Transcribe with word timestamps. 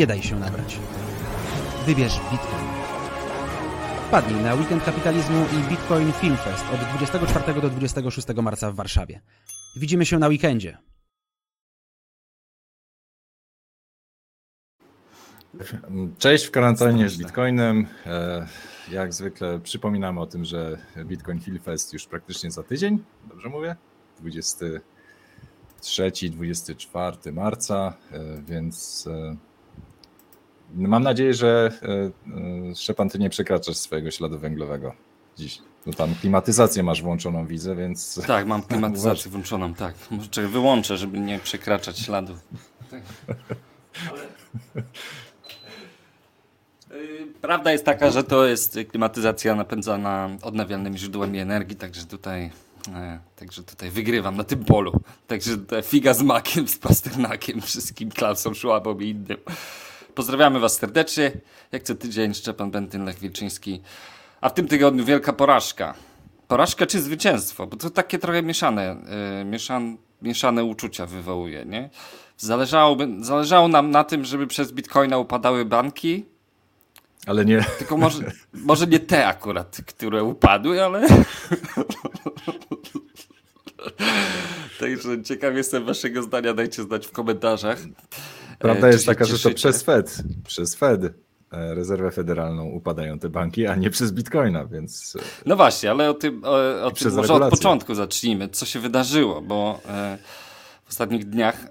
Nie 0.00 0.06
daj 0.06 0.22
się 0.22 0.38
nabrać. 0.38 0.78
Wybierz 1.86 2.20
Bitcoin. 2.30 2.64
Wpadnij 4.08 4.42
na 4.42 4.54
Weekend 4.54 4.84
Kapitalizmu 4.84 5.46
i 5.52 5.70
Bitcoin 5.70 6.12
Film 6.12 6.36
Fest 6.36 6.64
od 6.74 6.80
24 6.80 7.60
do 7.60 7.70
26 7.70 8.28
marca 8.42 8.70
w 8.70 8.74
Warszawie. 8.74 9.20
Widzimy 9.76 10.06
się 10.06 10.18
na 10.18 10.28
weekendzie. 10.28 10.78
Cześć 16.18 16.46
w 16.46 16.50
kwarantannie 16.50 17.08
z 17.08 17.18
Bitcoinem. 17.18 17.86
E, 18.06 18.46
Jak 18.90 19.14
zwykle 19.14 19.60
przypominamy 19.60 20.20
o 20.20 20.26
tym, 20.26 20.44
że 20.44 20.78
Bitcoin 21.04 21.40
Hill 21.40 21.60
Fest 21.60 21.92
już 21.92 22.06
praktycznie 22.06 22.50
za 22.50 22.62
tydzień, 22.62 23.04
dobrze 23.28 23.48
mówię? 23.48 23.76
23-24 25.82 27.32
marca, 27.32 27.94
e, 28.12 28.42
więc 28.42 29.06
e, 29.06 29.49
mam 30.74 31.02
nadzieję, 31.02 31.34
że 31.34 31.72
Szczepan, 32.76 33.08
ty 33.08 33.18
nie 33.18 33.30
przekraczasz 33.30 33.76
swojego 33.76 34.10
śladu 34.10 34.38
węglowego 34.38 34.92
dziś. 35.40 35.58
No 35.86 35.92
tam 35.92 36.14
klimatyzację 36.14 36.82
masz 36.82 37.02
włączoną, 37.02 37.46
widzę, 37.46 37.76
więc... 37.76 38.20
Tak, 38.26 38.46
mam 38.46 38.62
klimatyzację 38.68 39.30
włączoną, 39.30 39.74
tak. 39.74 39.94
Może 40.10 40.48
wyłączę, 40.48 40.96
żeby 40.96 41.20
nie 41.20 41.38
przekraczać 41.38 41.98
śladu. 41.98 42.36
Tak. 42.90 43.02
Ale... 44.10 44.22
Y, 47.00 47.26
prawda 47.40 47.72
jest 47.72 47.84
taka, 47.84 48.10
że 48.10 48.24
to 48.24 48.46
jest 48.46 48.78
klimatyzacja 48.90 49.54
napędzana 49.54 50.30
odnawialnymi 50.42 50.98
źródłami 50.98 51.38
energii, 51.38 51.76
także 51.76 52.06
tutaj, 52.06 52.50
e, 52.94 53.18
także 53.36 53.62
tutaj 53.62 53.90
wygrywam 53.90 54.36
na 54.36 54.44
tym 54.44 54.64
polu. 54.64 54.92
Także 55.26 55.50
figa 55.82 56.14
z 56.14 56.22
makiem, 56.22 56.68
z 56.68 56.78
pasternakiem, 56.78 57.60
wszystkim 57.60 58.10
Klausom 58.10 58.54
Szłabom 58.54 59.02
i 59.02 59.08
innym. 59.08 59.38
Pozdrawiamy 60.20 60.60
Was 60.60 60.76
serdecznie. 60.76 61.32
Jak 61.72 61.82
co 61.82 61.94
tydzień 61.94 62.34
Szczepan 62.34 62.70
Bentyn, 62.70 63.04
Lech 63.04 63.18
Wilczyński. 63.18 63.82
A 64.40 64.48
w 64.48 64.54
tym 64.54 64.68
tygodniu 64.68 65.04
wielka 65.04 65.32
porażka. 65.32 65.94
Porażka 66.48 66.86
czy 66.86 67.00
zwycięstwo? 67.00 67.66
Bo 67.66 67.76
to 67.76 67.90
takie 67.90 68.18
trochę 68.18 68.42
mieszane, 68.42 68.96
yy, 69.38 69.44
mieszan, 69.44 69.96
mieszane 70.22 70.64
uczucia 70.64 71.06
wywołuje, 71.06 71.64
nie? 71.64 71.90
Zależało, 72.36 72.96
zależało 73.20 73.68
nam 73.68 73.90
na 73.90 74.04
tym, 74.04 74.24
żeby 74.24 74.46
przez 74.46 74.72
bitcoina 74.72 75.18
upadały 75.18 75.64
banki, 75.64 76.24
ale 77.26 77.44
nie. 77.44 77.64
Tylko 77.78 77.96
może, 77.96 78.22
może 78.52 78.86
nie 78.86 79.00
te 79.00 79.26
akurat, 79.26 79.76
które 79.86 80.24
upadły, 80.24 80.84
ale. 80.84 81.06
Także 84.80 85.22
ciekaw 85.22 85.54
jestem 85.54 85.84
waszego 85.84 86.22
zdania, 86.22 86.54
dajcie 86.54 86.82
znać 86.82 87.06
w 87.06 87.10
komentarzach. 87.12 87.78
Prawda 88.60 88.88
e, 88.88 88.90
jest 88.92 89.06
taka, 89.06 89.24
że 89.24 89.38
to 89.38 89.54
przez 89.54 89.82
Fed, 89.82 90.22
przez 90.46 90.74
Fed 90.74 91.04
e, 91.04 91.10
rezerwę 91.74 92.10
federalną 92.10 92.64
upadają 92.64 93.18
te 93.18 93.28
banki, 93.28 93.66
a 93.66 93.74
nie 93.74 93.90
przez 93.90 94.12
bitcoina, 94.12 94.66
więc. 94.66 95.16
E, 95.16 95.22
no 95.46 95.56
właśnie, 95.56 95.90
ale 95.90 96.10
o 96.10 96.14
tym, 96.14 96.44
o, 96.44 96.82
o 96.84 96.90
tym 96.90 97.14
może 97.14 97.34
od 97.34 97.50
początku 97.50 97.94
zacznijmy. 97.94 98.48
Co 98.48 98.66
się 98.66 98.80
wydarzyło, 98.80 99.42
bo 99.42 99.80
w 100.84 100.88
ostatnich 100.88 101.24
dniach 101.24 101.66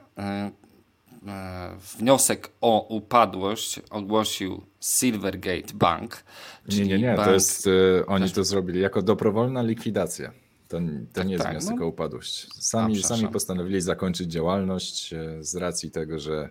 wniosek 1.97 2.49
o 2.61 2.87
upadłość 2.87 3.79
ogłosił 3.89 4.61
Silvergate 4.81 5.73
Bank. 5.73 6.23
Nie, 6.69 6.85
nie, 6.85 6.99
nie, 6.99 7.15
bank... 7.15 7.27
to 7.27 7.33
jest, 7.33 7.69
oni 8.07 8.29
to 8.31 8.43
zrobili 8.43 8.81
jako 8.81 9.01
dobrowolna 9.01 9.61
likwidacja. 9.61 10.31
To, 10.67 10.77
to 10.77 10.83
tak, 11.13 11.27
nie 11.27 11.33
jest 11.33 11.43
tak, 11.43 11.53
wniosek 11.53 11.75
no. 11.79 11.85
o 11.85 11.87
upadłość. 11.87 12.47
Sami, 12.63 12.99
a, 12.99 13.07
sami 13.07 13.27
postanowili 13.27 13.81
zakończyć 13.81 14.31
działalność 14.31 15.13
z 15.39 15.55
racji 15.55 15.91
tego, 15.91 16.19
że 16.19 16.49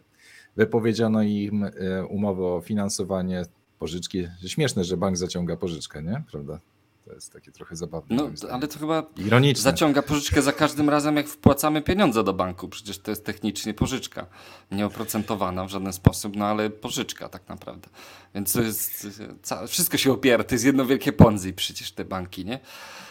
wypowiedziano 0.59 1.23
im 1.23 1.67
umowę 2.09 2.47
o 2.47 2.61
finansowanie 2.61 3.43
pożyczki. 3.79 4.29
Śmieszne, 4.47 4.85
że 4.85 4.97
bank 4.97 5.17
zaciąga 5.17 5.57
pożyczkę, 5.57 6.03
nie? 6.03 6.23
Prawda? 6.31 6.59
To 7.05 7.15
jest 7.15 7.33
takie 7.33 7.53
trochę 7.53 7.77
zabawne. 7.77 8.17
No, 8.17 8.31
ale 8.51 8.69
to 8.69 8.79
chyba 8.79 9.07
Ironiczne. 9.17 9.63
zaciąga 9.63 10.03
pożyczkę 10.03 10.43
za 10.43 10.53
każdym 10.53 10.91
razem, 10.91 11.17
jak 11.17 11.29
wpłacamy 11.29 11.83
pieniądze 11.83 12.25
do 12.25 12.33
banku. 12.33 12.69
Przecież 12.69 12.99
to 12.99 13.11
jest 13.11 13.25
technicznie 13.25 13.75
pożyczka. 13.75 14.27
Nieoprocentowana 14.73 15.65
w 15.65 15.69
żaden 15.69 15.93
sposób, 15.93 16.37
no 16.37 16.45
ale 16.45 16.71
pożyczka 16.71 17.29
tak 17.29 17.49
naprawdę. 17.49 17.89
Więc 18.35 18.53
to 18.53 18.63
jest, 18.63 19.07
wszystko 19.69 19.97
się 19.97 20.13
opiera. 20.13 20.45
To 20.45 20.55
jest 20.55 20.65
jedno 20.65 20.87
wielkie 20.87 21.13
ponzi 21.13 21.53
przecież 21.53 21.93
te 21.93 22.05
banki, 22.05 22.45
nie? 22.45 22.61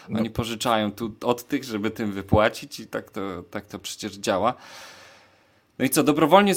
Oni 0.10 0.30
no. 0.30 0.36
pożyczają 0.36 0.92
tu 0.92 1.16
od 1.24 1.48
tych, 1.48 1.64
żeby 1.64 1.92
tym 1.92 2.12
wypłacić 2.12 2.80
i 2.80 2.88
tak 2.88 3.12
to, 3.12 3.44
tak 3.52 3.66
to 3.66 3.80
przecież 3.80 4.18
działa. 4.18 4.54
No 5.80 5.86
i 5.86 5.90
co, 5.90 6.04
dobrowolnie 6.04 6.54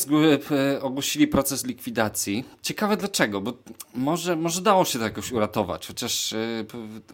e, 0.51 0.83
ogłosili 0.83 1.29
proces 1.29 1.67
likwidacji. 1.67 2.45
Ciekawe 2.63 2.97
dlaczego, 2.97 3.41
bo 3.41 3.53
może, 3.95 4.37
może 4.37 4.63
dało 4.63 4.85
się 4.85 4.99
to 4.99 5.05
jakoś 5.05 5.33
uratować, 5.33 5.87
chociaż 5.87 6.33
e, 6.33 6.65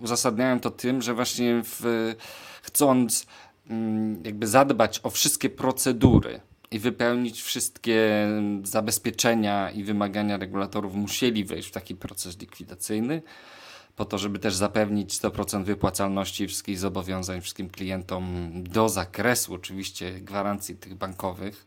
uzasadniają 0.00 0.60
to 0.60 0.70
tym, 0.70 1.02
że 1.02 1.14
właśnie 1.14 1.62
w, 1.64 2.14
chcąc 2.62 3.26
mm, 3.70 4.22
jakby 4.24 4.46
zadbać 4.46 5.00
o 5.02 5.10
wszystkie 5.10 5.50
procedury 5.50 6.40
i 6.70 6.78
wypełnić 6.78 7.42
wszystkie 7.42 8.28
zabezpieczenia 8.62 9.70
i 9.70 9.84
wymagania 9.84 10.36
regulatorów, 10.36 10.94
musieli 10.94 11.44
wejść 11.44 11.68
w 11.68 11.72
taki 11.72 11.94
proces 11.94 12.38
likwidacyjny 12.40 13.22
po 13.96 14.04
to, 14.04 14.18
żeby 14.18 14.38
też 14.38 14.54
zapewnić 14.54 15.14
100% 15.14 15.64
wypłacalności 15.64 16.46
wszystkich 16.46 16.78
zobowiązań 16.78 17.40
wszystkim 17.40 17.70
klientom 17.70 18.52
do 18.62 18.88
zakresu 18.88 19.54
oczywiście 19.54 20.20
gwarancji 20.20 20.76
tych 20.76 20.94
bankowych, 20.94 21.66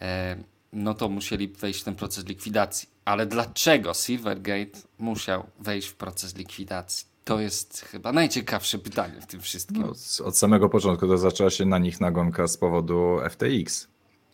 e, 0.00 0.36
no 0.72 0.94
to 0.94 1.08
musieli 1.08 1.48
wejść 1.48 1.80
w 1.80 1.84
ten 1.84 1.94
proces 1.94 2.26
likwidacji. 2.26 2.88
Ale 3.04 3.26
dlaczego 3.26 3.94
Silvergate 3.94 4.78
musiał 4.98 5.46
wejść 5.58 5.88
w 5.88 5.94
proces 5.94 6.36
likwidacji? 6.36 7.06
To 7.24 7.40
jest 7.40 7.80
chyba 7.80 8.12
najciekawsze 8.12 8.78
pytanie 8.78 9.20
w 9.20 9.26
tym 9.26 9.40
wszystkim. 9.40 9.82
No, 9.82 9.92
od 10.24 10.38
samego 10.38 10.68
początku 10.68 11.06
to 11.06 11.18
zaczęła 11.18 11.50
się 11.50 11.64
na 11.64 11.78
nich 11.78 12.00
nagonka 12.00 12.46
z 12.46 12.56
powodu 12.56 13.18
FTX 13.30 13.88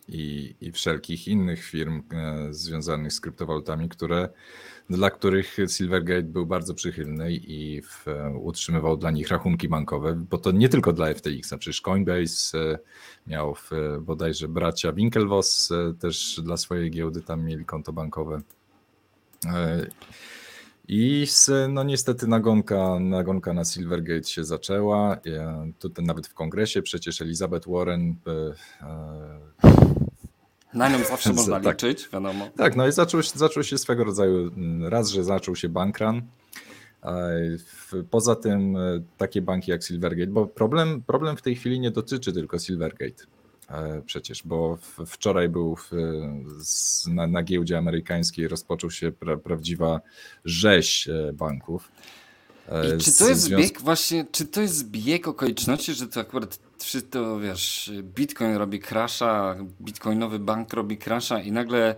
i, 0.07 0.55
i 0.61 0.71
wszelkich 0.71 1.27
innych 1.27 1.63
firm 1.63 2.03
e, 2.13 2.47
związanych 2.53 3.13
z 3.13 3.19
kryptowalutami, 3.19 3.89
które 3.89 4.29
dla 4.89 5.09
których 5.09 5.57
Silvergate 5.67 6.23
był 6.23 6.45
bardzo 6.45 6.73
przychylny 6.73 7.33
i 7.33 7.81
w, 7.81 8.05
utrzymywał 8.35 8.97
dla 8.97 9.11
nich 9.11 9.27
rachunki 9.27 9.69
bankowe, 9.69 10.15
bo 10.29 10.37
to 10.37 10.51
nie 10.51 10.69
tylko 10.69 10.93
dla 10.93 11.13
FTX, 11.13 11.53
a 11.53 11.57
przecież 11.57 11.81
Coinbase 11.81 12.57
e, 12.57 12.79
miał 13.27 13.55
w, 13.55 13.71
bodajże 14.01 14.47
bracia 14.47 14.93
Winklevoss 14.93 15.71
e, 15.71 15.93
też 15.99 16.41
dla 16.43 16.57
swojej 16.57 16.91
giełdy 16.91 17.21
tam 17.21 17.45
mieli 17.45 17.65
konto 17.65 17.93
bankowe. 17.93 18.41
E, 20.83 20.93
I 20.93 21.25
no 21.69 21.83
niestety 21.83 22.27
nagonka, 22.27 22.99
nagonka 22.99 23.53
na 23.53 23.65
Silvergate 23.65 24.23
się 24.23 24.43
zaczęła. 24.43 25.17
Tutaj 25.79 26.05
nawet 26.05 26.27
w 26.27 26.33
kongresie 26.33 26.81
przecież 26.81 27.21
Elizabeth 27.21 27.69
Warren 27.69 28.15
na 30.73 30.89
nią 30.89 31.03
zawsze 31.03 31.33
można 31.39 31.59
tak, 31.59 31.83
liczyć, 31.83 32.09
wiadomo. 32.09 32.49
Tak, 32.57 32.75
no 32.75 32.87
i 32.87 32.91
zaczął, 32.91 33.21
zaczął 33.35 33.63
się 33.63 33.77
swego 33.77 34.03
rodzaju, 34.03 34.51
raz, 34.89 35.09
że 35.09 35.23
zaczął 35.23 35.55
się 35.55 35.69
bankrun, 35.69 36.21
Poza 38.09 38.35
tym 38.35 38.77
e, 38.77 39.01
takie 39.17 39.41
banki 39.41 39.71
jak 39.71 39.83
Silvergate, 39.83 40.31
bo 40.31 40.47
problem, 40.47 41.01
problem 41.01 41.37
w 41.37 41.41
tej 41.41 41.55
chwili 41.55 41.79
nie 41.79 41.91
dotyczy 41.91 42.33
tylko 42.33 42.59
Silvergate 42.59 43.23
e, 43.23 43.27
przecież, 44.05 44.43
bo 44.45 44.77
wczoraj 45.05 45.49
był 45.49 45.75
w, 45.75 45.91
na, 47.07 47.27
na 47.27 47.43
giełdzie 47.43 47.77
amerykańskiej 47.77 48.47
rozpoczął 48.47 48.91
się 48.91 49.11
pra, 49.11 49.37
prawdziwa 49.37 50.01
rzeź 50.45 51.07
e, 51.07 51.33
banków. 51.33 51.91
I 52.95 52.97
czy 52.97 53.17
to 53.17 53.29
jest 53.29 53.41
związku... 53.41 53.83
właśnie, 53.83 54.25
czy 54.31 54.45
to 54.45 54.61
jest 54.61 54.89
bieg 54.89 55.27
okoliczności, 55.27 55.93
że 55.93 56.07
to 56.07 56.19
akurat 56.19 56.59
czy 56.85 57.01
to 57.01 57.39
wiesz, 57.39 57.91
Bitcoin 58.03 58.55
robi 58.55 58.79
crasha, 58.79 59.55
bitcoinowy 59.81 60.39
bank 60.39 60.73
robi 60.73 60.97
crasha 60.97 61.41
i 61.41 61.51
nagle 61.51 61.95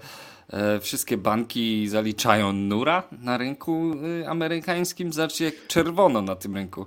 e, 0.49 0.79
wszystkie 0.79 1.17
banki 1.17 1.87
zaliczają 1.87 2.53
nura 2.53 3.03
na 3.11 3.37
rynku 3.37 3.93
y, 4.21 4.29
amerykańskim, 4.29 5.13
znaczy 5.13 5.43
jak 5.43 5.67
czerwono 5.67 6.21
na 6.21 6.35
tym 6.35 6.55
rynku. 6.55 6.85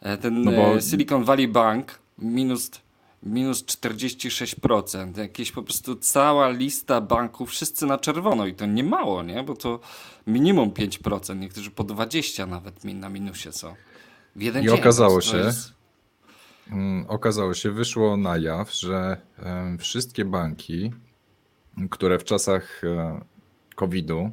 E, 0.00 0.18
ten 0.18 0.42
no 0.42 0.52
bo... 0.52 0.76
E, 0.76 0.82
Silicon 0.82 1.24
Valley 1.24 1.48
Bank 1.48 1.98
minus, 2.18 2.70
minus 3.22 3.64
46%, 3.64 5.18
jakieś 5.18 5.52
po 5.52 5.62
prostu 5.62 5.96
cała 5.96 6.48
lista 6.48 7.00
banków, 7.00 7.50
wszyscy 7.50 7.86
na 7.86 7.98
czerwono 7.98 8.46
i 8.46 8.54
to 8.54 8.66
nie 8.66 8.84
mało, 8.84 9.22
nie? 9.22 9.42
Bo 9.42 9.54
to 9.54 9.80
minimum 10.26 10.70
5%, 10.70 11.36
niektórzy 11.36 11.70
po 11.70 11.84
20 11.84 12.46
nawet 12.46 12.84
na 12.84 13.08
minusie 13.08 13.52
są. 13.52 13.74
W 14.36 14.42
jeden 14.42 14.64
I 14.64 14.66
dzień, 14.66 14.78
okazało 14.78 15.20
się, 15.20 15.36
jest... 15.36 15.72
Mm, 16.70 17.06
okazało 17.08 17.54
się, 17.54 17.70
wyszło 17.70 18.16
na 18.16 18.38
jaw, 18.38 18.74
że 18.74 19.16
wszystkie 19.78 20.24
banki, 20.24 20.92
które 21.90 22.18
w 22.18 22.24
czasach 22.24 22.84
e, 22.84 23.20
COVID-u 23.74 24.30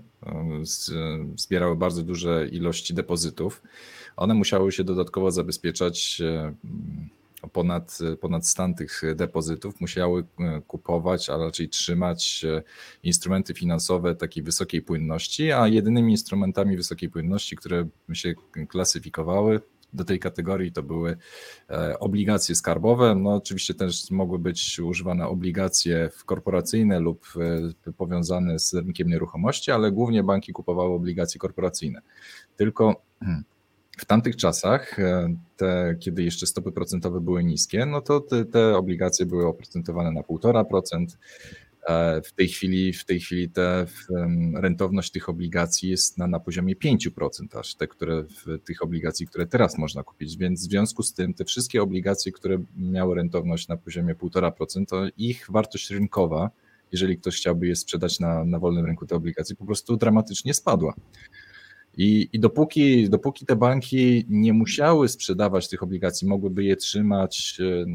zbierały 1.36 1.76
bardzo 1.76 2.02
duże 2.02 2.48
ilości 2.48 2.94
depozytów. 2.94 3.62
One 4.18 4.34
musiały 4.34 4.72
się 4.72 4.84
dodatkowo 4.84 5.32
zabezpieczać 5.32 6.22
ponad, 7.52 8.00
ponad 8.22 8.48
stan 8.48 8.76
tych 8.76 9.02
depozytów, 9.16 9.82
musiały 9.82 10.24
kupować, 10.68 11.30
a 11.30 11.38
raczej 11.38 11.70
trzymać 11.70 12.46
instrumenty 13.04 13.54
finansowe 13.54 14.16
takiej 14.16 14.44
wysokiej 14.44 14.82
płynności, 14.82 15.52
a 15.52 15.68
jedynymi 15.68 16.12
instrumentami 16.12 16.78
wysokiej 16.78 17.10
płynności, 17.10 17.56
które 17.56 17.88
się 18.14 18.34
klasyfikowały 18.68 19.62
do 19.94 20.06
tej 20.06 20.20
kategorii 20.20 20.72
to 20.72 20.84
były 20.84 21.18
e, 21.70 22.00
obligacje 22.00 22.56
skarbowe. 22.56 23.16
No 23.16 23.36
oczywiście 23.36 23.74
też 23.74 24.12
mogły 24.12 24.40
być 24.40 24.80
używane 24.80 25.28
obligacje 25.28 26.10
korporacyjne 26.26 27.00
lub 27.00 27.26
e, 27.88 27.94
powiązane 27.94 28.60
z 28.60 28.74
rynkiem 28.74 29.08
nieruchomości, 29.08 29.72
ale 29.72 29.92
głównie 29.92 30.24
banki 30.24 30.54
kupowały 30.54 30.94
obligacje 30.94 31.40
korporacyjne. 31.40 32.02
Tylko 32.56 33.02
w 34.00 34.06
tamtych 34.06 34.36
czasach, 34.36 35.00
e, 35.00 35.36
te, 35.58 35.96
kiedy 36.00 36.24
jeszcze 36.24 36.48
stopy 36.48 36.72
procentowe 36.72 37.22
były 37.22 37.44
niskie, 37.44 37.86
no 37.86 38.02
to 38.02 38.20
te, 38.20 38.46
te 38.46 38.78
obligacje 38.78 39.26
były 39.26 39.48
oprocentowane 39.48 40.12
na 40.12 40.22
1,5%. 40.22 41.06
E, 41.88 42.22
w 42.22 42.34
tej 42.34 42.48
chwili, 42.48 42.94
w 42.94 43.06
tej 43.06 43.20
chwili 43.20 43.50
te, 43.50 43.86
rentowność 44.56 45.12
tych 45.12 45.30
obligacji 45.30 45.90
jest 45.90 46.18
na, 46.18 46.28
na 46.28 46.40
poziomie 46.40 46.76
5%, 46.76 47.60
aż 47.60 47.76
te, 47.76 47.88
które 47.88 48.24
tych 48.66 48.84
obligacji, 48.84 49.28
które 49.28 49.48
teraz 49.48 49.78
można 49.78 50.04
kupić. 50.04 50.38
Więc 50.38 50.68
w 50.68 50.70
związku 50.70 51.04
z 51.04 51.14
tym 51.14 51.34
te 51.34 51.46
wszystkie 51.46 51.82
obligacje, 51.82 52.32
które 52.32 52.58
miały 52.78 53.16
rentowność 53.16 53.68
na 53.68 53.78
poziomie 53.78 54.16
1,5%, 54.16 54.86
to 54.86 55.04
ich 55.18 55.46
wartość 55.50 55.90
rynkowa, 55.90 56.50
jeżeli 56.92 57.18
ktoś 57.18 57.38
chciałby 57.38 57.68
je 57.68 57.76
sprzedać 57.76 58.20
na, 58.20 58.46
na 58.46 58.60
wolnym 58.60 58.86
rynku 58.86 59.06
te 59.06 59.16
obligacje, 59.16 59.56
po 59.56 59.66
prostu 59.66 59.98
dramatycznie 59.98 60.54
spadła. 60.54 60.94
I, 62.00 62.30
I, 62.34 62.40
dopóki, 62.40 63.10
dopóki 63.10 63.46
te 63.46 63.56
banki 63.56 64.26
nie 64.30 64.54
musiały 64.54 65.10
sprzedawać 65.10 65.68
tych 65.68 65.84
obligacji, 65.84 66.28
mogłyby 66.28 66.64
je 66.64 66.76
trzymać 66.76 67.58
e, 67.60 67.86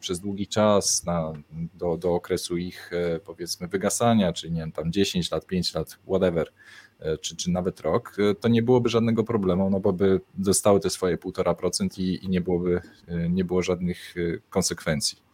przez 0.00 0.20
długi 0.20 0.46
czas 0.46 1.04
na, 1.04 1.32
do, 1.74 1.96
do 1.96 2.14
okresu 2.14 2.56
ich 2.56 2.90
e, 2.92 3.20
powiedzmy 3.20 3.68
wygasania, 3.68 4.32
czyli 4.32 4.52
nie 4.52 4.60
wiem, 4.60 4.72
tam 4.72 4.92
10 4.92 5.30
lat, 5.30 5.46
5 5.46 5.74
lat, 5.74 5.98
whatever, 6.06 6.52
e, 7.00 7.18
czy, 7.18 7.36
czy 7.36 7.50
nawet 7.50 7.80
rok, 7.80 8.16
to 8.40 8.48
nie 8.48 8.62
byłoby 8.62 8.88
żadnego 8.88 9.24
problemu, 9.24 9.70
no 9.70 9.80
bo 9.80 9.92
by 9.92 10.20
dostały 10.34 10.80
te 10.80 10.90
swoje 10.90 11.16
1,5% 11.16 12.00
i, 12.00 12.24
i 12.24 12.28
nie, 12.28 12.40
byłoby, 12.40 12.80
nie 13.28 13.44
było 13.44 13.62
żadnych 13.62 14.14
konsekwencji 14.50 15.25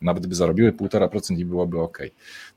nawet 0.00 0.26
by 0.26 0.34
zarobiły 0.34 0.72
1,5% 0.72 1.38
i 1.38 1.44
byłoby 1.44 1.80
ok. 1.80 1.98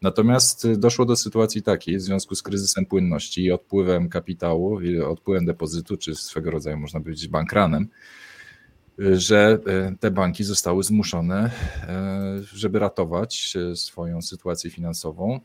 Natomiast 0.01 0.65
y, 0.65 0.77
doszło 0.77 1.05
do 1.05 1.15
sytuacji 1.15 1.61
takiej 1.61 1.97
w 1.97 2.01
związku 2.01 2.35
z 2.35 2.41
kryzysem 2.41 2.85
płynności 2.85 3.43
i 3.43 3.51
odpływem 3.51 4.09
kapitału, 4.09 4.79
odpływem 5.07 5.45
depozytu, 5.45 5.97
czy 5.97 6.15
swego 6.15 6.51
rodzaju 6.51 6.77
można 6.77 6.99
powiedzieć 6.99 7.27
bankranem, 7.27 7.87
y, 8.99 9.19
że 9.19 9.59
y, 9.93 9.97
te 9.97 10.11
banki 10.11 10.43
zostały 10.43 10.83
zmuszone, 10.83 11.51
żeby 12.53 12.79
ratować 12.79 13.53
swoją 13.75 14.21
sytuację 14.21 14.71
finansową, 14.71 15.39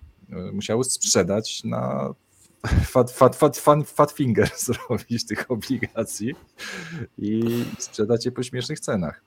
musiały 0.52 0.84
sprzedać 0.84 1.64
na 1.64 2.14
fat, 2.84 3.10
fat, 3.10 3.36
fat, 3.36 3.56
fat, 3.56 3.90
fat 3.90 4.12
finger 4.12 4.50
zrobić 4.66 5.26
tych 5.26 5.50
obligacji 5.50 6.34
i 7.18 7.64
sprzedać 7.78 8.24
je 8.26 8.32
po 8.32 8.42
śmiesznych 8.42 8.80
cenach. 8.80 9.22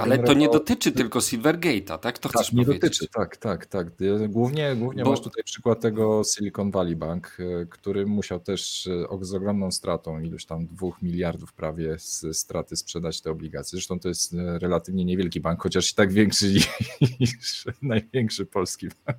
Ale 0.00 0.18
to 0.18 0.32
nie 0.32 0.48
dotyczy 0.48 0.92
tylko 0.92 1.18
Silvergate'a, 1.18 1.98
tak? 1.98 2.18
To 2.18 2.28
tak, 2.28 2.42
chcesz 2.42 2.52
nie 2.52 2.64
powiedzieć? 2.64 2.82
dotyczy, 2.82 3.06
tak, 3.14 3.36
tak, 3.36 3.66
tak. 3.66 3.88
Głównie, 4.28 4.76
głównie 4.76 5.04
Bo... 5.04 5.10
masz 5.10 5.20
tutaj 5.20 5.44
przykład 5.44 5.80
tego 5.80 6.22
Silicon 6.24 6.70
Valley 6.70 6.96
Bank, 6.96 7.36
e, 7.38 7.66
który 7.66 8.06
musiał 8.06 8.40
też 8.40 8.86
e, 8.86 9.24
z 9.24 9.34
ogromną 9.34 9.70
stratą, 9.70 10.20
iluś 10.20 10.44
tam 10.44 10.66
dwóch 10.66 11.02
miliardów 11.02 11.52
prawie 11.52 11.98
z 11.98 12.26
straty 12.32 12.76
sprzedać 12.76 13.20
te 13.20 13.30
obligacje. 13.30 13.76
Zresztą 13.76 14.00
to 14.00 14.08
jest 14.08 14.34
e, 14.34 14.58
relatywnie 14.58 15.04
niewielki 15.04 15.40
bank, 15.40 15.62
chociaż 15.62 15.92
i 15.92 15.94
tak 15.94 16.12
większy 16.12 16.54
niż 17.20 17.64
największy 17.82 18.46
polski 18.46 18.88
bank. 19.06 19.18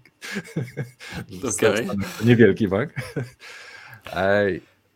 Okay. 1.58 1.88
Niewielki 2.26 2.68
bank. 2.68 2.94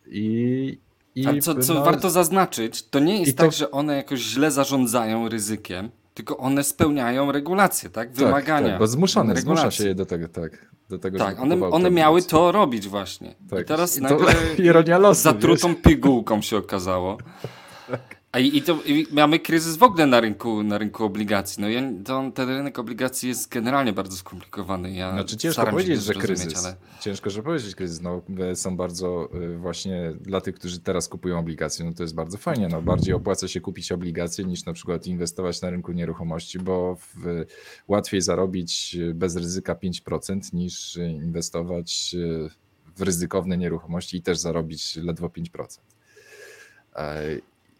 I, 0.06 0.80
i 1.18 1.28
A 1.28 1.42
co, 1.42 1.56
co 1.56 1.74
no, 1.74 1.86
warto 1.86 2.10
zaznaczyć, 2.10 2.84
to 2.84 3.00
nie 3.00 3.20
jest 3.20 3.38
tak, 3.38 3.50
to... 3.50 3.58
że 3.58 3.72
one 3.72 3.96
jakoś 3.96 4.20
źle 4.20 4.52
zarządzają 4.52 5.30
ryzykiem, 5.30 5.90
tylko 6.14 6.38
one 6.38 6.64
spełniają 6.64 7.32
regulacje, 7.32 7.90
tak? 7.90 8.08
tak 8.08 8.18
Wymagania. 8.18 8.68
Tak, 8.68 8.72
tak 8.72 8.80
bo 8.80 8.88
zmuszone, 8.88 9.36
zmusza 9.36 9.72
się 9.72 9.88
je 9.88 9.96
do 9.96 10.06
tego, 10.06 10.28
tak. 10.28 10.68
Do 10.90 10.98
tego, 10.98 11.18
tak, 11.18 11.40
one, 11.40 11.70
one 11.70 11.92
miały 11.92 12.22
to 12.22 12.52
robić 12.52 12.88
właśnie. 12.88 13.36
Tak. 13.50 13.62
I 13.62 13.66
teraz 13.66 13.98
I 13.98 14.02
nagle 14.02 14.34
to, 14.34 14.40
ironia 14.64 14.98
losu, 14.98 15.22
zatrutą 15.22 15.68
wiesz? 15.68 15.82
pigułką 15.82 16.42
się 16.42 16.58
okazało. 16.58 17.18
tak. 17.92 18.17
A 18.32 18.40
i, 18.40 18.58
i 18.58 18.62
to 18.62 18.80
i 18.86 19.08
mamy 19.12 19.40
kryzys 19.40 19.78
w 19.78 19.84
ogóle 19.84 20.06
na 20.06 20.20
rynku, 20.20 20.64
na 20.64 20.78
rynku 20.78 21.04
obligacji. 21.04 21.62
No 21.62 21.70
ja, 21.70 21.82
to, 22.06 22.32
ten 22.36 22.50
rynek 22.50 22.80
obligacji 22.80 23.30
jest 23.30 23.50
generalnie 23.50 23.94
bardzo 23.94 24.18
skomplikowany. 24.18 24.92
Ja 24.92 25.12
znaczy 25.12 25.38
ciężko 25.38 25.66
powiedzieć, 25.66 26.04
że 26.04 26.14
kryzys. 26.14 26.66
Ale... 26.66 26.76
Ciężko, 27.02 27.30
że 27.30 27.44
powiedzieć 27.44 27.76
kryzys. 27.76 28.02
No, 28.02 28.22
są 28.56 28.78
bardzo 28.78 29.30
y, 29.36 29.58
właśnie 29.58 30.14
dla 30.22 30.42
tych, 30.42 30.56
którzy 30.56 30.80
teraz 30.80 31.08
kupują 31.08 31.40
obligacje, 31.40 31.86
no 31.86 31.94
to 31.94 32.04
jest 32.04 32.16
bardzo 32.16 32.38
fajnie. 32.38 32.68
No, 32.68 32.82
bardziej 32.82 33.14
opłaca 33.14 33.48
się 33.48 33.62
kupić 33.62 33.92
obligacje 33.92 34.46
niż 34.46 34.66
na 34.66 34.74
przykład 34.74 35.08
inwestować 35.08 35.62
na 35.62 35.70
rynku 35.70 35.92
nieruchomości, 35.92 36.60
bo 36.60 36.96
w, 36.96 37.46
łatwiej 37.88 38.22
zarobić 38.22 38.98
bez 39.14 39.36
ryzyka 39.36 39.76
5% 39.76 40.54
niż 40.54 40.96
inwestować 40.96 42.16
w 42.96 43.02
ryzykowne 43.02 43.58
nieruchomości 43.58 44.18
i 44.18 44.22
też 44.22 44.38
zarobić 44.38 44.96
ledwo 44.96 45.28
5%. 45.28 45.80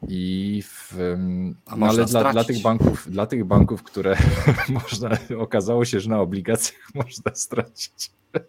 I 0.08 0.64
w, 0.66 0.94
no 1.78 1.88
ale 1.88 2.06
dla, 2.06 2.32
dla, 2.32 2.44
tych 2.44 2.62
banków, 2.62 3.12
dla 3.12 3.26
tych 3.26 3.46
banków, 3.46 3.84
które 3.84 4.18
można, 4.70 5.10
okazało 5.40 5.86
się, 5.86 6.00
że 6.00 6.10
na 6.10 6.22
obligacjach 6.22 6.82
można 7.06 7.36
stracić. 7.36 8.12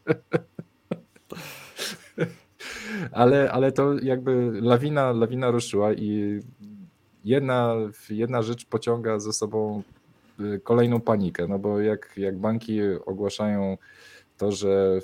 ale, 3.12 3.52
ale 3.52 3.72
to 3.72 3.98
jakby 3.98 4.50
lawina, 4.60 5.12
lawina 5.12 5.50
ruszyła 5.50 5.92
i 5.92 6.40
jedna, 7.24 7.74
jedna 8.10 8.42
rzecz 8.42 8.66
pociąga 8.66 9.18
ze 9.18 9.32
sobą 9.32 9.82
y, 10.40 10.60
kolejną 10.64 11.00
panikę, 11.00 11.48
no 11.48 11.58
bo 11.58 11.80
jak, 11.80 12.12
jak 12.16 12.38
banki 12.38 12.80
ogłaszają 13.06 13.78
to, 14.38 14.52
że 14.52 15.00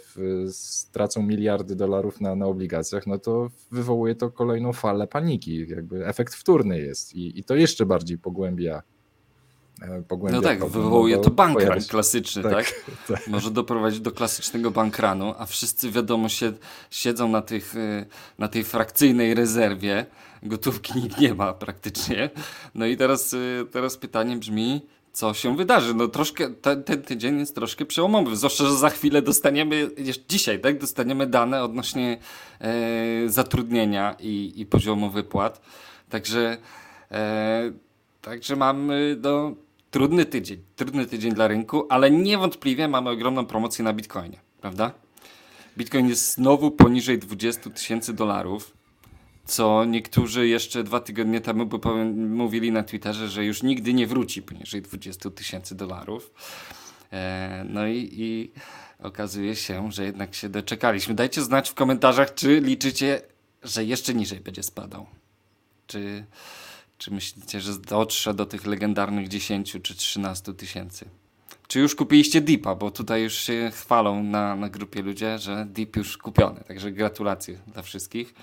stracą 0.50 1.22
miliardy 1.22 1.76
dolarów 1.76 2.20
na, 2.20 2.34
na 2.34 2.46
obligacjach, 2.46 3.06
no 3.06 3.18
to 3.18 3.50
wywołuje 3.70 4.14
to 4.14 4.30
kolejną 4.30 4.72
falę 4.72 5.06
paniki. 5.06 5.68
Jakby 5.68 6.06
efekt 6.06 6.34
wtórny 6.34 6.80
jest 6.80 7.14
i, 7.14 7.38
i 7.38 7.44
to 7.44 7.54
jeszcze 7.54 7.86
bardziej 7.86 8.18
pogłębia. 8.18 8.82
E, 9.82 10.02
pogłębia 10.02 10.36
no 10.36 10.42
tak, 10.42 10.58
problem, 10.58 10.82
wywołuje 10.82 11.16
no 11.16 11.22
to 11.22 11.30
bankran 11.30 11.82
klasyczny, 11.82 12.42
tak, 12.42 12.52
tak? 12.52 12.74
tak? 13.08 13.28
Może 13.28 13.50
doprowadzić 13.50 14.00
do 14.00 14.12
klasycznego 14.12 14.70
bankranu, 14.70 15.34
a 15.38 15.46
wszyscy 15.46 15.90
wiadomo 15.90 16.28
się, 16.28 16.52
siedzą 16.90 17.28
na, 17.28 17.42
tych, 17.42 17.76
e, 17.76 18.06
na 18.38 18.48
tej 18.48 18.64
frakcyjnej 18.64 19.34
rezerwie, 19.34 20.06
gotówki 20.42 20.98
nikt 20.98 21.18
nie 21.18 21.34
ma 21.34 21.52
praktycznie. 21.52 22.30
No 22.74 22.86
i 22.86 22.96
teraz, 22.96 23.34
e, 23.34 23.64
teraz 23.72 23.96
pytanie 23.96 24.36
brzmi, 24.36 24.86
co 25.14 25.34
się 25.34 25.56
wydarzy. 25.56 25.94
No 25.94 26.08
troszkę, 26.08 26.50
ten, 26.50 26.84
ten 26.84 27.02
tydzień 27.02 27.38
jest 27.38 27.54
troszkę 27.54 27.84
przełomowy, 27.84 28.36
zwłaszcza, 28.36 28.64
że 28.64 28.76
za 28.76 28.90
chwilę 28.90 29.22
dostaniemy, 29.22 29.90
dzisiaj, 30.28 30.60
tak, 30.60 30.78
dostaniemy 30.78 31.26
dane 31.26 31.62
odnośnie 31.62 32.18
e, 32.60 33.28
zatrudnienia 33.28 34.16
i, 34.20 34.52
i 34.56 34.66
poziomu 34.66 35.10
wypłat. 35.10 35.60
Także, 36.08 36.56
e, 37.10 37.72
także 38.22 38.56
mamy 38.56 39.16
no, 39.22 39.54
trudny 39.90 40.24
tydzień, 40.24 40.58
trudny 40.76 41.06
tydzień 41.06 41.34
dla 41.34 41.48
rynku, 41.48 41.86
ale 41.88 42.10
niewątpliwie 42.10 42.88
mamy 42.88 43.10
ogromną 43.10 43.46
promocję 43.46 43.84
na 43.84 43.92
Bitcoinie, 43.92 44.38
prawda? 44.60 44.92
Bitcoin 45.78 46.08
jest 46.08 46.34
znowu 46.34 46.70
poniżej 46.70 47.18
20 47.18 47.70
tysięcy 47.70 48.12
dolarów 48.12 48.72
co 49.44 49.84
niektórzy 49.84 50.48
jeszcze 50.48 50.82
dwa 50.82 51.00
tygodnie 51.00 51.40
temu 51.40 51.68
mówili 52.14 52.72
na 52.72 52.82
Twitterze, 52.82 53.28
że 53.28 53.44
już 53.44 53.62
nigdy 53.62 53.94
nie 53.94 54.06
wróci 54.06 54.42
poniżej 54.42 54.82
20 54.82 55.30
tysięcy 55.30 55.74
dolarów. 55.74 56.30
E, 57.12 57.64
no 57.68 57.86
i, 57.86 58.10
i, 58.12 58.52
okazuje 58.98 59.56
się, 59.56 59.92
że 59.92 60.04
jednak 60.04 60.34
się 60.34 60.48
doczekaliśmy. 60.48 61.14
Dajcie 61.14 61.42
znać 61.42 61.70
w 61.70 61.74
komentarzach, 61.74 62.34
czy 62.34 62.60
liczycie, 62.60 63.22
że 63.62 63.84
jeszcze 63.84 64.14
niżej 64.14 64.40
będzie 64.40 64.62
spadał. 64.62 65.06
Czy, 65.86 66.24
czy 66.98 67.10
myślicie, 67.10 67.60
że 67.60 67.78
dotrze 67.78 68.34
do 68.34 68.46
tych 68.46 68.66
legendarnych 68.66 69.28
10 69.28 69.76
czy 69.82 69.94
13 69.94 70.54
tysięcy? 70.54 71.08
Czy 71.68 71.80
już 71.80 71.94
kupiliście 71.94 72.40
Deepa, 72.40 72.74
bo 72.74 72.90
tutaj 72.90 73.22
już 73.22 73.34
się 73.34 73.70
chwalą 73.74 74.22
na, 74.22 74.56
na 74.56 74.68
grupie 74.68 75.02
ludzie, 75.02 75.38
że 75.38 75.66
Deep 75.68 75.96
już 75.96 76.18
kupiony. 76.18 76.60
Także 76.68 76.92
gratulacje 76.92 77.58
dla 77.66 77.82
wszystkich. 77.82 78.34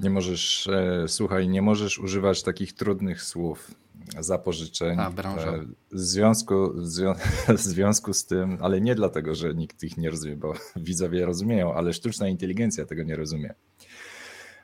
Nie 0.00 0.10
możesz, 0.10 0.66
e, 0.66 1.04
słuchaj, 1.08 1.48
nie 1.48 1.62
możesz 1.62 1.98
używać 1.98 2.42
takich 2.42 2.72
trudnych 2.72 3.22
słów. 3.22 3.70
zapożyczeń. 4.18 5.00
A, 5.00 5.10
branżowy. 5.10 5.66
W 5.92 5.98
związku, 5.98 6.72
w 7.48 7.60
związku 7.60 8.12
z 8.12 8.26
tym, 8.26 8.58
ale 8.60 8.80
nie 8.80 8.94
dlatego, 8.94 9.34
że 9.34 9.54
nikt 9.54 9.82
ich 9.82 9.96
nie 9.96 10.10
rozumie, 10.10 10.36
bo 10.36 10.54
widzowie 10.76 11.26
rozumieją, 11.26 11.74
ale 11.74 11.92
sztuczna 11.92 12.28
inteligencja 12.28 12.86
tego 12.86 13.02
nie 13.02 13.16
rozumie. 13.16 13.54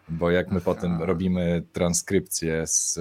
Bo 0.09 0.31
jak 0.31 0.51
my 0.51 0.57
Aha. 0.57 0.65
potem 0.65 1.03
robimy 1.03 1.63
transkrypcję 1.73 2.67
z, 2.67 2.95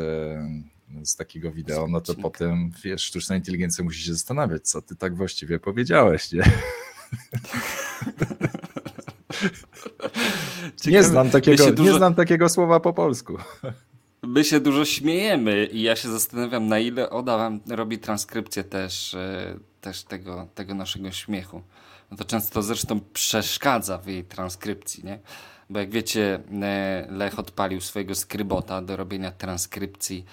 z 1.03 1.15
takiego 1.15 1.51
wideo, 1.51 1.87
no 1.87 2.01
to 2.01 2.15
potem 2.15 2.71
wiesz, 2.83 3.01
sztuczna 3.01 3.35
inteligencja 3.35 3.83
musi 3.83 4.03
się 4.03 4.13
zastanawiać, 4.13 4.67
co 4.67 4.81
ty 4.81 4.95
tak 4.95 5.15
właściwie 5.15 5.59
powiedziałeś, 5.59 6.31
nie? 6.31 6.43
nie, 10.85 11.03
znam 11.03 11.29
takiego, 11.29 11.71
dużo... 11.71 11.91
nie 11.91 11.97
znam 11.97 12.15
takiego 12.15 12.49
słowa 12.49 12.79
po 12.79 12.93
polsku. 12.93 13.37
My 14.23 14.43
się 14.43 14.59
dużo 14.59 14.85
śmiejemy 14.85 15.65
i 15.65 15.81
ja 15.81 15.95
się 15.95 16.09
zastanawiam, 16.09 16.67
na 16.67 16.79
ile 16.79 17.09
Oda 17.09 17.37
wam 17.37 17.59
robi 17.69 17.99
transkrypcję 17.99 18.63
też, 18.63 19.13
e, 19.13 19.57
też 19.81 20.03
tego, 20.03 20.47
tego 20.55 20.73
naszego 20.73 21.11
śmiechu. 21.11 21.61
No 22.11 22.17
to 22.17 22.25
często 22.25 22.63
zresztą 22.63 22.99
przeszkadza 23.13 23.97
w 23.97 24.07
jej 24.07 24.23
transkrypcji, 24.23 25.05
nie? 25.05 25.19
Bo 25.69 25.79
jak 25.79 25.89
wiecie, 25.89 26.39
e, 26.61 27.07
Lech 27.09 27.39
odpalił 27.39 27.81
swojego 27.81 28.15
skrybota 28.15 28.81
do 28.81 28.95
robienia 28.95 29.31
transkrypcji 29.31 30.25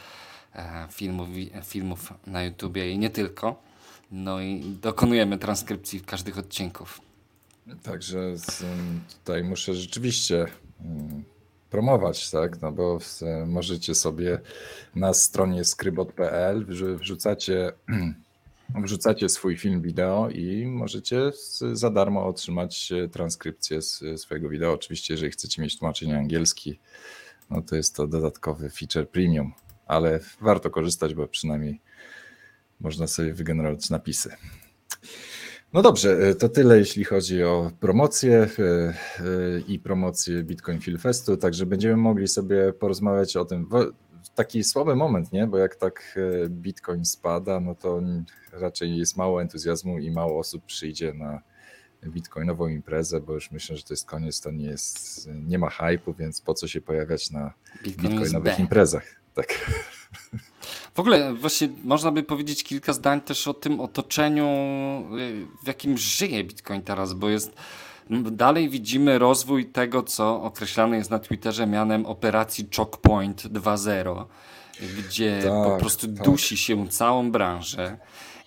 e, 0.55 0.87
filmów, 0.91 1.29
filmów 1.65 2.13
na 2.27 2.43
YouTubie 2.43 2.91
i 2.91 2.99
nie 2.99 3.11
tylko. 3.11 3.63
No 4.11 4.41
i 4.41 4.61
dokonujemy 4.83 5.39
transkrypcji 5.39 5.99
w 5.99 6.07
każdych 6.07 6.39
odcinków. 6.39 7.01
Także 7.83 8.35
tutaj 9.19 9.45
muszę 9.45 9.75
rzeczywiście 9.75 10.47
promować, 11.71 12.31
tak? 12.31 12.63
No 12.63 12.73
bo 12.73 12.99
możecie 13.47 13.95
sobie 13.95 14.41
na 14.95 15.15
stronie 15.15 15.65
skrybot.pl 15.65 16.67
wrzucacie, 16.97 17.73
wrzucacie 18.85 19.29
swój 19.29 19.57
film 19.57 19.83
wideo 19.83 20.31
i 20.31 20.67
możecie 20.67 21.31
za 21.73 21.91
darmo 21.91 22.27
otrzymać 22.27 22.93
transkrypcję 23.13 23.83
z 23.83 24.21
swojego 24.21 24.49
wideo. 24.49 24.73
Oczywiście, 24.73 25.15
jeżeli 25.15 25.33
chcecie 25.33 25.63
mieć 25.63 25.79
tłumaczenie 25.79 26.19
angielski, 26.19 26.79
no 27.51 27.63
to 27.63 27.77
jest 27.77 27.97
to 27.97 28.07
dodatkowy 28.07 28.71
feature 28.71 29.09
premium, 29.09 29.53
ale 29.87 30.21
warto 30.41 30.71
korzystać, 30.71 31.15
bo 31.15 31.29
przynajmniej 31.29 31.81
można 32.81 33.07
sobie 33.07 33.35
wygenerować 33.35 33.91
napisy. 33.91 34.37
No 35.73 35.83
dobrze, 35.83 36.29
e, 36.29 36.35
to 36.35 36.49
tyle 36.49 36.79
jeśli 36.79 37.05
chodzi 37.05 37.45
o 37.45 37.71
promocję 37.81 38.49
e, 38.59 38.65
e, 38.65 38.95
i 39.69 39.79
promocję 39.79 40.43
Bitcoin 40.43 40.81
Film 40.81 40.99
Festu, 40.99 41.37
także 41.37 41.67
będziemy 41.67 41.97
mogli 41.97 42.29
sobie 42.29 42.73
porozmawiać 42.73 43.37
o 43.37 43.45
tym. 43.45 43.69
Taki 44.35 44.65
słaby 44.65 44.97
moment, 44.97 45.33
nie? 45.33 45.47
Bo 45.47 45.59
jak 45.59 45.77
tak 45.77 46.19
Bitcoin 46.49 47.05
spada, 47.05 47.61
no 47.61 47.75
to 47.75 48.03
raczej 48.53 48.97
jest 48.97 49.17
mało 49.17 49.43
entuzjazmu 49.43 49.99
i 49.99 50.11
mało 50.11 50.39
osób 50.39 50.65
przyjdzie 50.65 51.15
na 51.15 51.43
bitcoinową 52.07 52.69
imprezę, 52.69 53.21
bo 53.21 53.35
już 53.35 53.51
myślę, 53.51 53.77
że 53.77 53.83
to 53.83 53.93
jest 53.93 54.07
koniec, 54.07 54.41
to 54.41 54.51
nie 54.51 54.67
jest, 54.67 55.29
nie 55.35 55.59
ma 55.59 55.71
hypu, 55.71 56.15
więc 56.15 56.41
po 56.41 56.55
co 56.55 56.69
się 56.69 56.81
pojawiać 56.81 57.31
na 57.31 57.53
Bitcoin 57.85 58.11
bitcoinowych 58.11 58.59
imprezach. 58.59 59.05
Tak. 59.35 59.47
W 60.95 61.01
ogóle 61.01 61.35
właśnie 61.35 61.69
można 61.85 62.11
by 62.11 62.23
powiedzieć 62.23 62.65
kilka 62.65 62.93
zdań 62.93 63.21
też 63.21 63.49
o 63.49 63.55
tym 63.55 63.81
otoczeniu, 63.81 64.47
y, 65.19 65.47
w 65.63 65.67
jakim 65.67 65.99
żyje 65.99 66.45
Bitcoin 66.45 66.83
teraz, 66.83 67.15
bo 67.15 67.29
jest 67.29 67.53
dalej 68.11 68.69
widzimy 68.69 69.19
rozwój 69.19 69.67
tego, 69.67 70.03
co 70.03 70.43
określane 70.43 70.97
jest 70.97 71.11
na 71.11 71.19
Twitterze 71.19 71.67
mianem 71.67 72.07
operacji 72.07 72.69
Choke 72.77 72.99
Point 72.99 73.43
2.0, 73.43 74.25
gdzie 74.99 75.41
tak, 75.43 75.53
po 75.53 75.77
prostu 75.81 76.07
tak. 76.07 76.25
dusi 76.25 76.57
się 76.57 76.89
całą 76.89 77.31
branżę. 77.31 77.97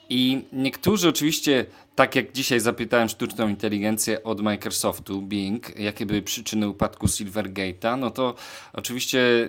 I 0.10 0.46
niektórzy 0.54 1.10
oczywiście, 1.10 1.66
tak 1.96 2.16
jak 2.16 2.32
dzisiaj 2.32 2.60
zapytałem 2.60 3.10
sztuczną 3.10 3.50
inteligencję 3.50 4.24
od 4.24 4.42
Microsoftu, 4.42 5.22
Bing, 5.22 5.80
jakie 5.80 6.06
były 6.06 6.22
przyczyny 6.22 6.68
upadku 6.68 7.08
Silvergate'a, 7.08 8.00
no 8.00 8.12
to 8.12 8.36
oczywiście 8.74 9.20
e, 9.20 9.48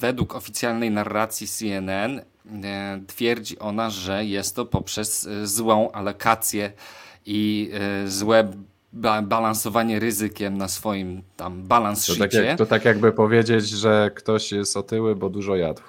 według 0.00 0.34
oficjalnej 0.34 0.90
narracji 0.90 1.48
CNN 1.48 2.20
e, 2.64 3.00
twierdzi 3.06 3.58
ona, 3.58 3.90
że 3.90 4.24
jest 4.24 4.56
to 4.56 4.66
poprzez 4.66 5.26
e, 5.26 5.46
złą 5.46 5.92
alokację 5.92 6.72
i 7.26 7.70
e, 7.72 8.08
złe 8.08 8.52
ba 8.92 9.22
balansowanie 9.22 9.98
ryzykiem 9.98 10.58
na 10.58 10.68
swoim 10.68 11.22
tam 11.36 11.62
balans 11.62 12.06
to 12.06 12.16
tak, 12.16 12.32
jak, 12.32 12.58
to 12.58 12.66
tak 12.66 12.84
jakby 12.84 13.12
powiedzieć, 13.12 13.68
że 13.68 14.10
ktoś 14.14 14.52
jest 14.52 14.76
otyły, 14.76 15.16
bo 15.16 15.30
dużo 15.30 15.56
jadł. 15.56 15.82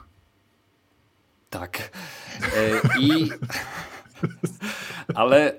Tak. 1.49 1.91
E, 2.41 2.99
I. 2.99 3.29
Ale, 5.15 5.51
e, 5.51 5.53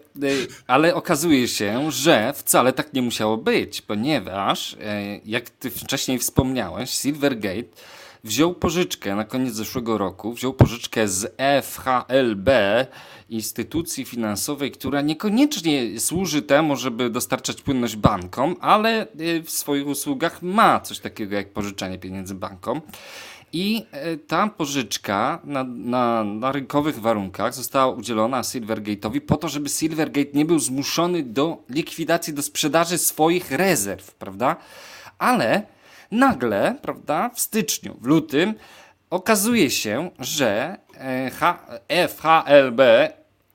ale 0.66 0.94
okazuje 0.94 1.48
się, 1.48 1.90
że 1.92 2.32
wcale 2.32 2.72
tak 2.72 2.92
nie 2.92 3.02
musiało 3.02 3.36
być, 3.36 3.82
ponieważ, 3.82 4.76
e, 4.80 5.18
jak 5.24 5.50
ty 5.50 5.70
wcześniej 5.70 6.18
wspomniałeś, 6.18 6.90
Silvergate 6.90 7.68
wziął 8.24 8.54
pożyczkę 8.54 9.14
na 9.14 9.24
koniec 9.24 9.54
zeszłego 9.54 9.98
roku, 9.98 10.32
wziął 10.32 10.52
pożyczkę 10.52 11.08
z 11.08 11.34
FHLB, 11.62 12.50
instytucji 13.30 14.04
finansowej, 14.04 14.70
która 14.70 15.00
niekoniecznie 15.00 16.00
służy 16.00 16.42
temu, 16.42 16.76
żeby 16.76 17.10
dostarczać 17.10 17.62
płynność 17.62 17.96
bankom, 17.96 18.56
ale 18.60 19.06
w 19.44 19.50
swoich 19.50 19.86
usługach 19.86 20.42
ma 20.42 20.80
coś 20.80 20.98
takiego 20.98 21.36
jak 21.36 21.52
pożyczanie 21.52 21.98
pieniędzy 21.98 22.34
bankom. 22.34 22.80
I 23.52 23.86
e, 23.92 24.16
ta 24.16 24.48
pożyczka 24.48 25.38
na, 25.44 25.64
na, 25.64 26.24
na 26.24 26.52
rynkowych 26.52 27.00
warunkach 27.00 27.54
została 27.54 27.94
udzielona 27.94 28.42
Silvergate'owi 28.42 29.20
po 29.20 29.36
to, 29.36 29.48
żeby 29.48 29.68
Silvergate 29.68 30.30
nie 30.34 30.44
był 30.44 30.58
zmuszony 30.58 31.22
do 31.22 31.62
likwidacji, 31.68 32.34
do 32.34 32.42
sprzedaży 32.42 32.98
swoich 32.98 33.50
rezerw, 33.50 34.14
prawda? 34.14 34.56
Ale 35.18 35.62
nagle, 36.10 36.76
prawda, 36.82 37.30
w 37.34 37.40
styczniu, 37.40 37.96
w 38.00 38.06
lutym 38.06 38.54
okazuje 39.10 39.70
się, 39.70 40.10
że 40.18 40.78
e, 41.88 42.08
FHLB 42.08 42.80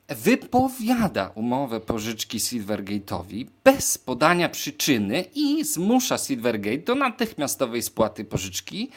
wypowiada 0.10 1.32
umowę 1.36 1.80
pożyczki 1.80 2.40
Silvergate'owi 2.40 3.46
bez 3.64 3.98
podania 3.98 4.50
przyczyny 4.50 5.26
i 5.36 5.64
zmusza 5.64 6.18
Silvergate 6.18 6.78
do 6.78 6.96
natychmiastowej 6.96 7.82
spłaty 7.82 8.26
pożyczki 8.26 8.90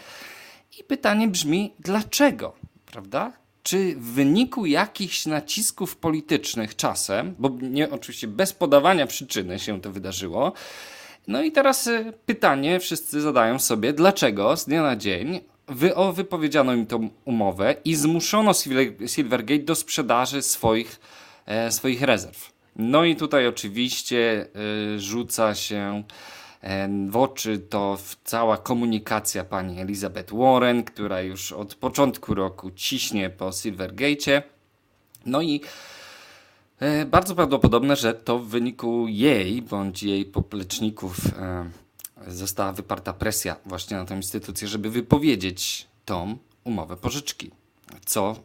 i 0.80 0.85
pytanie 0.85 1.28
brzmi, 1.28 1.75
dlaczego? 1.78 2.52
Prawda? 2.87 3.32
Czy 3.62 3.94
w 3.94 4.12
wyniku 4.12 4.66
jakichś 4.66 5.26
nacisków 5.26 5.97
politycznych 5.97 6.76
czasem, 6.76 7.35
bo 7.38 7.50
nie 7.62 7.90
oczywiście 7.90 8.28
bez 8.28 8.52
podawania 8.52 9.06
przyczyny 9.06 9.58
się 9.58 9.80
to 9.80 9.92
wydarzyło, 9.92 10.52
no 11.28 11.42
i 11.42 11.52
teraz 11.52 11.87
y, 11.87 12.12
pytanie 12.26 12.80
wszyscy 12.80 13.20
zadają 13.20 13.58
sobie, 13.58 13.92
dlaczego 13.92 14.56
z 14.56 14.64
dnia 14.64 14.82
na 14.82 14.97
dzień 14.97 15.40
wy, 15.68 15.94
o, 15.94 16.12
wypowiedziano 16.12 16.75
im 16.75 16.87
tą 16.87 17.11
umowę 17.25 17.75
i 17.85 17.94
zmuszono 17.94 18.52
Silvergate 19.06 19.62
do 19.62 19.75
sprzedaży 19.75 20.42
swoich, 20.42 21.00
e, 21.47 21.73
swoich 21.73 22.02
rezerw. 22.02 22.52
No 22.76 23.04
i 23.04 23.16
tutaj 23.16 23.47
oczywiście 23.47 24.47
y, 24.97 25.00
rzuca 25.00 25.54
się 25.54 26.02
w 27.08 27.16
oczy 27.16 27.58
to 27.58 27.98
cała 28.24 28.56
komunikacja 28.56 29.44
pani 29.44 29.80
Elizabeth 29.80 30.34
Warren, 30.34 30.84
która 30.84 31.20
już 31.20 31.52
od 31.52 31.74
początku 31.74 32.34
roku 32.34 32.70
ciśnie 32.70 33.30
po 33.30 33.52
Silvergate. 33.52 34.42
No 35.26 35.42
i 35.42 35.60
e, 36.80 37.06
bardzo 37.06 37.34
prawdopodobne, 37.34 37.96
że 37.96 38.14
to 38.14 38.38
w 38.38 38.46
wyniku 38.48 39.06
jej 39.08 39.62
bądź 39.62 40.02
jej 40.02 40.24
popleczników 40.24 41.16
e, 41.26 41.70
została 42.26 42.72
wyparta 42.72 43.12
presja 43.12 43.56
właśnie 43.66 43.96
na 43.96 44.04
tę 44.04 44.16
instytucję, 44.16 44.68
żeby 44.68 44.90
wypowiedzieć 44.90 45.86
tą 46.04 46.36
umowę 46.64 46.96
pożyczki, 46.96 47.50
co 48.06 48.36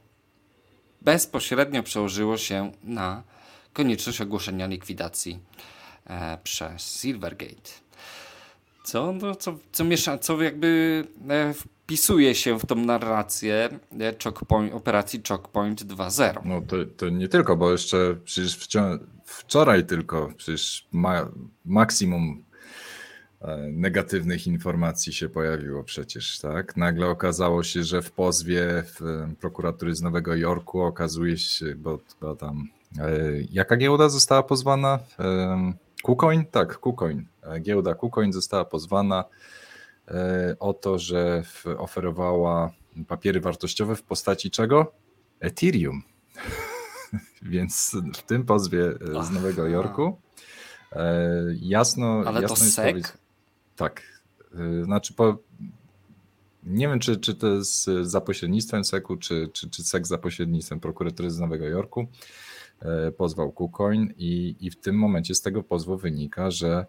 bezpośrednio 1.02 1.84
przełożyło 1.84 2.38
się 2.38 2.72
na 2.84 3.24
konieczność 3.74 4.22
ogłoszenia 4.22 4.68
likwidacji 4.68 5.40
e, 6.08 6.38
przez 6.44 7.02
Silvergate. 7.02 7.83
Co, 8.84 9.14
no, 9.14 9.36
co, 9.36 9.58
co, 9.72 9.84
miesza, 9.84 10.18
co 10.18 10.42
jakby 10.42 11.04
e, 11.30 11.54
wpisuje 11.54 12.36
się 12.36 12.60
w 12.60 12.66
tą 12.66 12.76
narrację 12.76 13.70
e, 14.00 14.14
Chokepoint, 14.24 14.74
operacji 14.74 15.22
Chokepoint 15.28 15.84
2.0. 15.84 16.42
No 16.46 16.62
to, 16.62 16.76
to 16.98 17.10
nie 17.10 17.28
tylko, 17.28 17.58
bo 17.58 17.72
jeszcze 17.72 18.16
przecież 18.24 18.70
wczoraj 19.26 19.86
tylko 19.86 20.30
przecież 20.38 20.88
ma, 20.92 21.30
maksimum 21.66 22.44
e, 23.42 23.58
negatywnych 23.58 24.48
informacji 24.48 25.14
się 25.14 25.30
pojawiło 25.30 25.84
przecież, 25.84 26.40
tak? 26.40 26.78
Nagle 26.78 27.08
okazało 27.08 27.64
się, 27.64 27.84
że 27.84 28.02
w 28.02 28.12
pozwie 28.12 28.84
w 28.86 29.28
prokuratury 29.40 29.96
z 29.96 30.02
Nowego 30.02 30.36
Jorku 30.36 30.82
okazuje 30.82 31.38
się, 31.38 31.76
bo, 31.76 32.00
bo 32.22 32.36
tam 32.36 32.68
jaka 33.52 33.78
giełda 33.78 34.10
została 34.10 34.44
pozwana? 34.44 35.00
KuCoin? 36.04 36.46
Tak, 36.46 36.80
KuCoin. 36.80 37.26
E, 37.44 37.60
giełda 37.60 37.96
KuCoin 37.96 38.34
została 38.34 38.66
pozwana 38.66 39.26
e, 40.08 40.56
o 40.60 40.74
to, 40.74 41.00
że 41.00 41.44
oferowała 41.78 42.72
papiery 43.08 43.42
wartościowe 43.42 43.96
w 43.96 44.04
postaci 44.04 44.52
czego? 44.52 44.94
Ethereum. 45.40 46.04
Więc 47.42 47.96
w 48.14 48.22
tym 48.22 48.46
pozwie 48.46 48.94
z 49.22 49.32
Nowego 49.32 49.68
Jorku 49.68 50.18
jasno, 51.62 52.24
Ale 52.26 52.42
jasno 52.42 52.58
to 52.58 52.64
jest 52.64 52.76
SEC? 52.76 53.18
Tak. 53.76 54.02
Znaczy 54.84 55.14
po, 55.14 55.38
nie 56.64 56.88
wiem, 56.88 57.00
czy, 57.00 57.18
czy 57.18 57.36
to 57.36 57.48
jest 57.48 57.90
za 58.02 58.22
pośrednictwem 58.22 58.84
SEC-u, 58.84 59.18
czy, 59.18 59.50
czy, 59.54 59.70
czy 59.70 59.84
SEC 59.84 60.08
za 60.08 60.18
pośrednictwem 60.18 60.80
prokuratury 60.80 61.32
z 61.32 61.40
Nowego 61.40 61.66
Jorku. 61.66 62.08
E, 62.84 63.12
pozwał 63.12 63.52
KuCoin 63.52 64.14
i, 64.18 64.56
i 64.60 64.72
w 64.72 64.80
tym 64.80 64.96
momencie 64.96 65.36
z 65.36 65.42
tego 65.42 65.64
pozwu 65.64 65.98
wynika, 65.98 66.52
że 66.52 66.86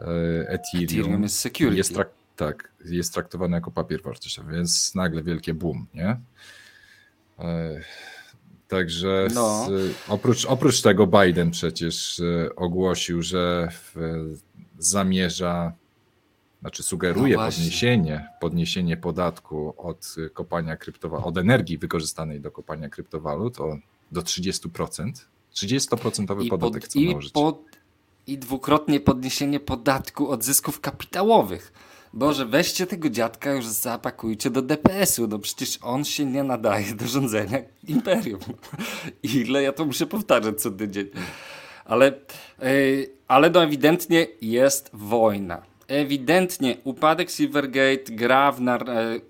e, 0.00 0.04
Ethereum, 0.48 0.84
Ethereum 0.84 1.22
jest, 1.22 1.38
security. 1.38 1.76
jest, 1.76 1.94
trak, 1.94 2.08
tak, 2.36 2.72
jest 2.84 3.14
traktowany 3.14 3.54
jako 3.56 3.70
papier 3.70 4.02
wartościowy, 4.02 4.52
więc 4.52 4.94
nagle 4.94 5.22
wielkie 5.22 5.54
boom, 5.54 5.86
nie? 5.94 6.20
E, 7.38 7.80
także 8.68 9.28
no. 9.34 9.66
z, 9.66 9.94
oprócz, 10.08 10.44
oprócz 10.44 10.82
tego 10.82 11.06
Biden 11.06 11.50
przecież 11.50 12.22
ogłosił, 12.56 13.22
że 13.22 13.68
w, 13.70 13.96
zamierza 14.78 15.72
znaczy 16.60 16.82
sugeruje 16.82 17.36
no 17.36 17.44
podniesienie, 17.44 18.28
podniesienie 18.40 18.96
podatku 18.96 19.74
od 19.76 20.14
kopania 20.32 20.76
kryptowalut, 20.76 21.26
od 21.26 21.38
energii 21.38 21.78
wykorzystanej 21.78 22.40
do 22.40 22.50
kopania 22.50 22.88
kryptowalut 22.88 23.60
o, 23.60 23.78
do 24.12 24.20
30%. 24.20 25.12
30% 25.54 26.48
podatek 26.48 26.82
pod, 26.82 26.96
i, 26.96 27.16
pod, 27.32 27.64
I 28.26 28.38
dwukrotnie 28.38 29.00
podniesienie 29.00 29.60
podatku 29.60 30.30
od 30.30 30.44
zysków 30.44 30.80
kapitałowych. 30.80 31.72
Boże, 32.12 32.46
weźcie 32.46 32.86
tego 32.86 33.10
dziadka 33.10 33.52
już 33.52 33.66
zapakujcie 33.66 34.50
do 34.50 34.62
DPS-u, 34.62 35.26
no 35.26 35.38
przecież 35.38 35.78
on 35.82 36.04
się 36.04 36.26
nie 36.26 36.42
nadaje 36.42 36.94
do 36.94 37.06
rządzenia 37.06 37.58
imperium. 37.88 38.40
Ile 39.22 39.62
ja 39.62 39.72
to 39.72 39.84
muszę 39.84 40.06
powtarzać 40.06 40.60
co 40.60 40.70
tydzień. 40.70 41.06
Ale, 41.84 42.06
yy, 42.62 43.10
ale 43.28 43.50
no 43.50 43.62
ewidentnie 43.62 44.26
jest 44.40 44.90
wojna 44.92 45.75
ewidentnie 45.88 46.76
upadek 46.84 47.30
Silvergate 47.30 48.04
gra, 48.12 48.52
w 48.52 48.60
nar- 48.60 48.90
e, 48.90 49.20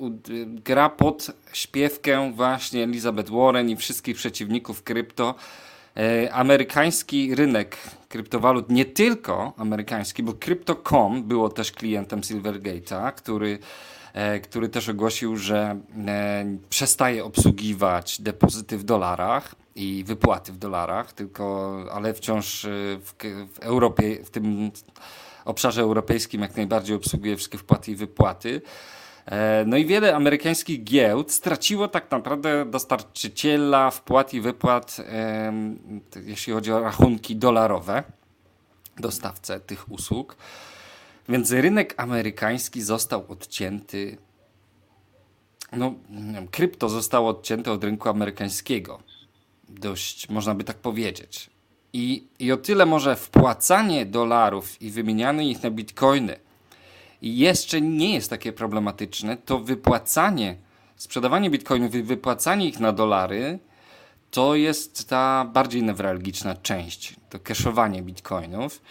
gra 0.47 0.89
pod 0.89 1.31
śpiewkę 1.53 2.33
właśnie 2.33 2.83
Elizabeth 2.83 3.31
Warren 3.31 3.71
i 3.71 3.77
wszystkich 3.77 4.17
przeciwników 4.17 4.83
krypto. 4.83 5.35
E, 5.97 6.33
amerykański 6.33 7.35
rynek 7.35 7.77
kryptowalut, 8.09 8.71
nie 8.71 8.85
tylko 8.85 9.53
amerykański, 9.57 10.23
bo 10.23 10.33
Crypto.com 10.33 11.23
było 11.23 11.49
też 11.49 11.73
klientem 11.73 12.21
Silvergate'a, 12.21 13.13
który, 13.13 13.59
e, 14.15 14.41
który 14.41 14.69
też 14.69 14.89
ogłosił, 14.89 15.37
że 15.37 15.81
przestaje 16.71 17.25
obsługiwać 17.25 18.21
depozyty 18.21 18.79
w 18.79 18.85
dolarach 18.85 19.55
i 19.75 20.05
wypłaty 20.07 20.53
w 20.53 20.59
dolarach, 20.59 21.13
tylko, 21.13 21.77
ale 21.93 22.15
wciąż 22.15 22.67
w, 23.01 23.13
w 23.55 23.59
Europie, 23.61 24.25
w 24.25 24.31
tym 24.31 24.71
obszarze 25.47 25.83
europejskim 25.83 26.41
jak 26.41 26.57
najbardziej 26.57 26.97
obsługuje 26.97 27.37
wszystkie 27.37 27.59
wpłaty 27.59 27.91
i 27.91 27.95
wypłaty. 27.95 28.63
E, 29.27 29.65
no 29.67 29.77
i 29.77 29.87
wiele 29.87 30.17
amerykańskich 30.17 30.85
giełd 30.85 31.33
straciło 31.33 31.89
tak 31.89 32.11
naprawdę 32.11 32.67
dostarczyciela 32.67 33.91
wpłat 33.91 34.35
i 34.35 34.41
wypłat, 34.41 34.97
jeśli 36.25 36.53
chodzi 36.53 36.73
o 36.73 36.81
rachunki 36.81 37.37
dolarowe, 37.37 38.03
dostawcę 38.99 39.61
tych 39.61 39.93
usług. 39.93 40.37
Więc 41.29 41.53
rynek 41.53 41.95
amerykański 41.97 42.83
został 42.83 43.25
odcięty. 43.29 44.19
No, 45.73 45.95
krypto 46.51 46.89
zostało 46.89 47.31
odcięte 47.31 47.73
od 47.73 47.85
rynku 47.85 48.09
amerykańskiego. 48.09 49.03
Dość, 49.69 50.29
można 50.29 50.55
by 50.55 50.65
tak 50.65 50.77
powiedzieć. 50.77 51.51
I, 51.93 52.25
I 52.39 52.53
o 52.53 52.57
tyle 52.57 52.87
może 52.87 53.17
wpłacanie 53.17 54.07
dolarów 54.07 54.83
i 54.83 54.91
wymienianie 54.91 55.51
ich 55.51 55.63
na 55.63 55.71
bitcoiny 55.71 56.47
jeszcze 57.23 57.81
nie 57.81 58.15
jest 58.15 58.31
takie 58.31 58.53
problematyczne, 58.53 59.37
to 59.37 59.59
wypłacanie, 59.59 60.57
sprzedawanie 60.97 61.51
bitcoinów 61.51 61.95
i 61.95 62.03
wypłacanie 62.03 62.69
ich 62.69 62.81
na 62.81 62.93
dolary 62.93 63.59
to 64.31 64.55
jest 64.55 65.09
ta 65.09 65.45
bardziej 65.45 65.83
newralgiczna 65.83 66.55
część, 66.55 67.17
to 67.31 67.39
cashowanie 67.39 68.03
bitcoinów. 68.03 68.83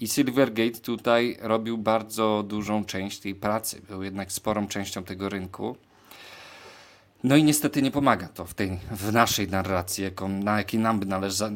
I 0.00 0.08
Silvergate 0.08 0.80
tutaj 0.80 1.36
robił 1.40 1.78
bardzo 1.78 2.44
dużą 2.48 2.84
część 2.84 3.20
tej 3.20 3.34
pracy, 3.34 3.82
był 3.88 4.02
jednak 4.02 4.32
sporą 4.32 4.68
częścią 4.68 5.04
tego 5.04 5.28
rynku. 5.28 5.76
No 7.24 7.36
i 7.36 7.44
niestety 7.44 7.82
nie 7.82 7.90
pomaga 7.90 8.28
to 8.28 8.44
w, 8.44 8.54
tej, 8.54 8.78
w 8.90 9.12
naszej 9.12 9.48
narracji, 9.48 10.04
jaką, 10.04 10.28
na 10.28 10.58
jakiej 10.58 10.80
nam 10.80 11.00
by 11.00 11.06
należa, 11.06 11.50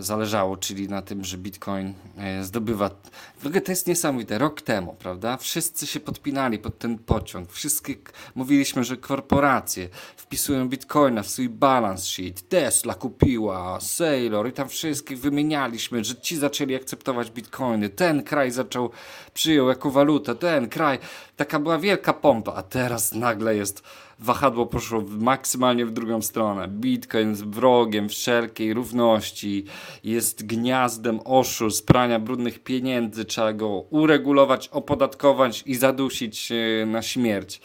zależało, 0.00 0.56
czyli 0.56 0.88
na 0.88 1.02
tym, 1.02 1.24
że 1.24 1.38
Bitcoin 1.38 1.94
e, 2.18 2.44
zdobywa. 2.44 2.90
W 3.38 3.46
ogóle 3.46 3.60
to 3.60 3.72
jest 3.72 3.86
niesamowite. 3.86 4.38
Rok 4.38 4.62
temu, 4.62 4.96
prawda? 4.98 5.36
Wszyscy 5.36 5.86
się 5.86 6.00
podpinali 6.00 6.58
pod 6.58 6.78
ten 6.78 6.98
pociąg. 6.98 7.52
Wszystkie 7.52 7.94
mówiliśmy, 8.34 8.84
że 8.84 8.96
korporacje 8.96 9.88
wpisują 10.16 10.68
Bitcoina 10.68 11.22
w 11.22 11.28
swój 11.28 11.48
balance 11.48 12.04
sheet. 12.04 12.48
Tesla 12.48 12.94
kupiła, 12.94 13.80
Sailor 13.80 14.48
i 14.48 14.52
tam 14.52 14.68
wszystkich 14.68 15.20
wymienialiśmy, 15.20 16.04
że 16.04 16.16
ci 16.16 16.36
zaczęli 16.36 16.74
akceptować 16.74 17.30
Bitcoiny. 17.30 17.88
Ten 17.88 18.22
kraj 18.22 18.50
zaczął, 18.50 18.90
przyjął 19.34 19.68
jako 19.68 19.90
walutę, 19.90 20.34
ten 20.34 20.68
kraj. 20.68 20.98
Taka 21.36 21.58
była 21.58 21.78
wielka 21.78 22.12
pompa, 22.12 22.54
a 22.54 22.62
teraz 22.62 23.12
nagle 23.12 23.56
jest 23.56 23.82
wahadło 24.20 24.66
poszło 24.66 25.04
maksymalnie 25.08 25.86
w 25.86 25.90
drugą 25.90 26.22
stronę. 26.22 26.68
Bitcoin 26.68 27.30
jest 27.30 27.44
wrogiem 27.44 28.08
wszelkiej 28.08 28.74
równości, 28.74 29.64
jest 30.04 30.46
gniazdem 30.46 31.20
oszustw, 31.24 31.84
prania 31.84 32.18
brudnych 32.18 32.58
pieniędzy, 32.58 33.24
trzeba 33.24 33.52
go 33.52 33.68
uregulować, 33.90 34.68
opodatkować 34.68 35.62
i 35.66 35.74
zadusić 35.74 36.52
na 36.86 37.02
śmierć. 37.02 37.60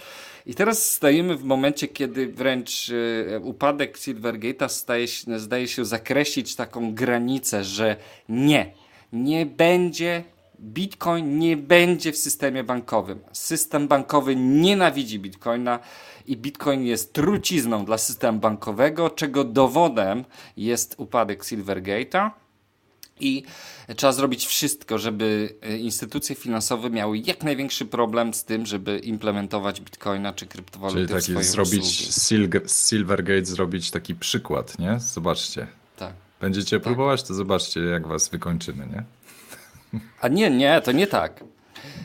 I 0.45 0.55
teraz 0.55 0.91
stajemy 0.91 1.35
w 1.35 1.43
momencie, 1.43 1.87
kiedy 1.87 2.27
wręcz 2.27 2.89
e, 2.89 3.39
upadek 3.39 3.97
Silvergate'a 3.97 4.69
staje 4.69 5.07
zdaje 5.37 5.67
się 5.67 5.85
zakreślić 5.85 6.55
taką 6.55 6.93
granicę, 6.93 7.63
że 7.63 7.95
nie, 8.29 8.71
nie 9.13 9.45
będzie 9.45 10.23
Bitcoin 10.59 11.39
nie 11.39 11.57
będzie 11.57 12.11
w 12.11 12.17
systemie 12.17 12.63
bankowym. 12.63 13.19
System 13.31 13.87
bankowy 13.87 14.35
nienawidzi 14.35 15.19
Bitcoina 15.19 15.79
i 16.25 16.37
Bitcoin 16.37 16.85
jest 16.85 17.13
trucizną 17.13 17.85
dla 17.85 17.97
systemu 17.97 18.39
bankowego, 18.39 19.09
czego 19.09 19.43
dowodem 19.43 20.25
jest 20.57 20.95
upadek 20.97 21.43
Silvergate'a. 21.43 22.31
I 23.19 23.43
trzeba 23.95 24.13
zrobić 24.13 24.45
wszystko, 24.45 24.97
żeby 24.97 25.55
e, 25.61 25.77
instytucje 25.77 26.35
finansowe 26.35 26.89
miały 26.89 27.17
jak 27.17 27.43
największy 27.43 27.85
problem 27.85 28.33
z 28.33 28.43
tym, 28.43 28.65
żeby 28.65 28.99
implementować 28.99 29.81
bitcoina 29.81 30.33
czy 30.33 30.45
kryptowaluty 30.45 30.99
Czyli 30.99 31.13
taki 31.13 31.21
w 31.21 31.25
swoje 31.25 31.43
zrobić 31.43 32.09
Silvergate 32.87 33.45
zrobić 33.45 33.91
taki 33.91 34.15
przykład, 34.15 34.79
nie? 34.79 34.99
Zobaczcie. 34.99 35.67
Tak. 35.97 36.13
Będziecie 36.41 36.75
tak. 36.75 36.83
próbować, 36.83 37.23
to 37.23 37.33
zobaczcie, 37.33 37.79
jak 37.79 38.07
was 38.07 38.29
wykończymy, 38.29 38.87
nie? 38.87 39.03
A 40.21 40.27
nie, 40.27 40.49
nie, 40.49 40.81
to 40.81 40.91
nie 40.91 41.07
tak. 41.07 41.43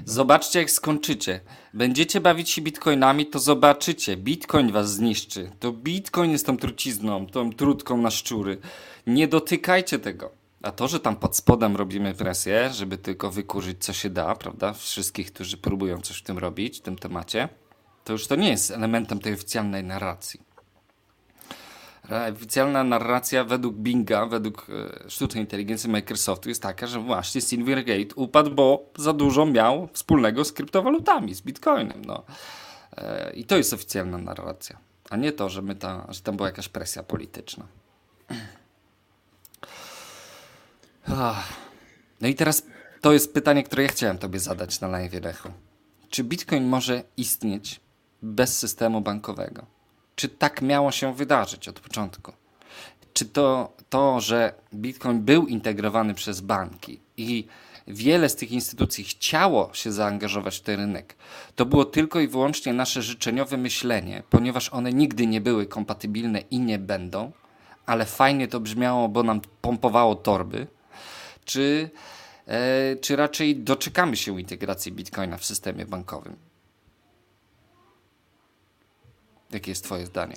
Zobaczcie, 0.05 0.59
jak 0.59 0.71
skończycie. 0.71 1.41
Będziecie 1.75 2.21
bawić 2.21 2.51
się 2.51 2.63
bitcoinami, 2.63 3.27
to 3.27 3.39
zobaczycie. 3.39 4.17
Bitcoin 4.17 4.73
was 4.73 4.93
zniszczy. 4.93 5.51
To 5.61 5.73
bitcoin 5.73 6.31
jest 6.31 6.47
tą 6.47 6.57
trucizną, 6.57 7.27
tą 7.27 7.53
trutką 7.53 7.97
na 7.97 8.11
szczury. 8.11 8.59
Nie 9.07 9.29
dotykajcie 9.29 9.99
tego. 9.99 10.31
A 10.63 10.71
to, 10.71 10.89
że 10.89 11.01
tam 11.01 11.17
pod 11.17 11.37
spodem 11.37 11.77
robimy 11.77 12.15
presję, 12.15 12.71
żeby 12.73 12.99
tylko 12.99 13.31
wykurzyć, 13.31 13.85
co 13.85 13.93
się 13.93 14.11
da, 14.11 14.35
prawda? 14.35 14.73
Wszystkich, 14.73 15.33
którzy 15.33 15.57
próbują 15.57 16.01
coś 16.01 16.19
w 16.19 16.23
tym 16.23 16.39
robić, 16.39 16.79
w 16.79 16.83
tym 16.83 16.97
temacie, 16.97 17.49
to 18.05 18.13
już 18.13 18.27
to 18.27 18.37
nie 18.37 18.49
jest 18.49 18.71
elementem 18.71 19.19
tej 19.19 19.35
oficjalnej 19.35 19.85
narracji. 19.85 20.41
Oficjalna 22.33 22.85
narracja 22.85 23.45
według 23.45 23.77
Binga, 23.77 24.27
według 24.27 24.67
e, 25.05 25.11
sztucznej 25.11 25.43
inteligencji 25.45 25.91
Microsoftu 25.91 26.49
jest 26.49 26.63
taka, 26.63 26.87
że 26.87 27.01
właśnie 27.01 27.41
Silvergate 27.41 28.15
upadł, 28.15 28.51
bo 28.51 28.91
za 28.97 29.13
dużo 29.13 29.47
miał 29.47 29.89
wspólnego 29.93 30.45
z 30.45 30.53
kryptowalutami, 30.53 31.35
z 31.35 31.41
Bitcoinem. 31.41 32.05
No. 32.07 32.23
E, 32.97 33.33
I 33.35 33.45
to 33.45 33.57
jest 33.57 33.73
oficjalna 33.73 34.19
narracja, 34.19 34.79
a 35.11 35.17
nie 35.17 35.33
to, 35.33 35.49
że, 35.49 35.63
my 35.63 35.75
ta, 35.75 36.07
że 36.09 36.21
tam 36.21 36.37
była 36.37 36.49
jakaś 36.49 36.69
presja 36.69 37.03
polityczna. 37.03 37.65
No 42.21 42.29
i 42.29 42.35
teraz 42.35 42.63
to 43.01 43.13
jest 43.13 43.35
pytanie, 43.35 43.65
które 43.65 43.83
ja 43.83 43.89
chciałem 43.89 44.19
Tobie 44.19 44.39
zadać 44.39 44.81
na 44.81 44.89
live 44.89 45.25
Lechu. 45.25 45.49
Czy 46.11 46.25
Bitcoin 46.25 46.65
może 46.65 47.03
istnieć 47.17 47.81
bez 48.23 48.59
systemu 48.59 49.01
bankowego? 49.01 49.80
Czy 50.21 50.29
tak 50.29 50.63
miało 50.63 50.93
się 50.93 51.15
wydarzyć 51.15 51.69
od 51.69 51.81
początku? 51.81 52.33
Czy 53.13 53.25
to, 53.25 53.73
to 53.91 54.21
że 54.21 54.55
Bitcoin 54.75 55.21
był 55.21 55.47
integrowany 55.47 56.15
przez 56.15 56.41
banki 56.41 57.01
i 57.17 57.47
wiele 57.87 58.29
z 58.29 58.37
tych 58.37 58.53
instytucji 58.53 59.05
chciało 59.05 59.71
się 59.75 59.93
zaangażować 59.93 60.59
w 60.59 60.61
ten 60.61 60.81
rynek, 60.81 61.17
to 61.57 61.67
było 61.67 61.85
tylko 61.85 62.21
i 62.21 62.29
wyłącznie 62.29 62.73
nasze 62.73 63.03
życzeniowe 63.03 63.57
myślenie, 63.57 64.23
ponieważ 64.31 64.69
one 64.69 64.93
nigdy 64.93 65.27
nie 65.27 65.41
były 65.41 65.67
kompatybilne 65.67 66.41
i 66.41 66.59
nie 66.59 66.79
będą, 66.79 67.33
ale 67.87 68.07
fajnie 68.07 68.49
to 68.49 68.61
brzmiało, 68.61 69.09
bo 69.09 69.23
nam 69.23 69.41
pompowało 69.61 70.15
torby, 70.15 70.67
czy, 71.45 71.91
e, 72.47 72.97
czy 72.97 73.17
raczej 73.17 73.57
doczekamy 73.57 74.17
się 74.17 74.41
integracji 74.41 74.93
bitcoina 74.93 75.37
w 75.37 75.45
systemie 75.45 75.87
bankowym? 75.87 76.50
Jakie 79.53 79.71
jest 79.71 79.85
Twoje 79.85 80.07
zdanie? 80.07 80.35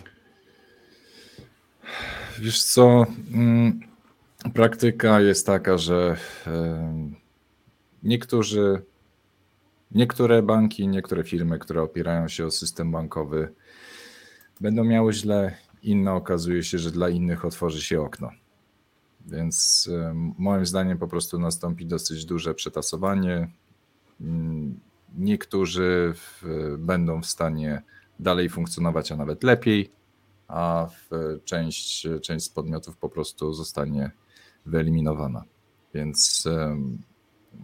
Wiesz 2.40 2.64
co, 2.64 3.06
mm, 3.34 3.80
praktyka 4.54 5.22
jest 5.22 5.46
taka, 5.46 5.78
że 5.78 6.18
niektórzy, 8.04 8.82
niektóre 9.92 10.42
banki, 10.42 10.88
niektóre 10.88 11.24
firmy, 11.24 11.60
które 11.60 11.82
opierają 11.82 12.28
się 12.28 12.46
o 12.46 12.52
system 12.52 12.92
bankowy, 12.92 13.54
będą 14.62 14.84
miały 14.84 15.14
źle, 15.14 15.58
inne 15.84 16.14
okazuje 16.14 16.64
się, 16.64 16.80
że 16.80 16.92
dla 16.92 17.10
innych 17.10 17.46
otworzy 17.46 17.82
się 17.82 18.02
okno. 18.02 18.30
Więc 19.26 19.90
moim 20.38 20.66
zdaniem 20.66 20.98
po 20.98 21.08
prostu 21.08 21.40
nastąpi 21.40 21.86
dosyć 21.86 22.26
duże 22.26 22.54
przetasowanie. 22.54 23.50
Mm, 24.22 24.80
niektórzy 25.18 26.14
będą 26.78 27.22
w 27.22 27.26
stanie 27.26 27.82
dalej 28.20 28.50
funkcjonować, 28.50 29.12
a 29.12 29.16
nawet 29.16 29.44
lepiej, 29.44 29.92
a 30.48 30.88
część, 31.46 32.08
część 32.22 32.46
z 32.46 32.50
podmiotów 32.50 32.98
po 32.98 33.10
prostu 33.10 33.54
zostanie 33.54 34.12
wyeliminowana. 34.66 35.44
Więc 35.94 36.48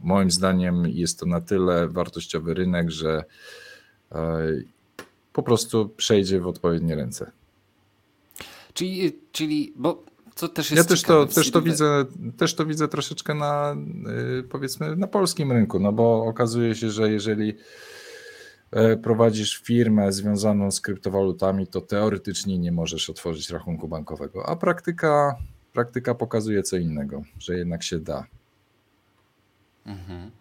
moim 0.03 0.31
zdaniem 0.31 0.87
jest 0.87 1.19
to 1.19 1.25
na 1.25 1.41
tyle 1.41 1.87
wartościowy 1.87 2.53
rynek, 2.53 2.91
że 2.91 3.23
e, 4.11 4.47
po 5.33 5.43
prostu 5.43 5.89
przejdzie 5.89 6.39
w 6.39 6.47
odpowiednie 6.47 6.95
ręce. 6.95 7.31
Czyli, 8.73 9.19
czyli 9.31 9.73
bo 9.75 10.03
to 10.35 10.47
też 10.47 10.71
jest 10.71 10.83
ja 10.83 10.89
też 10.89 11.01
to, 11.03 11.25
też, 11.25 11.51
to 11.51 11.61
widzę, 11.61 12.05
też 12.37 12.55
to 12.55 12.65
widzę 12.65 12.87
troszeczkę 12.87 13.33
na 13.33 13.75
y, 14.39 14.43
powiedzmy 14.43 14.95
na 14.95 15.07
polskim 15.07 15.51
rynku, 15.51 15.79
no 15.79 15.91
bo 15.91 16.25
okazuje 16.25 16.75
się, 16.75 16.89
że 16.89 17.11
jeżeli 17.11 17.53
prowadzisz 19.03 19.61
firmę 19.61 20.11
związaną 20.11 20.71
z 20.71 20.81
kryptowalutami, 20.81 21.67
to 21.67 21.81
teoretycznie 21.81 22.57
nie 22.57 22.71
możesz 22.71 23.09
otworzyć 23.09 23.49
rachunku 23.49 23.87
bankowego, 23.87 24.49
a 24.49 24.55
praktyka, 24.55 25.35
praktyka 25.73 26.15
pokazuje 26.15 26.63
co 26.63 26.77
innego, 26.77 27.23
że 27.39 27.57
jednak 27.57 27.83
się 27.83 27.99
da. 27.99 28.25
Mhm. 29.85 30.31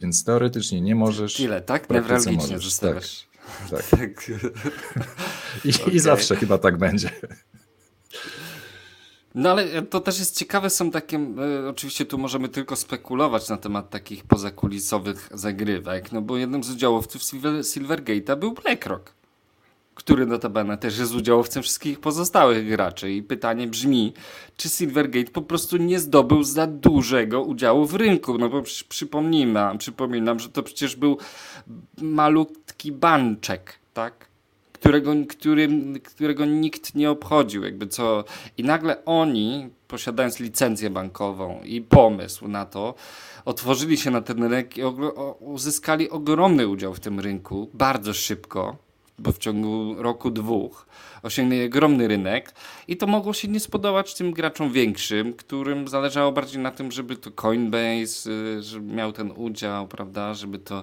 Więc 0.00 0.24
teoretycznie 0.24 0.80
nie 0.80 0.94
możesz. 0.94 1.40
Ile, 1.40 1.62
tak? 1.62 1.90
Newralgicznie 1.90 2.58
zostawiasz. 2.58 3.28
Tak. 3.70 3.82
tak. 3.82 3.90
tak. 4.00 4.30
I, 5.64 5.74
okay. 5.82 5.92
I 5.94 5.98
zawsze 5.98 6.36
chyba 6.36 6.58
tak 6.58 6.76
będzie. 6.76 7.10
No 9.34 9.50
ale 9.50 9.82
to 9.82 10.00
też 10.00 10.18
jest 10.18 10.38
ciekawe, 10.38 10.70
są 10.70 10.90
takie, 10.90 11.18
y, 11.64 11.68
oczywiście 11.68 12.06
tu 12.06 12.18
możemy 12.18 12.48
tylko 12.48 12.76
spekulować 12.76 13.48
na 13.48 13.56
temat 13.56 13.90
takich 13.90 14.24
pozakulisowych 14.24 15.28
zagrywek, 15.32 16.12
no 16.12 16.22
bo 16.22 16.36
jednym 16.36 16.64
z 16.64 16.70
udziałowców 16.70 17.22
Silvergate'a 17.22 18.36
był 18.36 18.52
BlackRock, 18.52 19.12
który 19.94 20.26
notabene 20.26 20.78
też 20.78 20.98
jest 20.98 21.14
udziałowcem 21.14 21.62
wszystkich 21.62 22.00
pozostałych 22.00 22.68
graczy 22.68 23.12
i 23.12 23.22
pytanie 23.22 23.66
brzmi, 23.66 24.12
czy 24.56 24.68
Silvergate 24.68 25.30
po 25.30 25.42
prostu 25.42 25.76
nie 25.76 26.00
zdobył 26.00 26.42
za 26.42 26.66
dużego 26.66 27.42
udziału 27.42 27.86
w 27.86 27.94
rynku, 27.94 28.38
no 28.38 28.48
bo 28.48 28.62
przypomnijmy, 28.88 29.60
przypominam, 29.78 30.40
że 30.40 30.48
to 30.48 30.62
przecież 30.62 30.96
był 30.96 31.18
malutki 32.02 32.92
banczek, 32.92 33.78
tak? 33.94 34.33
Którego, 34.84 35.12
którym, 35.28 36.00
którego 36.00 36.44
nikt 36.44 36.94
nie 36.94 37.10
obchodził, 37.10 37.64
jakby 37.64 37.86
co. 37.86 38.24
I 38.58 38.64
nagle 38.64 39.04
oni, 39.04 39.68
posiadając 39.88 40.40
licencję 40.40 40.90
bankową 40.90 41.60
i 41.62 41.80
pomysł 41.80 42.48
na 42.48 42.66
to, 42.66 42.94
otworzyli 43.44 43.96
się 43.96 44.10
na 44.10 44.20
ten 44.20 44.42
rynek 44.42 44.78
i 44.78 44.82
uzyskali 45.40 46.10
ogromny 46.10 46.68
udział 46.68 46.94
w 46.94 47.00
tym 47.00 47.20
rynku 47.20 47.70
bardzo 47.74 48.14
szybko, 48.14 48.76
bo 49.18 49.32
w 49.32 49.38
ciągu 49.38 49.94
roku, 50.02 50.30
dwóch 50.30 50.86
osiągnęli 51.22 51.66
ogromny 51.66 52.08
rynek 52.08 52.54
i 52.88 52.96
to 52.96 53.06
mogło 53.06 53.32
się 53.32 53.48
nie 53.48 53.60
spodobać 53.60 54.14
tym 54.14 54.32
graczom 54.32 54.72
większym, 54.72 55.32
którym 55.32 55.88
zależało 55.88 56.32
bardziej 56.32 56.62
na 56.62 56.70
tym, 56.70 56.92
żeby 56.92 57.16
to 57.16 57.30
Coinbase 57.30 58.30
y, 58.30 58.62
żeby 58.62 58.94
miał 58.94 59.12
ten 59.12 59.30
udział, 59.36 59.88
prawda, 59.88 60.34
żeby 60.34 60.58
to 60.58 60.82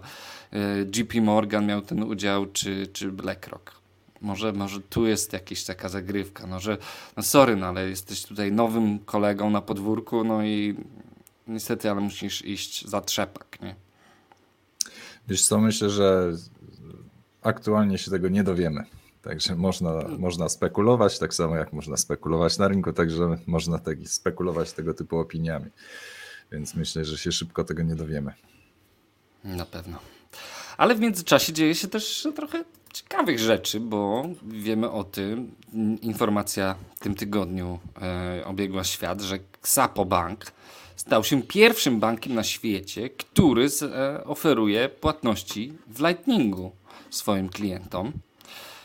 y, 0.53 0.57
JP 0.95 1.21
Morgan 1.21 1.65
miał 1.65 1.81
ten 1.81 2.03
udział, 2.03 2.45
czy, 2.45 2.87
czy 2.87 3.11
BlackRock. 3.11 3.80
Może, 4.21 4.53
może 4.53 4.81
tu 4.81 5.07
jest 5.07 5.33
jakaś 5.33 5.63
taka 5.63 5.89
zagrywka, 5.89 6.47
no 6.47 6.59
że, 6.59 6.77
no 7.17 7.23
sorry, 7.23 7.55
no 7.55 7.67
ale 7.67 7.89
jesteś 7.89 8.23
tutaj 8.23 8.51
nowym 8.51 8.99
kolegą 8.99 9.49
na 9.49 9.61
podwórku, 9.61 10.23
no 10.23 10.43
i 10.43 10.75
niestety, 11.47 11.91
ale 11.91 12.01
musisz 12.01 12.45
iść 12.45 12.87
za 12.87 13.01
trzepak, 13.01 13.57
nie? 13.61 13.75
Wiesz 15.27 15.47
co, 15.47 15.59
myślę, 15.59 15.89
że 15.89 16.31
aktualnie 17.41 17.97
się 17.97 18.11
tego 18.11 18.29
nie 18.29 18.43
dowiemy. 18.43 18.85
Także 19.21 19.55
można, 19.55 19.91
można 20.17 20.49
spekulować, 20.49 21.19
tak 21.19 21.33
samo 21.33 21.55
jak 21.55 21.73
można 21.73 21.97
spekulować 21.97 22.57
na 22.57 22.67
rynku, 22.67 22.93
także 22.93 23.37
można 23.47 23.79
tak 23.79 23.97
spekulować 24.05 24.73
tego 24.73 24.93
typu 24.93 25.19
opiniami. 25.19 25.65
Więc 26.51 26.75
myślę, 26.75 27.05
że 27.05 27.17
się 27.17 27.31
szybko 27.31 27.63
tego 27.63 27.83
nie 27.83 27.95
dowiemy. 27.95 28.33
Na 29.43 29.65
pewno. 29.65 29.99
Ale 30.77 30.95
w 30.95 30.99
międzyczasie 30.99 31.53
dzieje 31.53 31.75
się 31.75 31.87
też 31.87 32.27
trochę 32.35 32.63
ciekawych 33.01 33.39
rzeczy, 33.39 33.79
bo 33.79 34.23
wiemy 34.43 34.91
o 34.91 35.03
tym, 35.03 35.55
informacja 36.01 36.75
w 36.95 36.99
tym 36.99 37.15
tygodniu 37.15 37.79
e, 38.01 38.45
obiegła 38.45 38.83
świat, 38.83 39.21
że 39.21 39.39
Xapo 39.59 40.05
Bank 40.05 40.51
stał 40.95 41.23
się 41.23 41.41
pierwszym 41.41 41.99
bankiem 41.99 42.33
na 42.33 42.43
świecie, 42.43 43.09
który 43.09 43.69
z, 43.69 43.83
e, 43.83 44.23
oferuje 44.23 44.89
płatności 44.89 45.73
w 45.87 45.99
Lightningu 45.99 46.71
swoim 47.09 47.49
klientom. 47.49 48.11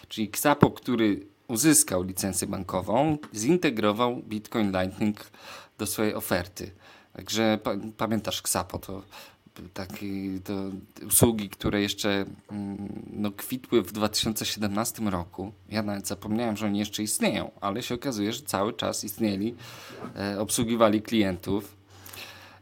Czyli 0.09 0.29
Xapo, 0.29 0.71
który 0.71 1.27
uzyskał 1.49 2.03
licencję 2.03 2.47
bankową, 2.47 3.19
zintegrował 3.35 4.17
Bitcoin 4.17 4.73
Lightning 4.73 5.31
do 5.79 5.87
swojej 5.87 6.15
oferty. 6.15 6.71
Także 7.13 7.59
pa, 7.63 7.71
pamiętasz 7.97 8.41
Xapo, 8.41 8.79
to 8.79 9.03
takie 9.75 10.07
to 10.45 10.53
usługi, 11.07 11.49
które 11.49 11.83
jeszcze 11.83 12.25
mm, 12.51 13.03
no, 13.13 13.31
kwitły 13.31 13.83
w 13.83 13.93
2017 13.93 15.03
roku. 15.03 15.53
Ja 15.69 15.83
nawet 15.83 16.09
zapomniałem, 16.09 16.57
że 16.57 16.67
oni 16.67 16.79
jeszcze 16.79 17.03
istnieją, 17.03 17.51
ale 17.61 17.83
się 17.83 17.95
okazuje, 17.95 18.33
że 18.33 18.43
cały 18.43 18.73
czas 18.73 19.05
istnieli, 19.05 19.55
e, 20.17 20.41
obsługiwali 20.41 21.03
klientów, 21.03 21.77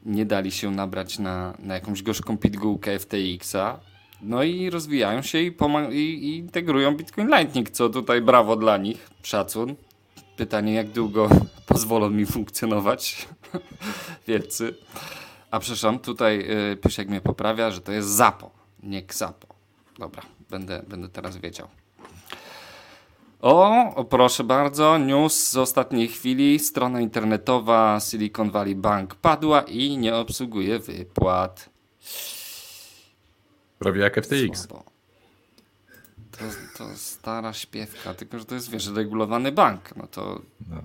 nie 0.04 0.26
dali 0.26 0.52
się 0.52 0.70
nabrać 0.70 1.18
na, 1.18 1.54
na 1.58 1.74
jakąś 1.74 2.02
gorzką 2.02 2.38
pigułkę 2.38 2.98
FTX-a, 2.98 3.80
no 4.22 4.42
i 4.42 4.70
rozwijają 4.70 5.22
się 5.22 5.38
i, 5.40 5.56
i, 5.90 5.96
i 5.96 6.36
integrują 6.36 6.96
Bitcoin 6.96 7.28
Lightning, 7.28 7.70
co 7.70 7.88
tutaj 7.88 8.20
brawo 8.20 8.56
dla 8.56 8.76
nich, 8.76 9.10
szacun. 9.22 9.74
Pytanie, 10.36 10.74
jak 10.74 10.90
długo 10.90 11.28
pozwolą 11.66 12.10
mi 12.10 12.26
funkcjonować 12.26 13.28
wielcy. 14.28 14.74
A 15.54 15.58
przepraszam, 15.58 15.98
tutaj 15.98 16.38
yy, 16.38 16.76
Pysiek 16.76 17.08
mnie 17.08 17.20
poprawia, 17.20 17.70
że 17.70 17.80
to 17.80 17.92
jest 17.92 18.08
Zapo, 18.08 18.50
nie 18.82 19.02
Ksapo. 19.02 19.46
Dobra, 19.98 20.22
będę, 20.50 20.82
będę 20.88 21.08
teraz 21.08 21.36
wiedział. 21.36 21.68
O, 23.40 23.94
o, 23.94 24.04
proszę 24.04 24.44
bardzo, 24.44 24.98
news 24.98 25.50
z 25.50 25.56
ostatniej 25.56 26.08
chwili. 26.08 26.58
Strona 26.58 27.00
internetowa 27.00 28.00
Silicon 28.00 28.50
Valley 28.50 28.74
Bank 28.74 29.14
padła 29.14 29.62
i 29.62 29.96
nie 29.96 30.16
obsługuje 30.16 30.78
wypłat. 30.78 31.70
Prawie 33.78 34.00
jak 34.00 34.24
FTX. 34.24 34.66
To, 34.66 34.84
to 36.78 36.96
stara 36.96 37.52
śpiewka, 37.52 38.14
tylko 38.14 38.38
że 38.38 38.44
to 38.44 38.54
jest, 38.54 38.70
wiesz, 38.70 38.88
regulowany 38.88 39.52
bank. 39.52 39.96
No 39.96 40.06
to... 40.06 40.40
No. 40.70 40.82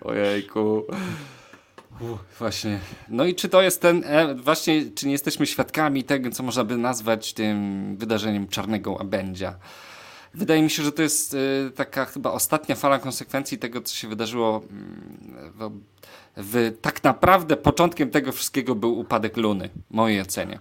Ojejku 0.10 0.84
właśnie. 2.38 2.78
No 3.08 3.24
i 3.24 3.34
czy 3.34 3.48
to 3.48 3.62
jest 3.62 3.80
ten, 3.80 4.04
e, 4.06 4.34
właśnie, 4.34 4.84
czy 4.94 5.06
nie 5.06 5.12
jesteśmy 5.12 5.46
świadkami 5.46 6.04
tego, 6.04 6.30
co 6.30 6.42
można 6.42 6.64
by 6.64 6.76
nazwać 6.76 7.32
tym 7.32 7.96
wydarzeniem 7.96 8.48
czarnego 8.48 8.92
łabędzia? 8.92 9.54
Wydaje 10.34 10.62
mi 10.62 10.70
się, 10.70 10.82
że 10.82 10.92
to 10.92 11.02
jest 11.02 11.34
y, 11.34 11.70
taka 11.74 12.04
chyba 12.04 12.32
ostatnia 12.32 12.74
fala 12.74 12.98
konsekwencji 12.98 13.58
tego, 13.58 13.80
co 13.80 13.94
się 13.94 14.08
wydarzyło 14.08 14.62
mm, 14.70 15.52
w, 15.54 15.70
w, 16.36 16.78
tak 16.80 17.04
naprawdę 17.04 17.56
początkiem 17.56 18.10
tego 18.10 18.32
wszystkiego 18.32 18.74
był 18.74 18.98
upadek 18.98 19.36
Luny, 19.36 19.70
w 19.90 19.94
mojej 19.94 20.20
ocenie. 20.20 20.60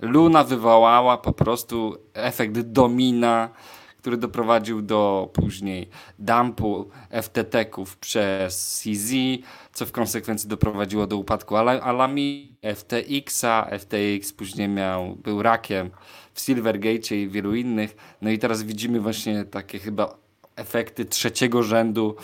Luna 0.00 0.44
wywołała 0.44 1.16
po 1.16 1.32
prostu 1.32 1.98
efekt 2.14 2.60
domina, 2.60 3.48
który 4.08 4.20
doprowadził 4.20 4.82
do 4.82 5.30
później 5.32 5.88
dumpu 6.18 6.90
FTT-ków 7.10 7.96
przez 7.96 8.80
CZ, 8.82 9.12
co 9.72 9.86
w 9.86 9.92
konsekwencji 9.92 10.48
doprowadziło 10.48 11.06
do 11.06 11.16
upadku 11.16 11.56
Alami, 11.56 12.56
FTX-a. 12.74 13.70
FTX 13.78 14.32
później 14.32 14.68
miał, 14.68 15.16
był 15.16 15.42
rakiem 15.42 15.90
w 16.34 16.40
Silvergate 16.40 17.16
i 17.16 17.28
wielu 17.28 17.54
innych. 17.54 17.96
No 18.22 18.30
i 18.30 18.38
teraz 18.38 18.62
widzimy 18.62 19.00
właśnie 19.00 19.44
takie 19.44 19.78
chyba 19.78 20.16
efekty 20.56 21.04
trzeciego 21.04 21.62
rzędu 21.62 22.16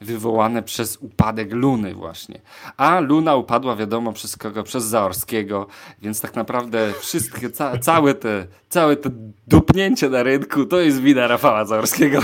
wywołane 0.00 0.62
przez 0.62 0.96
upadek 0.96 1.52
Luny 1.52 1.94
właśnie. 1.94 2.40
A 2.76 3.00
Luna 3.00 3.36
upadła 3.36 3.76
wiadomo 3.76 4.12
przez 4.12 4.36
kogo? 4.36 4.62
Przez 4.62 4.84
Zaorskiego, 4.84 5.66
więc 6.02 6.20
tak 6.20 6.34
naprawdę 6.34 6.92
wszystkie, 7.00 7.50
ca 7.50 7.78
całe, 7.78 8.14
te, 8.14 8.46
całe 8.68 8.96
te 8.96 9.10
dupnięcie 9.46 10.08
na 10.08 10.22
rynku 10.22 10.64
to 10.64 10.80
jest 10.80 11.00
wina 11.00 11.26
Rafała 11.26 11.64
Zaorskiego, 11.64 12.20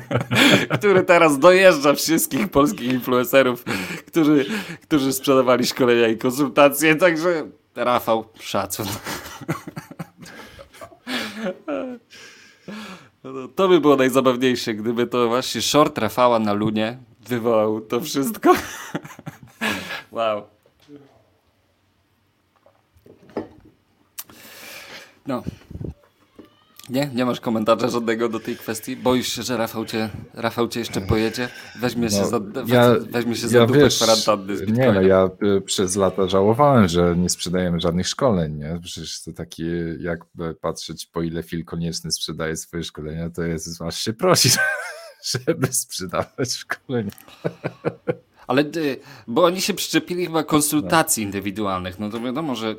który 0.78 1.02
teraz 1.02 1.38
dojeżdża 1.38 1.94
wszystkich 1.94 2.48
polskich 2.48 2.92
influencerów, 2.92 3.64
którzy, 4.06 4.46
którzy 4.82 5.12
sprzedawali 5.12 5.66
szkolenia 5.66 6.08
i 6.08 6.16
konsultacje, 6.18 6.94
także 6.96 7.46
Rafał, 7.76 8.24
szacun. 8.40 8.86
To 13.54 13.68
by 13.68 13.80
było 13.80 13.96
najzabawniejsze, 13.96 14.74
gdyby 14.74 15.06
to 15.06 15.28
właśnie 15.28 15.62
short 15.62 15.98
Rafała 15.98 16.38
na 16.38 16.52
Lunie 16.52 16.98
wywołał 17.28 17.80
to 17.80 18.00
wszystko. 18.00 18.54
wow. 20.12 20.42
No. 25.26 25.42
Nie? 26.90 27.10
Nie 27.14 27.24
masz 27.24 27.40
komentarza 27.40 27.88
żadnego 27.88 28.28
do 28.28 28.40
tej 28.40 28.56
kwestii? 28.56 28.96
Boisz 28.96 29.32
się, 29.32 29.42
że 29.42 29.56
Rafał 29.56 29.84
cię, 29.84 30.10
Rafał 30.34 30.68
cię 30.68 30.80
jeszcze 30.80 31.00
pojedzie? 31.00 31.48
Weźmie 31.80 32.10
się 32.10 32.20
no, 32.20 32.26
za, 32.26 32.40
ja, 32.66 32.94
weźmie 33.10 33.34
się 33.34 33.48
za 33.48 33.58
ja 33.58 33.66
dupę 33.66 33.78
wiesz, 33.78 33.96
kwarantanny 33.96 34.56
z 34.56 34.72
Nie 34.72 34.92
no, 34.92 35.02
ja 35.02 35.30
y, 35.56 35.60
przez 35.60 35.96
lata 35.96 36.28
żałowałem, 36.28 36.88
że 36.88 37.16
nie 37.16 37.28
sprzedajemy 37.28 37.80
żadnych 37.80 38.08
szkoleń, 38.08 38.56
nie? 38.56 38.80
Przecież 38.82 39.22
to 39.22 39.32
takie, 39.32 39.96
jak 40.00 40.20
patrzeć 40.60 41.06
po 41.06 41.22
ile 41.22 41.42
Phil 41.42 41.64
Konieczny 41.64 42.12
sprzedaje 42.12 42.56
swoje 42.56 42.84
szkolenia, 42.84 43.30
to 43.30 43.42
jest 43.42 43.82
aż 43.82 43.98
się 43.98 44.12
prosi, 44.12 44.48
żeby 45.32 45.66
sprzedawać 45.72 46.52
szkolenia. 46.52 47.10
Ale, 48.46 48.62
y, 48.62 49.00
bo 49.26 49.44
oni 49.44 49.60
się 49.60 49.74
przyczepili 49.74 50.26
chyba 50.26 50.44
konsultacji 50.44 51.22
no. 51.22 51.26
indywidualnych, 51.26 51.98
no 51.98 52.10
to 52.10 52.20
wiadomo, 52.20 52.54
że 52.54 52.74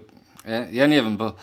ja, 0.46 0.70
ja 0.70 0.88
nie 0.88 1.04
wiem, 1.04 1.18
bo 1.18 1.34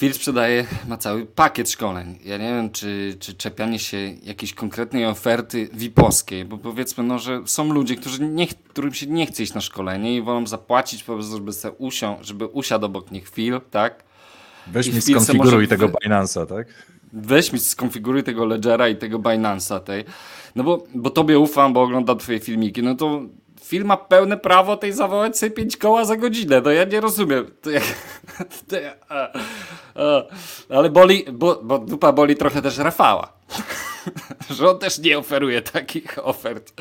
Phil 0.00 0.14
sprzedaje, 0.14 0.66
ma 0.88 0.96
cały 0.96 1.26
pakiet 1.26 1.70
szkoleń. 1.70 2.18
Ja 2.24 2.38
nie 2.38 2.48
wiem, 2.48 2.70
czy, 2.70 3.16
czy 3.18 3.34
czepianie 3.34 3.78
się 3.78 3.96
jakiejś 4.22 4.54
konkretnej 4.54 5.06
oferty 5.06 5.68
VIP-owskiej, 5.72 6.44
bo 6.44 6.58
powiedzmy, 6.58 7.04
no, 7.04 7.18
że 7.18 7.42
są 7.46 7.72
ludzie, 7.72 7.96
którzy 7.96 8.24
nie, 8.24 8.46
którym 8.46 8.94
się 8.94 9.06
nie 9.06 9.26
chce 9.26 9.42
iść 9.42 9.54
na 9.54 9.60
szkolenie 9.60 10.16
i 10.16 10.22
wolą 10.22 10.46
zapłacić 10.46 11.04
po 11.04 11.14
prostu, 11.14 11.36
żeby, 11.36 11.52
se 11.52 11.72
usią, 11.72 12.16
żeby 12.20 12.46
usiadł 12.46 12.86
obok 12.86 13.10
nich 13.10 13.30
Phil, 13.30 13.60
tak? 13.70 14.04
Weź 14.66 14.86
I 14.86 14.94
mi 14.94 15.00
skonfiguruj 15.00 15.68
tego 15.68 15.88
Binance'a, 15.88 16.46
tak? 16.46 16.66
Weź 17.12 17.52
mi 17.52 17.58
skonfiguruj 17.58 18.22
tego 18.22 18.44
Ledgera 18.44 18.88
i 18.88 18.96
tego 18.96 19.18
Binance'a 19.18 19.80
tej. 19.80 20.04
No 20.56 20.64
bo, 20.64 20.84
bo 20.94 21.10
tobie 21.10 21.38
ufam, 21.38 21.72
bo 21.72 21.82
oglądam 21.82 22.18
twoje 22.18 22.40
filmiki, 22.40 22.82
no 22.82 22.94
to 22.94 23.22
film 23.70 23.88
ma 23.88 23.96
pełne 23.96 24.36
prawo 24.36 24.76
tej 24.76 24.92
zawołać 24.92 25.38
sobie 25.38 25.50
pięć 25.50 25.76
koła 25.76 26.04
za 26.04 26.16
godzinę. 26.16 26.60
No 26.64 26.70
ja 26.70 26.84
nie 26.84 27.00
rozumiem. 27.00 27.50
To 27.60 27.70
ja, 28.76 28.94
a, 29.08 29.28
a, 29.94 30.22
ale 30.76 30.90
boli, 30.90 31.24
bo, 31.32 31.60
bo 31.62 31.78
dupa 31.78 32.12
boli 32.12 32.36
trochę 32.36 32.62
też 32.62 32.78
Rafała. 32.78 33.32
Że 34.56 34.70
on 34.70 34.78
też 34.78 34.98
nie 34.98 35.18
oferuje 35.18 35.62
takich 35.62 36.18
ofert 36.22 36.72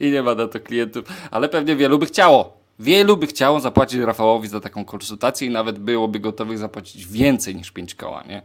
i 0.00 0.10
nie 0.10 0.22
ma 0.22 0.34
na 0.34 0.48
to 0.48 0.60
klientów. 0.60 1.04
Ale 1.30 1.48
pewnie 1.48 1.76
wielu 1.76 1.98
by 1.98 2.06
chciało. 2.06 2.58
Wielu 2.78 3.16
by 3.16 3.26
chciało 3.26 3.60
zapłacić 3.60 4.00
Rafałowi 4.00 4.48
za 4.48 4.60
taką 4.60 4.84
konsultację 4.84 5.48
i 5.48 5.50
nawet 5.50 5.78
byłoby 5.78 6.20
gotowych 6.20 6.58
zapłacić 6.58 7.06
więcej 7.06 7.56
niż 7.56 7.70
pięć 7.70 7.94
koła, 7.94 8.22
nie? 8.22 8.42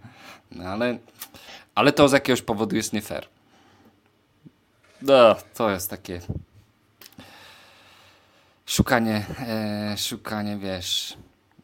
No 0.52 0.64
ale, 0.64 0.98
ale 1.76 1.92
to 1.92 2.10
z 2.10 2.12
jakiegoś 2.12 2.42
powodu 2.42 2.76
jest 2.76 2.94
nie 2.94 3.02
fair. 3.02 3.28
No, 5.02 5.36
to 5.54 5.70
jest 5.70 5.90
takie 5.90 6.22
szukanie, 8.66 9.26
e, 9.40 9.96
szukanie, 9.98 10.58
wiesz, 10.58 11.18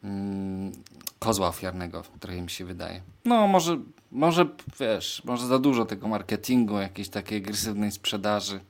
mm, 0.04 0.72
kozła 1.18 1.48
ofiarnego, 1.48 2.02
trochę 2.20 2.42
mi 2.42 2.50
się 2.50 2.64
wydaje. 2.64 3.00
No, 3.24 3.46
może, 3.46 3.78
może, 4.12 4.46
wiesz, 4.80 5.22
może 5.24 5.46
za 5.46 5.58
dużo 5.58 5.84
tego 5.84 6.08
marketingu, 6.08 6.78
jakiejś 6.78 7.08
takiej 7.08 7.38
agresywnej 7.38 7.92
sprzedaży 7.92 8.60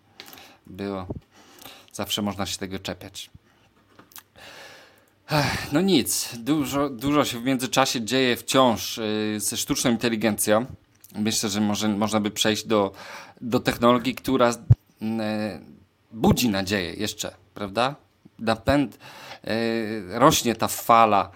było. 0.67 1.07
Zawsze 1.93 2.23
można 2.23 2.47
się 2.47 2.59
tego 2.59 2.79
czepiać. 2.79 3.31
Ech, 5.31 5.73
no 5.73 5.81
nic, 5.81 6.37
dużo, 6.39 6.89
dużo 6.89 7.25
się 7.25 7.41
w 7.41 7.45
międzyczasie 7.45 8.05
dzieje 8.05 8.37
wciąż 8.37 8.97
yy, 8.97 9.41
ze 9.41 9.57
sztuczną 9.57 9.91
inteligencją. 9.91 10.67
Myślę, 11.15 11.49
że 11.49 11.61
może, 11.61 11.89
można 11.89 12.21
by 12.21 12.31
przejść 12.31 12.67
do, 12.67 12.93
do 13.41 13.61
technologii, 13.61 14.15
która 14.15 14.49
yy, 15.01 15.09
budzi 16.13 16.49
nadzieję 16.49 16.95
jeszcze, 16.95 17.35
prawda? 17.55 17.95
Napęd, 18.41 18.99
e, 19.45 20.19
rośnie 20.19 20.55
ta 20.55 20.69
fala 20.69 21.31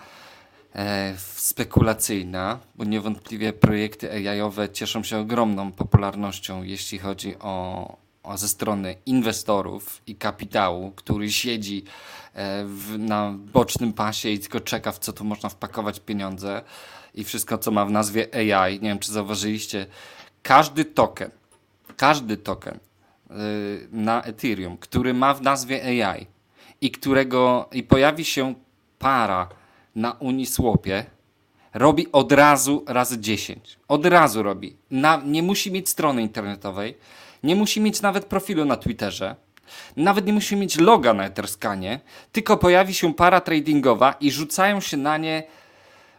e, 0.75 1.15
spekulacyjna, 1.19 2.59
bo 2.75 2.85
niewątpliwie 2.85 3.53
projekty 3.53 4.13
AI-owe 4.13 4.69
cieszą 4.69 5.03
się 5.03 5.19
ogromną 5.19 5.73
popularnością, 5.73 6.63
jeśli 6.63 6.99
chodzi 6.99 7.39
o, 7.39 7.97
o 8.23 8.39
ze 8.39 8.49
strony 8.49 8.97
inwestorów 9.07 10.03
i 10.07 10.17
kapitału, 10.17 10.91
który 10.91 11.33
siedzi 11.33 11.85
e, 12.35 12.65
w, 12.65 12.99
na 12.99 13.35
bocznym 13.53 13.93
pasie 13.93 14.29
i 14.29 14.39
tylko 14.39 14.61
czeka, 14.61 14.93
w 14.93 14.99
co 14.99 15.13
tu 15.13 15.25
można 15.25 15.49
wpakować 15.49 16.01
pieniądze 16.01 16.63
i 17.15 17.25
wszystko, 17.25 17.59
co 17.59 17.71
ma 17.71 17.85
w 17.85 17.91
nazwie 17.91 18.55
AI. 18.55 18.73
Nie 18.81 18.89
wiem, 18.89 18.99
czy 18.99 19.13
zauważyliście, 19.13 19.87
każdy 20.43 20.85
token, 20.85 21.31
każdy 21.97 22.37
token 22.37 22.79
na 23.93 24.23
Ethereum, 24.23 24.77
który 24.77 25.15
ma 25.15 25.35
w 25.35 25.43
nazwie 25.43 26.05
AI, 26.05 26.27
i 26.85 26.91
którego 26.91 27.69
i 27.73 27.83
pojawi 27.83 28.25
się 28.25 28.55
para 28.99 29.49
na 29.95 30.13
Uniswapie, 30.13 31.05
robi 31.75 32.13
od 32.13 32.33
razu 32.33 32.85
razy 32.87 33.19
10. 33.19 33.79
Od 33.89 34.07
razu 34.07 34.43
robi. 34.43 34.77
Na, 34.91 35.23
nie 35.25 35.43
musi 35.43 35.73
mieć 35.73 35.89
strony 35.89 36.23
internetowej, 36.23 36.97
nie 37.43 37.57
musi 37.57 37.81
mieć 37.81 38.03
nawet 38.03 38.25
profilu 38.25 38.65
na 38.65 38.77
Twitterze, 38.77 39.37
nawet 39.97 40.27
nie 40.27 40.33
musi 40.33 40.57
mieć 40.57 40.79
loga 40.79 41.15
na 41.15 41.25
Etherscanie, 41.25 42.01
tylko 42.33 42.57
pojawi 42.57 42.95
się 42.95 43.15
para 43.15 43.41
tradingowa 43.41 44.15
i 44.21 44.31
rzucają 44.31 44.81
się 44.81 44.97
na 44.97 45.17
nie 45.17 45.43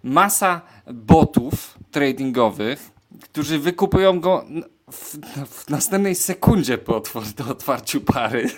masa 0.04 0.62
botów 0.94 1.78
tradingowych, 1.92 2.92
którzy 3.22 3.60
wykupują 3.60 4.20
go 4.20 4.46
w, 4.92 5.18
w 5.48 5.70
następnej 5.70 6.16
sekundzie 6.16 6.78
po 6.78 7.02
otwarciu 7.50 8.02
pary 8.02 8.50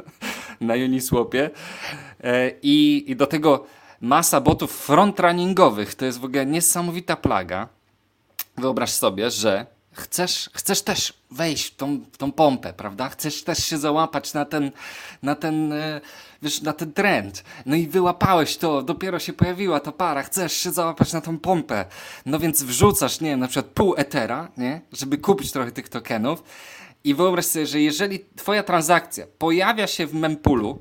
na 0.60 0.74
Uniswapie 0.74 1.50
e, 2.24 2.50
I, 2.62 3.04
i 3.10 3.16
do 3.16 3.26
tego 3.26 3.66
masa 4.00 4.40
botów 4.40 4.72
frontrunningowych. 4.72 5.94
To 5.94 6.04
jest 6.04 6.18
w 6.18 6.24
ogóle 6.24 6.46
niesamowita 6.46 7.16
plaga. 7.16 7.68
Wyobraź 8.56 8.90
sobie, 8.90 9.30
że 9.30 9.66
chcesz, 9.92 10.50
chcesz 10.54 10.82
też 10.82 11.12
wejść 11.30 11.66
w 11.66 11.76
tą, 11.76 12.00
w 12.12 12.16
tą 12.16 12.32
pompę, 12.32 12.72
prawda? 12.72 13.08
Chcesz 13.08 13.42
też 13.42 13.58
się 13.58 13.78
załapać 13.78 14.34
na 14.34 14.44
ten, 14.44 14.70
na 15.22 15.34
ten, 15.34 15.72
e, 15.72 16.00
wiesz, 16.42 16.62
na 16.62 16.72
ten 16.72 16.92
trend. 16.92 17.44
No 17.66 17.76
i 17.76 17.86
wyłapałeś 17.86 18.56
to, 18.56 18.82
dopiero 18.82 19.18
się 19.18 19.32
pojawiła 19.32 19.80
ta 19.80 19.92
para, 19.92 20.22
chcesz 20.22 20.52
się 20.52 20.70
załapać 20.70 21.12
na 21.12 21.20
tą 21.20 21.38
pompę. 21.38 21.84
No 22.26 22.38
więc 22.38 22.62
wrzucasz, 22.62 23.20
nie 23.20 23.30
wiem, 23.30 23.40
na 23.40 23.48
przykład 23.48 23.72
pół 23.72 23.94
etera, 23.96 24.48
nie? 24.56 24.80
Żeby 24.92 25.18
kupić 25.18 25.52
trochę 25.52 25.72
tych 25.72 25.88
tokenów. 25.88 26.42
I 27.04 27.14
wyobraź 27.14 27.46
sobie, 27.46 27.66
że 27.66 27.80
jeżeli 27.80 28.20
twoja 28.36 28.62
transakcja 28.62 29.26
pojawia 29.38 29.86
się 29.86 30.06
w 30.06 30.14
mempulu, 30.14 30.78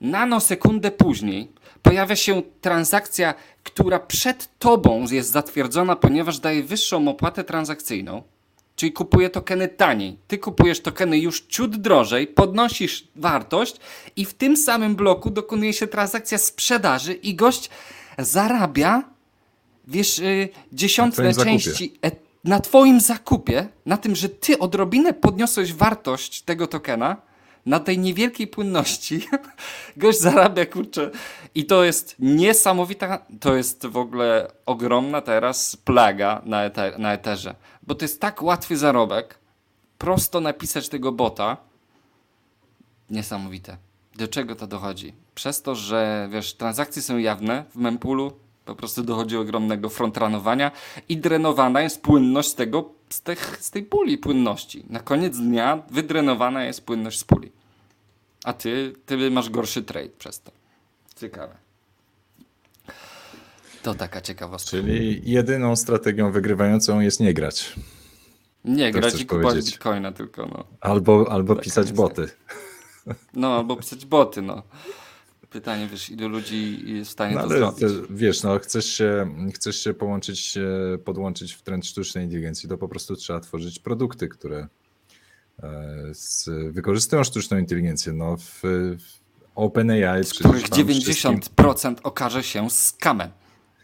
nanosekundę 0.00 0.90
później 0.90 1.52
pojawia 1.82 2.16
się 2.16 2.42
transakcja, 2.60 3.34
która 3.62 3.98
przed 3.98 4.58
tobą 4.58 5.06
jest 5.10 5.30
zatwierdzona, 5.30 5.96
ponieważ 5.96 6.38
daje 6.38 6.62
wyższą 6.62 7.08
opłatę 7.08 7.44
transakcyjną, 7.44 8.22
czyli 8.78 8.92
kupuje 8.92 9.30
tokeny 9.30 9.68
taniej. 9.68 10.18
Ty 10.28 10.38
kupujesz 10.38 10.80
tokeny 10.80 11.18
już 11.18 11.40
ciut 11.40 11.76
drożej, 11.76 12.26
podnosisz 12.26 13.08
wartość 13.16 13.76
i 14.16 14.24
w 14.24 14.34
tym 14.34 14.56
samym 14.56 14.96
bloku 14.96 15.30
dokonuje 15.30 15.72
się 15.72 15.86
transakcja 15.86 16.38
sprzedaży 16.38 17.12
i 17.12 17.34
gość 17.34 17.70
zarabia, 18.18 19.02
wiesz, 19.88 20.18
yy, 20.18 20.48
dziesiątne 20.72 21.34
części 21.34 21.98
et 22.02 22.28
na 22.44 22.60
twoim 22.60 23.00
zakupie, 23.00 23.68
na 23.86 23.96
tym, 23.96 24.16
że 24.16 24.28
ty 24.28 24.58
odrobinę 24.58 25.12
podniosłeś 25.12 25.74
wartość 25.74 26.42
tego 26.42 26.66
tokena, 26.66 27.16
na 27.68 27.80
tej 27.80 27.98
niewielkiej 27.98 28.46
płynności 28.46 29.26
gość 29.96 30.20
zarabia, 30.20 30.66
kurczę. 30.66 31.10
I 31.54 31.64
to 31.64 31.84
jest 31.84 32.16
niesamowita, 32.18 33.18
to 33.40 33.56
jest 33.56 33.86
w 33.86 33.96
ogóle 33.96 34.50
ogromna 34.66 35.20
teraz 35.20 35.76
plaga 35.76 36.42
na, 36.44 36.64
eter, 36.64 36.98
na 36.98 37.12
Eterze. 37.12 37.54
Bo 37.82 37.94
to 37.94 38.04
jest 38.04 38.20
tak 38.20 38.42
łatwy 38.42 38.76
zarobek, 38.76 39.38
prosto 39.98 40.40
napisać 40.40 40.88
tego 40.88 41.12
bota. 41.12 41.56
Niesamowite. 43.10 43.76
Do 44.16 44.28
czego 44.28 44.54
to 44.54 44.66
dochodzi? 44.66 45.12
Przez 45.34 45.62
to, 45.62 45.74
że 45.74 46.28
wiesz, 46.32 46.54
transakcje 46.54 47.02
są 47.02 47.18
jawne 47.18 47.64
w 47.74 47.76
mempulu, 47.76 48.32
po 48.64 48.74
prostu 48.74 49.02
dochodzi 49.02 49.36
ogromnego 49.36 49.88
frontranowania 49.88 50.70
i 51.08 51.16
drenowana 51.16 51.80
jest 51.80 52.02
płynność 52.02 52.52
tego, 52.52 52.90
z, 53.08 53.22
tych, 53.22 53.58
z 53.60 53.70
tej 53.70 53.82
puli 53.82 54.18
płynności. 54.18 54.84
Na 54.90 55.00
koniec 55.00 55.38
dnia 55.38 55.82
wydrenowana 55.90 56.64
jest 56.64 56.86
płynność 56.86 57.18
z 57.18 57.24
puli. 57.24 57.57
A 58.44 58.52
ty, 58.52 58.92
ty 59.06 59.30
masz 59.30 59.50
gorszy 59.50 59.82
trade 59.82 60.08
przez 60.18 60.40
to. 60.40 60.52
Ciekawe. 61.16 61.56
To 63.82 63.94
taka 63.94 64.20
ciekawostka. 64.20 64.70
Czyli 64.70 65.20
jedyną 65.24 65.76
strategią 65.76 66.32
wygrywającą 66.32 67.00
jest 67.00 67.20
nie 67.20 67.34
grać. 67.34 67.74
Nie 68.64 68.92
to 68.92 68.98
grać 68.98 69.20
i 69.20 69.26
kupować 69.26 69.64
bitcoina 69.64 70.12
tylko. 70.12 70.46
No. 70.46 70.64
Albo, 70.80 71.32
albo 71.32 71.56
pisać 71.56 71.92
boty. 71.92 72.28
No, 73.34 73.56
albo 73.56 73.76
pisać 73.76 74.06
boty, 74.06 74.42
no. 74.42 74.62
Pytanie, 75.50 75.88
wiesz, 75.88 76.10
ilu 76.10 76.28
ludzi 76.28 76.92
jest 76.96 77.10
w 77.10 77.12
stanie 77.12 77.34
no, 77.34 77.40
to 77.40 77.46
ale 77.46 77.58
zrobić? 77.58 78.08
wiesz, 78.10 78.42
no, 78.42 78.58
chcesz 78.58 78.86
się, 78.86 79.34
chcesz 79.54 79.76
się 79.84 79.94
połączyć, 79.94 80.58
podłączyć 81.04 81.52
w 81.52 81.62
trend 81.62 81.86
sztucznej 81.86 82.24
inteligencji, 82.24 82.68
to 82.68 82.78
po 82.78 82.88
prostu 82.88 83.16
trzeba 83.16 83.40
tworzyć 83.40 83.78
produkty, 83.78 84.28
które 84.28 84.58
e, 84.58 84.68
z, 86.12 86.50
wykorzystują 86.72 87.24
sztuczną 87.24 87.58
inteligencję. 87.58 88.12
No, 88.12 88.36
w, 88.36 88.60
w 88.62 89.18
OpenAI... 89.54 90.24
Z 90.24 90.34
których 90.34 90.68
90% 90.68 91.94
okaże 92.02 92.42
się 92.42 92.70
skamem. 92.70 93.30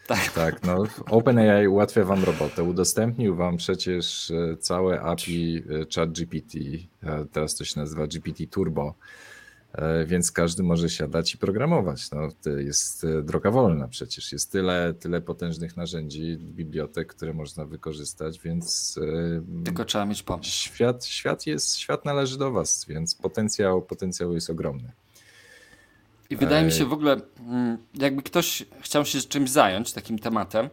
Tak. 0.06 0.32
tak, 0.32 0.62
no 0.62 0.84
OpenAI 1.10 1.66
ułatwia 1.66 2.04
wam 2.04 2.24
robotę. 2.24 2.62
Udostępnił 2.62 3.36
wam 3.36 3.56
przecież 3.56 4.30
e, 4.30 4.56
całe 4.56 5.00
API 5.00 5.62
e, 5.70 5.94
ChatGPT, 5.94 6.58
teraz 7.32 7.54
to 7.54 7.64
się 7.64 7.80
nazywa 7.80 8.06
GPT 8.06 8.46
Turbo, 8.46 8.94
E, 8.94 8.94
więc 10.06 10.32
każdy 10.32 10.62
może 10.62 10.90
siadać 10.90 11.34
i 11.34 11.38
programować. 11.38 12.10
No, 12.10 12.28
to 12.42 12.50
jest 12.50 13.04
e, 13.04 13.22
droga 13.22 13.50
wolna 13.50 13.88
przecież. 13.88 14.32
Jest 14.32 14.52
tyle, 14.52 14.94
tyle 15.00 15.20
potężnych 15.20 15.76
narzędzi, 15.76 16.36
bibliotek, 16.36 17.08
które 17.14 17.34
można 17.34 17.64
wykorzystać, 17.64 18.40
więc. 18.40 18.98
E, 19.58 19.64
Tylko 19.64 19.84
trzeba 19.84 20.04
mieć 20.04 20.22
pomysł. 20.22 20.50
Świat, 20.50 21.04
świat, 21.06 21.46
jest, 21.46 21.76
świat 21.76 22.04
należy 22.04 22.38
do 22.38 22.52
Was, 22.52 22.86
więc 22.88 23.14
potencjał, 23.14 23.82
potencjał 23.82 24.34
jest 24.34 24.50
ogromny. 24.50 24.92
I 26.30 26.36
wydaje 26.36 26.66
mi 26.66 26.72
się 26.72 26.84
w 26.84 26.92
ogóle, 26.92 27.20
mm, 27.40 27.78
jakby 27.94 28.22
ktoś 28.22 28.64
chciał 28.80 29.04
się 29.04 29.20
czymś 29.20 29.50
zająć, 29.50 29.92
takim 29.92 30.18
tematem, 30.18 30.68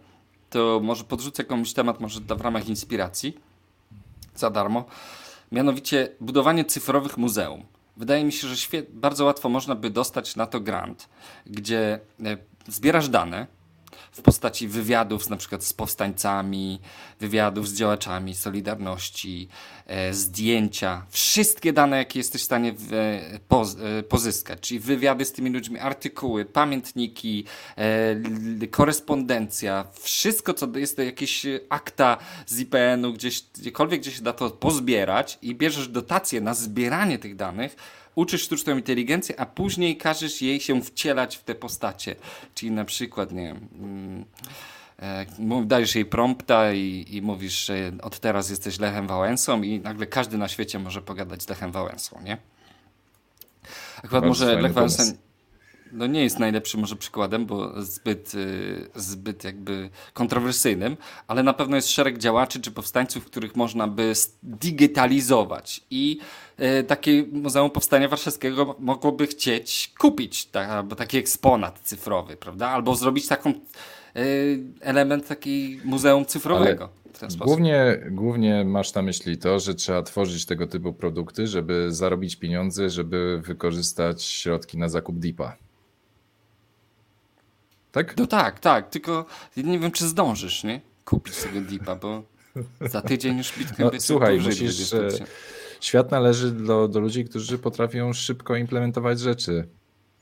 to 0.49 0.79
może 0.83 1.03
podrzucę 1.03 1.43
komuś 1.43 1.73
temat, 1.73 1.99
może 1.99 2.19
w 2.19 2.41
ramach 2.41 2.69
inspiracji, 2.69 3.37
za 4.35 4.49
darmo. 4.49 4.85
Mianowicie 5.51 6.09
budowanie 6.21 6.65
cyfrowych 6.65 7.17
muzeum. 7.17 7.63
Wydaje 7.97 8.23
mi 8.23 8.31
się, 8.31 8.47
że 8.47 8.55
bardzo 8.89 9.25
łatwo 9.25 9.49
można 9.49 9.75
by 9.75 9.89
dostać 9.89 10.35
na 10.35 10.45
to 10.45 10.59
grant, 10.59 11.09
gdzie 11.45 11.99
e, 12.25 12.37
zbierasz 12.67 13.09
dane 13.09 13.47
w 14.11 14.21
postaci 14.21 14.67
wywiadów 14.67 15.29
na 15.29 15.37
przykład 15.37 15.63
z 15.63 15.73
powstańcami, 15.73 16.79
wywiadów 17.19 17.69
z 17.69 17.73
działaczami 17.73 18.35
Solidarności, 18.35 19.47
e, 19.87 20.13
zdjęcia, 20.13 21.05
wszystkie 21.09 21.73
dane, 21.73 21.97
jakie 21.97 22.19
jesteś 22.19 22.41
w 22.41 22.45
stanie 22.45 22.73
w, 22.73 22.93
e, 22.93 23.39
poz, 23.47 23.77
e, 23.99 24.03
pozyskać, 24.03 24.59
czyli 24.59 24.79
wywiady 24.79 25.25
z 25.25 25.31
tymi 25.31 25.49
ludźmi, 25.49 25.79
artykuły, 25.79 26.45
pamiętniki, 26.45 27.45
e, 27.77 28.67
korespondencja, 28.67 29.87
wszystko, 29.99 30.53
co 30.53 30.67
jest 30.75 30.95
to 30.95 31.01
jakieś 31.01 31.45
akta 31.69 32.17
z 32.45 32.59
IPN-u, 32.59 33.13
gdzieś, 33.13 33.43
gdziekolwiek, 33.53 34.01
gdzie 34.01 34.11
się 34.11 34.21
da 34.21 34.33
to 34.33 34.49
pozbierać 34.49 35.39
i 35.41 35.55
bierzesz 35.55 35.87
dotacje 35.87 36.41
na 36.41 36.53
zbieranie 36.53 37.19
tych 37.19 37.35
danych, 37.35 37.75
uczysz 38.15 38.41
sztuczną 38.41 38.77
inteligencję, 38.77 39.39
a 39.39 39.45
później 39.45 39.97
każesz 39.97 40.41
jej 40.41 40.59
się 40.59 40.81
wcielać 40.81 41.37
w 41.37 41.43
te 41.43 41.55
postacie. 41.55 42.15
Czyli 42.55 42.71
na 42.71 42.85
przykład, 42.85 43.31
nie 43.31 43.43
wiem, 43.43 43.67
mm, 43.79 44.25
e, 45.61 45.65
dajesz 45.65 45.95
jej 45.95 46.05
prompta 46.05 46.73
i, 46.73 47.05
i, 47.09 47.21
mówisz, 47.21 47.65
że 47.65 47.91
od 48.01 48.19
teraz 48.19 48.49
jesteś 48.49 48.79
Lechem 48.79 49.07
Wałęsą 49.07 49.61
i 49.61 49.79
nagle 49.79 50.07
każdy 50.07 50.37
na 50.37 50.47
świecie 50.47 50.79
może 50.79 51.01
pogadać 51.01 51.43
z 51.43 51.49
Lechem 51.49 51.71
Wałęsą, 51.71 52.21
nie? 52.23 52.37
Akurat 54.03 54.25
może 54.25 54.61
Lech 54.61 54.73
Wałęsa 54.73 55.03
no 55.93 56.07
nie 56.07 56.23
jest 56.23 56.39
najlepszym 56.39 56.79
może 56.79 56.95
przykładem, 56.95 57.45
bo 57.45 57.81
zbyt, 57.83 58.33
y, 58.33 58.89
zbyt 58.95 59.43
jakby 59.43 59.89
kontrowersyjnym, 60.13 60.97
ale 61.27 61.43
na 61.43 61.53
pewno 61.53 61.75
jest 61.75 61.89
szereg 61.89 62.17
działaczy 62.17 62.61
czy 62.61 62.71
powstańców, 62.71 63.25
których 63.25 63.55
można 63.55 63.87
by 63.87 64.13
digitalizować 64.43 65.81
i 65.89 66.19
y, 66.79 66.83
takie 66.83 67.23
Muzeum 67.31 67.71
Powstania 67.71 68.07
Warszawskiego 68.07 68.75
mogłoby 68.79 69.27
chcieć 69.27 69.93
kupić, 69.99 70.49
albo 70.69 70.95
taki 70.95 71.17
eksponat 71.17 71.79
cyfrowy, 71.83 72.37
prawda? 72.37 72.69
Albo 72.69 72.95
zrobić 72.95 73.27
taką 73.27 73.53
y, 74.17 74.59
element 74.81 75.27
takiego 75.27 75.81
muzeum 75.85 76.25
cyfrowego. 76.25 76.89
Głównie, 77.37 77.99
głównie 78.11 78.65
masz 78.65 78.93
na 78.93 79.01
myśli 79.01 79.37
to, 79.37 79.59
że 79.59 79.75
trzeba 79.75 80.03
tworzyć 80.03 80.45
tego 80.45 80.67
typu 80.67 80.93
produkty, 80.93 81.47
żeby 81.47 81.87
zarobić 81.91 82.35
pieniądze, 82.35 82.89
żeby 82.89 83.41
wykorzystać 83.45 84.23
środki 84.23 84.77
na 84.77 84.89
zakup 84.89 85.19
DIPA. 85.19 85.57
Tak? 87.91 88.17
No 88.17 88.27
tak, 88.27 88.59
tak, 88.59 88.89
tylko 88.89 89.25
nie 89.57 89.79
wiem, 89.79 89.91
czy 89.91 90.07
zdążysz, 90.07 90.63
nie? 90.63 90.81
Kupić 91.05 91.35
tego 91.35 91.61
dipa, 91.61 91.95
bo 91.95 92.23
za 92.81 93.01
tydzień 93.01 93.37
już 93.37 93.57
Bitcoin 93.57 93.85
no, 93.85 93.89
będzie 93.91 94.05
Słuchaj, 94.05 94.39
musisz, 94.39 94.91
świat 95.81 96.11
należy 96.11 96.51
do, 96.51 96.87
do 96.87 96.99
ludzi, 96.99 97.25
którzy 97.25 97.57
potrafią 97.57 98.13
szybko 98.13 98.55
implementować 98.55 99.19
rzeczy. 99.19 99.67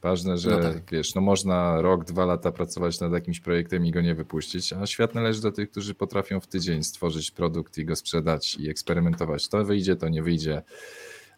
Ważne, 0.02 0.38
że 0.38 0.50
no 0.50 0.60
tak. 0.60 0.92
wiesz, 0.92 1.16
no 1.16 1.22
można 1.22 1.82
rok, 1.82 2.06
dwa 2.06 2.26
lata 2.26 2.52
pracować 2.52 3.00
nad 3.00 3.14
jakimś 3.14 3.40
projektem 3.40 3.86
i 3.86 3.92
go 3.92 4.02
nie 4.02 4.16
wypuścić, 4.16 4.74
a 4.74 4.86
świat 4.86 5.16
należy 5.16 5.42
do 5.42 5.52
tych, 5.52 5.72
którzy 5.72 5.96
potrafią 5.96 6.40
w 6.40 6.48
tydzień 6.48 6.84
stworzyć 6.84 7.32
produkt 7.32 7.78
i 7.78 7.86
go 7.86 7.96
sprzedać 7.96 8.56
i 8.56 8.70
eksperymentować. 8.70 9.48
To 9.48 9.66
wyjdzie, 9.66 9.96
to 9.96 10.10
nie 10.10 10.24
wyjdzie 10.24 10.62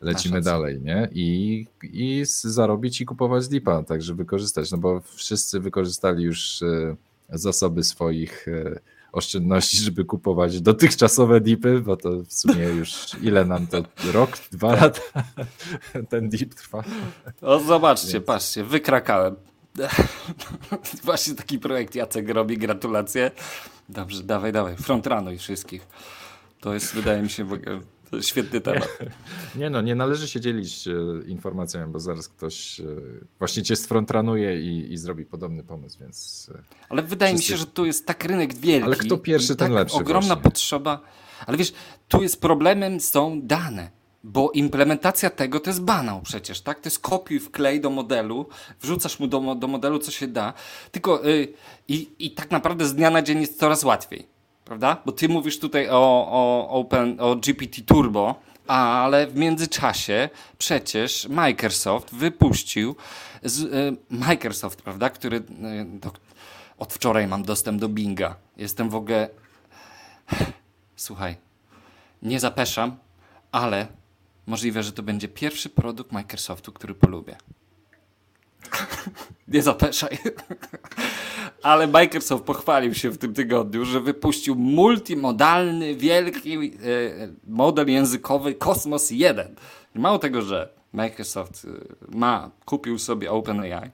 lecimy 0.02 0.42
dalej, 0.42 0.82
nie? 0.82 1.10
I, 1.12 1.66
I 1.84 2.24
zarobić 2.26 3.02
i 3.02 3.06
kupować 3.06 3.48
dipa, 3.48 3.84
także 3.84 4.16
wykorzystać, 4.16 4.72
no 4.72 4.78
bo 4.78 5.02
wszyscy 5.16 5.60
wykorzystali 5.60 6.24
już 6.24 6.62
e, 6.62 6.96
zasoby 7.30 7.84
swoich 7.84 8.48
e, 8.48 8.80
oszczędności, 9.12 9.78
żeby 9.86 10.06
kupować 10.06 10.62
dotychczasowe 10.62 11.42
dipy, 11.42 11.82
bo 11.82 11.98
to 11.98 12.10
w 12.24 12.34
sumie 12.34 12.64
już 12.64 13.06
ile 13.22 13.46
nam 13.46 13.68
to 13.68 13.84
rok, 14.14 14.38
dwa 14.52 14.76
lata 14.76 15.02
ten 16.10 16.30
dip 16.30 16.56
trwa. 16.56 16.84
O 17.42 17.60
zobaczcie, 17.60 18.14
Więc... 18.14 18.26
patrzcie, 18.26 18.64
wykrakałem. 18.64 19.36
Właśnie 21.04 21.36
taki 21.36 21.60
projekt 21.60 21.96
Jacek 21.96 22.30
robi, 22.30 22.58
gratulacje. 22.58 23.32
Dobrze, 23.90 24.24
dawaj, 24.24 24.52
dawaj, 24.52 24.76
frontranuj 24.78 25.38
wszystkich. 25.38 25.88
To 26.60 26.74
jest, 26.74 26.96
wydaje 26.96 27.22
mi 27.22 27.30
się, 27.30 27.46
ogóle 28.12 28.24
Świetny 28.24 28.62
temat. 28.62 28.98
Nie, 29.56 29.70
no, 29.70 29.82
nie 29.82 29.96
należy 29.96 30.28
się 30.28 30.40
dzielić 30.40 30.88
e, 30.88 30.92
informacjami, 31.28 31.92
bo 31.92 32.00
zaraz 32.00 32.28
ktoś 32.28 32.80
e, 32.80 32.84
właśnie 33.40 33.64
cię 33.64 33.76
sfrontranuje 33.76 34.62
i, 34.62 34.94
i 34.94 34.98
zrobi 34.98 35.26
podobny 35.26 35.64
pomysł, 35.64 36.00
więc... 36.00 36.50
E, 36.56 36.62
Ale 36.90 37.02
wydaje 37.02 37.34
wszyscy... 37.34 37.54
mi 37.54 37.58
się, 37.58 37.62
że 37.62 37.72
tu 37.72 37.86
jest 37.86 38.08
tak 38.08 38.26
rynek 38.26 38.54
wielki. 38.54 38.86
Ale 38.86 38.96
kto 38.96 39.18
pierwszy, 39.18 39.48
ten 39.48 39.58
tak 39.58 39.72
lepszy. 39.72 39.98
Ogromna 39.98 40.28
właśnie. 40.28 40.44
potrzeba. 40.44 41.00
Ale 41.48 41.58
wiesz, 41.58 41.74
tu 42.08 42.24
jest 42.24 42.42
problemem 42.42 43.00
są 43.00 43.42
dane. 43.42 44.02
Bo 44.24 44.52
implementacja 44.52 45.30
tego 45.30 45.60
to 45.60 45.70
jest 45.70 45.82
banał 45.82 46.22
przecież, 46.22 46.62
tak? 46.62 46.80
To 46.80 46.88
jest 46.88 47.00
kopiuj, 47.00 47.40
wklej 47.40 47.82
do 47.82 47.90
modelu, 47.90 48.46
wrzucasz 48.82 49.20
mu 49.20 49.28
do, 49.28 49.56
do 49.56 49.68
modelu, 49.68 50.00
co 50.00 50.12
się 50.12 50.28
da. 50.28 50.54
Tylko 50.92 51.24
yy, 51.24 51.54
i, 51.88 52.10
i 52.20 52.32
tak 52.32 52.52
naprawdę 52.52 52.86
z 52.86 52.96
dnia 52.96 53.10
na 53.10 53.22
dzień 53.22 53.42
jest 53.42 53.60
coraz 53.60 53.84
łatwiej 53.84 54.28
prawda? 54.72 55.02
Bo 55.06 55.12
ty 55.12 55.30
mówisz 55.30 55.60
tutaj 55.60 55.90
o, 55.90 56.28
o, 56.32 56.70
Open, 56.70 57.18
o 57.20 57.36
GPT 57.36 57.82
Turbo, 57.82 58.36
ale 58.68 59.28
w 59.28 59.36
międzyczasie 59.36 60.30
przecież 60.58 61.28
Microsoft 61.28 62.16
wypuścił 62.16 62.96
z, 63.44 63.60
y, 63.62 63.98
Microsoft, 64.10 64.82
prawda, 64.82 65.10
który 65.10 65.38
y, 65.38 65.42
do, 65.86 66.12
od 66.78 66.94
wczoraj 66.94 67.28
mam 67.28 67.44
dostęp 67.44 67.82
do 67.82 67.90
Binga. 67.90 68.36
Jestem 68.58 68.90
w 68.90 68.96
ogóle 68.96 69.30
słuchaj, 70.96 71.36
nie 72.22 72.40
zapeszam, 72.40 72.98
ale 73.52 73.88
możliwe, 74.48 74.84
że 74.84 74.92
to 74.92 75.04
będzie 75.04 75.28
pierwszy 75.28 75.70
produkt 75.70 76.12
Microsoftu, 76.12 76.72
który 76.72 76.96
polubię. 76.96 77.38
Nie 79.48 79.62
zapeszaj. 79.62 80.18
Ale 81.64 81.88
Microsoft 81.88 82.44
pochwalił 82.44 82.94
się 82.94 83.10
w 83.10 83.18
tym 83.18 83.34
tygodniu, 83.34 83.86
że 83.86 84.00
wypuścił 84.00 84.56
multimodalny, 84.56 85.96
wielki 85.96 86.54
e, 86.54 86.70
model 87.48 87.88
językowy 87.90 88.56
Cosmos 88.56 89.12
1. 89.12 89.56
I 89.96 90.00
mało 90.00 90.20
tego, 90.20 90.42
że 90.42 90.70
Microsoft 90.94 91.66
y, 91.66 91.68
ma, 92.10 92.52
kupił 92.66 93.00
sobie 93.00 93.32
OpenAI, 93.32 93.90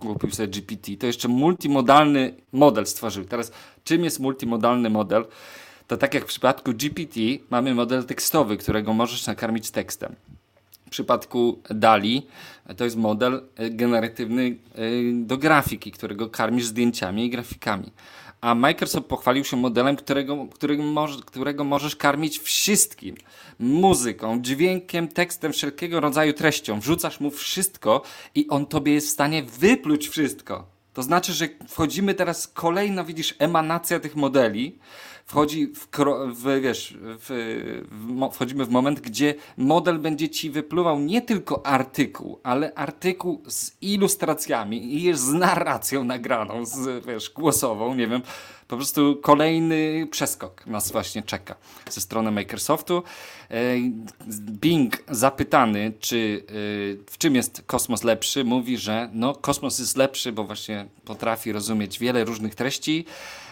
kupił 0.00 0.30
sobie 0.30 0.48
GPT, 0.48 0.96
to 0.96 1.06
jeszcze 1.06 1.28
multimodalny 1.28 2.34
model 2.52 2.86
stworzył. 2.86 3.24
Teraz 3.24 3.52
czym 3.84 4.04
jest 4.04 4.20
multimodalny 4.20 4.90
model? 4.90 5.26
To 5.86 5.96
tak 5.96 6.14
jak 6.14 6.24
w 6.24 6.26
przypadku 6.26 6.72
GPT 6.72 7.20
mamy 7.50 7.74
model 7.74 8.04
tekstowy, 8.04 8.56
którego 8.56 8.92
możesz 8.92 9.26
nakarmić 9.26 9.70
tekstem. 9.70 10.14
Przypadku 10.92 11.62
DALI 11.70 12.26
to 12.76 12.84
jest 12.84 12.96
model 12.96 13.42
y, 13.60 13.70
generatywny 13.70 14.42
y, 14.42 15.12
do 15.14 15.36
grafiki, 15.38 15.92
którego 15.92 16.30
karmisz 16.30 16.66
zdjęciami 16.66 17.24
i 17.24 17.30
grafikami 17.30 17.92
a 18.42 18.54
Microsoft 18.54 19.06
pochwalił 19.06 19.44
się 19.44 19.56
modelem, 19.56 19.96
którego, 19.96 20.46
którego, 20.54 20.82
może, 20.82 21.20
którego 21.26 21.64
możesz 21.64 21.96
karmić 21.96 22.38
wszystkim. 22.38 23.16
Muzyką, 23.58 24.42
dźwiękiem, 24.42 25.08
tekstem, 25.08 25.52
wszelkiego 25.52 26.00
rodzaju 26.00 26.32
treścią. 26.32 26.80
Wrzucasz 26.80 27.20
mu 27.20 27.30
wszystko 27.30 28.02
i 28.34 28.48
on 28.48 28.66
tobie 28.66 28.92
jest 28.92 29.06
w 29.06 29.10
stanie 29.10 29.42
wypluć 29.42 30.08
wszystko. 30.08 30.66
To 30.94 31.02
znaczy, 31.02 31.32
że 31.32 31.48
wchodzimy 31.68 32.14
teraz 32.14 32.48
kolejna, 32.48 33.04
widzisz, 33.04 33.34
emanacja 33.38 34.00
tych 34.00 34.16
modeli, 34.16 34.78
wchodzi 35.26 35.66
w, 35.66 35.88
w 36.34 36.60
wiesz, 36.62 36.94
w, 37.00 37.26
w, 37.90 38.34
wchodzimy 38.34 38.64
w 38.64 38.70
moment, 38.70 39.00
gdzie 39.00 39.34
model 39.56 39.98
będzie 39.98 40.28
ci 40.28 40.50
wypluwał 40.50 40.98
nie 40.98 41.22
tylko 41.22 41.66
artykuł, 41.66 42.40
ale 42.42 42.74
artykuł 42.74 43.42
z 43.46 43.76
ilustracjami 43.80 44.94
i 44.94 45.14
z 45.14 45.28
narracją 45.28 46.04
nagraną, 46.04 46.66
z, 46.66 47.06
wiesz, 47.06 47.30
głosową, 47.30 47.94
nie 47.94 48.06
wiem, 48.06 48.22
po 48.72 48.76
prostu 48.76 49.16
kolejny 49.22 50.08
przeskok 50.10 50.66
nas 50.66 50.92
właśnie 50.92 51.22
czeka 51.22 51.54
ze 51.90 52.00
strony 52.00 52.30
Microsoftu. 52.30 53.02
E, 53.50 53.56
Bing 54.40 55.02
zapytany, 55.10 55.92
czy 56.00 56.44
e, 56.48 56.52
w 57.10 57.18
czym 57.18 57.34
jest 57.34 57.62
kosmos 57.66 58.04
lepszy, 58.04 58.44
mówi, 58.44 58.78
że 58.78 59.10
no, 59.12 59.34
kosmos 59.34 59.78
jest 59.78 59.96
lepszy, 59.96 60.32
bo 60.32 60.44
właśnie 60.44 60.86
potrafi 61.04 61.52
rozumieć 61.52 61.98
wiele 61.98 62.24
różnych 62.24 62.54
treści. 62.54 63.04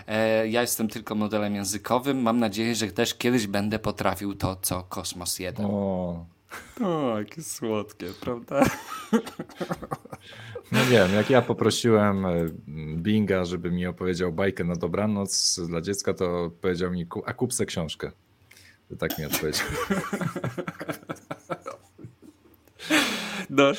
E, 0.06 0.48
ja 0.48 0.60
jestem 0.60 0.88
tylko 0.88 1.14
modelem 1.14 1.54
językowym. 1.54 2.22
Mam 2.22 2.38
nadzieję, 2.38 2.74
że 2.74 2.86
też 2.86 3.14
kiedyś 3.14 3.46
będę 3.46 3.78
potrafił 3.78 4.34
to, 4.34 4.56
co 4.62 4.82
Kosmos 4.82 5.38
1. 5.38 5.66
O, 5.66 6.26
o 6.84 7.18
jakie 7.18 7.42
słodkie, 7.42 8.06
prawda? 8.20 8.66
No 10.72 10.84
wiem, 10.90 11.12
jak 11.14 11.30
ja 11.30 11.42
poprosiłem 11.42 12.26
e, 12.26 12.30
Binga, 12.96 13.44
żeby 13.44 13.70
mi 13.70 13.86
opowiedział 13.86 14.32
bajkę 14.32 14.64
na 14.64 14.74
dobranoc 14.76 15.60
dla 15.68 15.80
dziecka, 15.80 16.14
to 16.14 16.50
powiedział 16.60 16.90
mi, 16.90 17.06
a 17.26 17.32
kup 17.32 17.52
se 17.52 17.66
książkę. 17.66 18.12
To 18.88 18.96
tak 18.96 19.18
mi 19.18 19.24
odpowiedział. 19.24 19.66
No, 23.50 23.72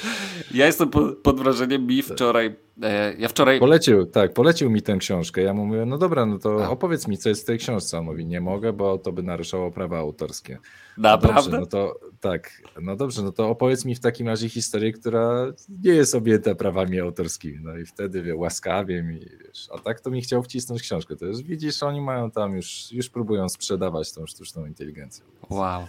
ja 0.53 0.65
jestem 0.65 0.89
pod, 1.23 1.39
wrażeniem 1.39 1.87
mi 1.87 2.01
wczoraj. 2.01 2.55
E, 2.83 3.13
ja 3.19 3.27
wczoraj. 3.27 3.59
Polecił, 3.59 4.05
tak, 4.05 4.33
polecił 4.33 4.69
mi 4.69 4.81
tę 4.81 4.97
książkę. 4.97 5.41
Ja 5.41 5.53
mu 5.53 5.65
mówię, 5.65 5.85
no 5.85 5.97
dobra, 5.97 6.25
no 6.25 6.39
to 6.39 6.65
A. 6.65 6.69
opowiedz 6.69 7.07
mi, 7.07 7.17
co 7.17 7.29
jest 7.29 7.41
w 7.41 7.45
tej 7.45 7.57
książce. 7.57 7.97
On 7.97 8.05
mówi, 8.05 8.25
nie 8.25 8.41
mogę, 8.41 8.73
bo 8.73 8.97
to 8.97 9.11
by 9.11 9.23
naruszało 9.23 9.71
prawa 9.71 9.99
autorskie. 9.99 10.57
Naprawdę? 10.97 11.51
No 11.51 11.57
dobrze, 11.57 11.59
no 11.59 11.65
to 11.65 11.99
tak, 12.19 12.61
no 12.81 12.95
dobrze, 12.95 13.21
no 13.23 13.31
to 13.31 13.49
opowiedz 13.49 13.85
mi 13.85 13.95
w 13.95 13.99
takim 13.99 14.27
razie 14.27 14.49
historię, 14.49 14.91
która 14.91 15.53
nie 15.83 15.91
jest 15.91 16.15
objęta 16.15 16.55
prawami 16.55 16.99
autorskimi. 16.99 17.59
No 17.63 17.77
i 17.77 17.85
wtedy 17.85 18.21
wie, 18.21 18.35
łaskawie 18.35 19.03
mi, 19.03 19.19
wiesz, 19.19 19.69
a 19.73 19.79
tak 19.79 19.99
to 19.99 20.09
mi 20.09 20.21
chciał 20.21 20.43
wcisnąć 20.43 20.81
książkę. 20.81 21.15
To 21.15 21.25
już 21.25 21.41
widzisz, 21.41 21.83
oni 21.83 22.01
mają 22.01 22.31
tam 22.31 22.55
już, 22.55 22.91
już 22.91 23.09
próbują 23.09 23.49
sprzedawać 23.49 24.11
tą 24.11 24.25
sztuczną 24.25 24.65
inteligencję. 24.65 25.23
Wow. 25.49 25.87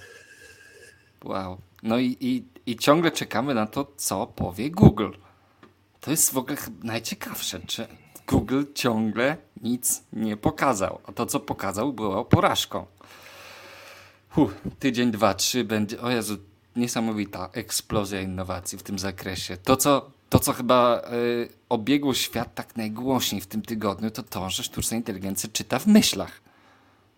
Wow. 1.25 1.59
No 1.83 1.99
i, 1.99 2.17
i, 2.21 2.45
i 2.67 2.77
ciągle 2.77 3.11
czekamy 3.11 3.55
na 3.55 3.67
to, 3.67 3.93
co 3.97 4.27
powie 4.27 4.71
Google. 4.71 5.11
To 6.01 6.11
jest 6.11 6.33
w 6.33 6.37
ogóle 6.37 6.57
najciekawsze, 6.83 7.61
czy 7.67 7.87
Google 8.27 8.63
ciągle 8.75 9.37
nic 9.63 10.03
nie 10.13 10.37
pokazał, 10.37 10.99
a 11.07 11.13
to, 11.13 11.27
co 11.27 11.41
pokazał, 11.41 11.93
było 11.93 12.25
porażką. 12.25 12.87
Huh, 14.29 14.55
tydzień, 14.79 15.11
dwa, 15.11 15.35
trzy 15.35 15.65
będzie. 15.65 16.01
O 16.01 16.11
Jezu, 16.11 16.37
niesamowita 16.77 17.49
eksplozja 17.53 18.21
innowacji 18.21 18.79
w 18.79 18.83
tym 18.83 18.99
zakresie. 18.99 19.57
To, 19.57 19.77
co, 19.77 20.11
to, 20.29 20.39
co 20.39 20.53
chyba 20.53 21.03
y, 21.13 21.49
obiegło 21.69 22.15
świat 22.15 22.55
tak 22.55 22.77
najgłośniej 22.77 23.41
w 23.41 23.47
tym 23.47 23.63
tygodniu, 23.63 24.11
to 24.11 24.23
to, 24.23 24.51
że 24.51 24.63
sztuczna 24.63 24.97
inteligencja 24.97 25.49
czyta 25.53 25.79
w 25.79 25.87
myślach. 25.87 26.41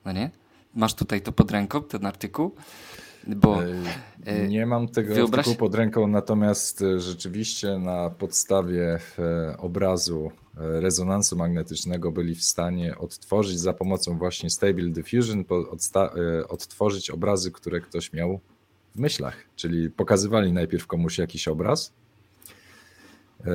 No 0.05 0.13
nie? 0.13 0.31
Masz 0.75 0.95
tutaj 0.95 1.21
to 1.21 1.33
pod 1.33 1.51
ręką, 1.51 1.83
ten 1.83 2.07
artykuł? 2.07 2.55
Bo, 3.27 3.63
e, 4.25 4.49
nie 4.49 4.67
mam 4.67 4.89
tego 4.89 5.15
wyobraź... 5.15 5.57
pod 5.57 5.75
ręką, 5.75 6.07
natomiast 6.07 6.83
e, 6.83 7.01
rzeczywiście 7.01 7.79
na 7.79 8.11
podstawie 8.11 8.99
e, 9.19 9.57
obrazu 9.59 10.31
rezonansu 10.57 11.37
magnetycznego 11.37 12.13
byli 12.13 12.35
w 12.35 12.45
stanie 12.45 12.99
odtworzyć 12.99 13.59
za 13.59 13.73
pomocą 13.73 14.19
właśnie 14.19 14.51
Stable 14.51 14.89
Diffusion, 14.89 15.45
odtworzyć 16.49 17.11
obrazy, 17.11 17.51
które 17.51 17.81
ktoś 17.81 18.13
miał 18.13 18.41
w 18.95 18.99
myślach. 18.99 19.37
Czyli 19.57 19.91
pokazywali 19.91 20.53
najpierw 20.53 20.87
komuś 20.87 21.19
jakiś 21.19 21.49
obraz, 21.49 21.93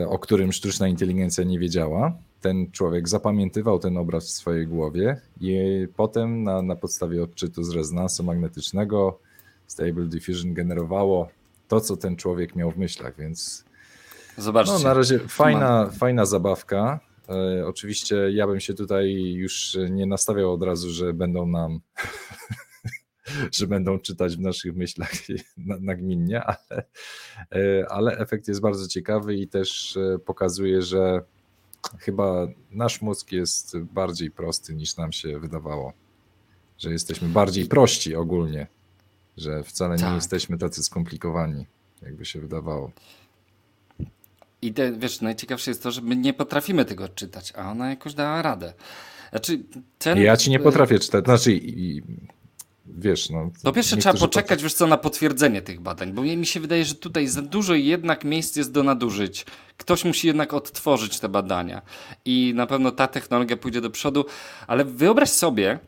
o 0.07 0.19
którym 0.19 0.51
sztuczna 0.51 0.87
inteligencja 0.87 1.43
nie 1.43 1.59
wiedziała. 1.59 2.13
Ten 2.41 2.71
człowiek 2.71 3.09
zapamiętywał 3.09 3.79
ten 3.79 3.97
obraz 3.97 4.25
w 4.25 4.31
swojej 4.31 4.67
głowie 4.67 5.21
i 5.41 5.87
potem 5.95 6.43
na, 6.43 6.61
na 6.61 6.75
podstawie 6.75 7.23
odczytu 7.23 7.63
z 7.63 7.69
rezonansu 7.69 8.23
magnetycznego 8.23 9.19
Stable 9.69 10.05
Diffusion 10.05 10.53
generowało 10.53 11.29
to, 11.67 11.81
co 11.81 11.97
ten 11.97 12.15
człowiek 12.15 12.55
miał 12.55 12.71
w 12.71 12.77
myślach, 12.77 13.17
więc 13.17 13.65
Zobaczcie. 14.37 14.73
No, 14.73 14.79
na 14.79 14.93
razie 14.93 15.19
fajna, 15.19 15.89
fajna 15.89 16.25
zabawka. 16.25 16.99
E, 17.29 17.67
oczywiście 17.67 18.15
ja 18.31 18.47
bym 18.47 18.59
się 18.59 18.73
tutaj 18.73 19.13
już 19.33 19.77
nie 19.89 20.05
nastawiał 20.05 20.53
od 20.53 20.63
razu, 20.63 20.89
że 20.89 21.13
będą 21.13 21.45
nam 21.45 21.79
że 23.57 23.67
będą 23.67 23.99
czytać 23.99 24.37
w 24.37 24.39
naszych 24.39 24.75
myślach 24.75 25.11
nagminnie, 25.57 26.43
ale, 26.43 26.83
e, 27.51 27.85
ale 27.89 28.17
efekt 28.17 28.47
jest 28.47 28.61
bardzo 28.61 28.87
ciekawy 28.87 29.35
i 29.35 29.47
też 29.47 29.97
e, 29.97 30.19
pokazuje, 30.19 30.81
że 30.81 31.21
chyba 31.99 32.47
nasz 32.71 33.01
mózg 33.01 33.31
jest 33.31 33.77
bardziej 33.77 34.31
prosty 34.31 34.75
niż 34.75 34.97
nam 34.97 35.11
się 35.11 35.39
wydawało. 35.39 35.93
Że 36.77 36.91
jesteśmy 36.91 37.27
bardziej 37.27 37.65
prości 37.65 38.15
ogólnie 38.15 38.67
że 39.37 39.63
wcale 39.63 39.97
tak. 39.97 40.09
nie 40.09 40.15
jesteśmy 40.15 40.57
tacy 40.57 40.83
skomplikowani, 40.83 41.65
jakby 42.01 42.25
się 42.25 42.41
wydawało. 42.41 42.91
I 44.61 44.73
te, 44.73 44.91
wiesz, 44.91 45.21
najciekawsze 45.21 45.71
jest 45.71 45.83
to, 45.83 45.91
że 45.91 46.01
my 46.01 46.15
nie 46.15 46.33
potrafimy 46.33 46.85
tego 46.85 47.09
czytać, 47.09 47.53
a 47.55 47.71
ona 47.71 47.89
jakoś 47.89 48.13
dała 48.13 48.41
radę. 48.41 48.73
Znaczy, 49.29 49.63
ten... 49.99 50.17
Ja 50.17 50.37
ci 50.37 50.49
nie 50.49 50.59
potrafię 50.59 50.99
czytać, 50.99 51.25
znaczy 51.25 51.53
i, 51.53 52.01
wiesz, 52.85 53.29
no. 53.29 53.51
Po 53.63 53.71
pierwsze 53.71 53.97
trzeba 53.97 54.19
poczekać, 54.19 54.63
wiesz 54.63 54.73
co, 54.73 54.87
na 54.87 54.97
potwierdzenie 54.97 55.61
tych 55.61 55.79
badań, 55.79 56.13
bo 56.13 56.21
mi 56.21 56.45
się 56.45 56.59
wydaje, 56.59 56.85
że 56.85 56.95
tutaj 56.95 57.27
za 57.27 57.41
dużo 57.41 57.73
jednak 57.73 58.23
miejsc 58.23 58.55
jest 58.55 58.71
do 58.71 58.83
nadużyć. 58.83 59.45
Ktoś 59.77 60.05
musi 60.05 60.27
jednak 60.27 60.53
odtworzyć 60.53 61.19
te 61.19 61.29
badania 61.29 61.81
i 62.25 62.53
na 62.55 62.67
pewno 62.67 62.91
ta 62.91 63.07
technologia 63.07 63.57
pójdzie 63.57 63.81
do 63.81 63.89
przodu, 63.89 64.25
ale 64.67 64.85
wyobraź 64.85 65.29
sobie, 65.29 65.79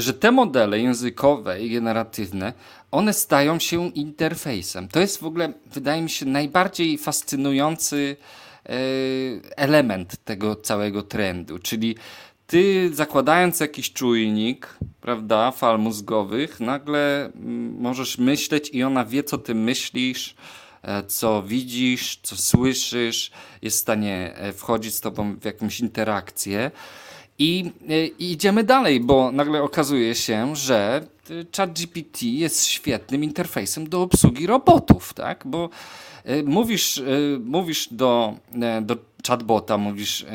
że 0.00 0.14
te 0.14 0.30
modele 0.32 0.80
językowe 0.80 1.62
i 1.62 1.70
generatywne, 1.70 2.52
one 2.90 3.12
stają 3.12 3.58
się 3.58 3.88
interfejsem. 3.88 4.88
To 4.88 5.00
jest 5.00 5.20
w 5.20 5.24
ogóle, 5.24 5.52
wydaje 5.66 6.02
mi 6.02 6.10
się, 6.10 6.26
najbardziej 6.26 6.98
fascynujący 6.98 8.16
e, 8.66 8.70
element 9.56 10.16
tego 10.24 10.56
całego 10.56 11.02
trendu, 11.02 11.58
czyli 11.58 11.96
ty 12.46 12.90
zakładając 12.94 13.60
jakiś 13.60 13.92
czujnik, 13.92 14.76
prawda, 15.00 15.50
fal 15.50 15.78
mózgowych, 15.78 16.60
nagle 16.60 17.24
mm, 17.24 17.80
możesz 17.80 18.18
myśleć 18.18 18.70
i 18.72 18.82
ona 18.82 19.04
wie, 19.04 19.24
co 19.24 19.38
ty 19.38 19.54
myślisz, 19.54 20.34
e, 20.82 21.02
co 21.02 21.42
widzisz, 21.42 22.20
co 22.22 22.36
słyszysz, 22.36 23.30
jest 23.62 23.76
w 23.76 23.80
stanie 23.80 24.34
e, 24.36 24.52
wchodzić 24.52 24.94
z 24.94 25.00
tobą 25.00 25.36
w 25.36 25.44
jakąś 25.44 25.80
interakcję. 25.80 26.70
I, 27.38 27.72
e, 27.88 28.06
I, 28.06 28.32
idziemy 28.32 28.64
dalej, 28.64 29.00
bo 29.00 29.32
nagle 29.32 29.62
okazuje 29.62 30.14
się, 30.14 30.56
że 30.56 31.06
e, 31.30 31.34
ChatGPT 31.56 32.22
jest 32.22 32.64
świetnym 32.64 33.24
interfejsem 33.24 33.88
do 33.88 34.02
obsługi 34.02 34.46
robotów, 34.46 35.14
tak? 35.14 35.42
Bo 35.46 35.70
e, 36.24 36.42
mówisz, 36.42 37.02
mówisz 37.44 37.88
do, 37.90 38.34
do 38.82 38.96
chatbota, 39.28 39.78
mówisz 39.78 40.26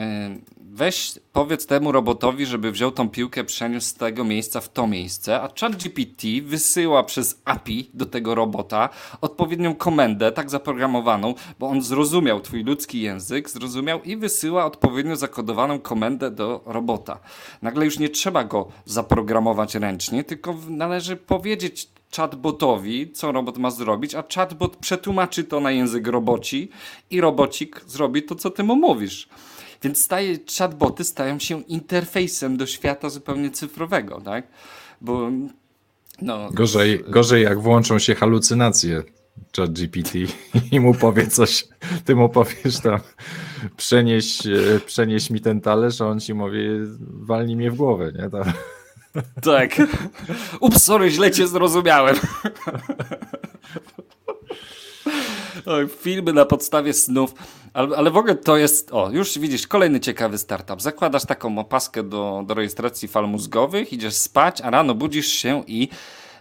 weź, 0.74 1.20
powiedz 1.34 1.66
temu 1.66 1.92
robotowi, 1.92 2.46
żeby 2.46 2.72
wziął 2.72 2.92
tą 2.92 3.10
piłkę, 3.10 3.44
przeniósł 3.44 3.88
z 3.88 3.94
tego 3.94 4.24
miejsca 4.24 4.62
w 4.62 4.70
to 4.70 4.88
miejsce, 4.88 5.42
a 5.42 5.50
ChatGPT 5.60 6.28
wysyła 6.44 7.04
przez 7.04 7.42
API 7.46 7.90
do 7.94 8.06
tego 8.06 8.36
robota 8.36 8.90
odpowiednią 9.22 9.76
komendę, 9.76 10.32
tak 10.32 10.50
zaprogramowaną, 10.50 11.34
bo 11.60 11.68
on 11.68 11.82
zrozumiał 11.82 12.42
twój 12.42 12.64
ludzki 12.64 13.02
język, 13.02 13.50
zrozumiał 13.50 14.04
i 14.04 14.18
wysyła 14.18 14.66
odpowiednio 14.66 15.16
zakodowaną 15.16 15.80
komendę 15.80 16.32
do 16.32 16.62
robota. 16.66 17.20
Nagle 17.62 17.86
już 17.86 18.00
nie 18.00 18.10
trzeba 18.10 18.44
go 18.44 18.68
zaprogramować 18.86 19.76
ręcznie, 19.76 20.24
tylko 20.24 20.56
należy 20.70 21.16
powiedzieć 21.16 21.88
chatbotowi, 22.16 23.12
co 23.12 23.32
robot 23.32 23.58
ma 23.58 23.72
zrobić, 23.72 24.16
a 24.16 24.24
chatbot 24.36 24.76
przetłumaczy 24.76 25.44
to 25.44 25.60
na 25.60 25.72
język 25.72 26.08
roboci 26.08 26.70
i 27.10 27.22
robocik 27.22 27.82
zrobi 27.88 28.24
to, 28.24 28.36
co 28.36 28.50
ty 28.50 28.64
mu 28.64 28.76
mówisz. 28.76 29.30
Więc 29.84 30.04
staje, 30.04 30.38
chatboty 30.58 31.04
stają 31.04 31.40
się 31.40 31.62
interfejsem 31.62 32.58
do 32.58 32.66
świata 32.66 33.10
zupełnie 33.10 33.52
cyfrowego, 33.52 34.22
tak? 34.22 34.48
Bo 35.02 35.32
no, 36.22 36.50
gorzej, 36.52 37.04
gorzej 37.08 37.44
jak 37.44 37.60
włączą 37.60 38.00
się 38.00 38.16
halucynacje 38.16 39.04
chat 39.58 39.72
GPT 39.72 40.20
i 40.72 40.80
mu 40.80 40.94
powie 40.94 41.28
coś, 41.28 41.68
ty 42.06 42.16
mu 42.16 42.30
powiesz 42.30 42.80
tam 42.84 43.00
przenieś, 43.78 44.48
e, 44.48 44.80
przenieś 44.86 45.30
mi 45.30 45.42
ten 45.42 45.62
talerz, 45.62 46.02
a 46.02 46.08
on 46.08 46.20
ci 46.20 46.34
mówi 46.34 46.60
walnij 47.00 47.56
mnie 47.56 47.72
w 47.72 47.76
głowę, 47.76 48.12
nie? 48.16 48.30
Tam. 48.30 48.44
Tak. 49.42 49.82
Ups, 50.60 50.84
sorry, 50.84 51.12
źle 51.12 51.32
cię 51.32 51.48
zrozumiałem. 51.48 52.16
Filmy 56.00 56.34
na 56.34 56.46
podstawie 56.46 56.94
snów, 56.94 57.34
ale, 57.74 57.98
ale 57.98 58.12
w 58.12 58.18
ogóle 58.18 58.36
to 58.36 58.58
jest, 58.58 58.92
o, 58.92 59.10
już 59.12 59.40
widzisz, 59.40 59.68
kolejny 59.68 60.00
ciekawy 60.00 60.38
startup. 60.38 60.82
Zakładasz 60.82 61.26
taką 61.26 61.58
opaskę 61.58 62.04
do, 62.04 62.44
do 62.48 62.54
rejestracji 62.54 63.08
fal 63.08 63.28
mózgowych, 63.28 63.94
idziesz 63.94 64.14
spać, 64.14 64.62
a 64.62 64.70
rano 64.70 64.96
budzisz 64.96 65.28
się 65.28 65.64
i 65.68 65.90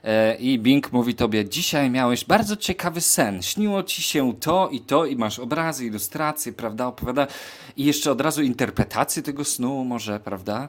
e, 0.04 0.34
i 0.34 0.58
Bing 0.58 0.92
mówi 0.92 1.14
tobie, 1.14 1.48
dzisiaj 1.48 1.90
miałeś 1.90 2.24
bardzo 2.24 2.56
ciekawy 2.56 3.00
sen, 3.00 3.42
śniło 3.42 3.82
ci 3.82 4.02
się 4.02 4.32
to 4.40 4.68
i 4.68 4.80
to 4.80 5.06
i 5.06 5.16
masz 5.16 5.38
obrazy, 5.38 5.86
ilustracje, 5.86 6.52
prawda, 6.52 6.86
opowiada 6.86 7.26
i 7.76 7.84
jeszcze 7.84 8.10
od 8.10 8.20
razu 8.20 8.42
interpretację 8.42 9.22
tego 9.22 9.44
snu 9.44 9.84
może, 9.84 10.20
prawda, 10.20 10.68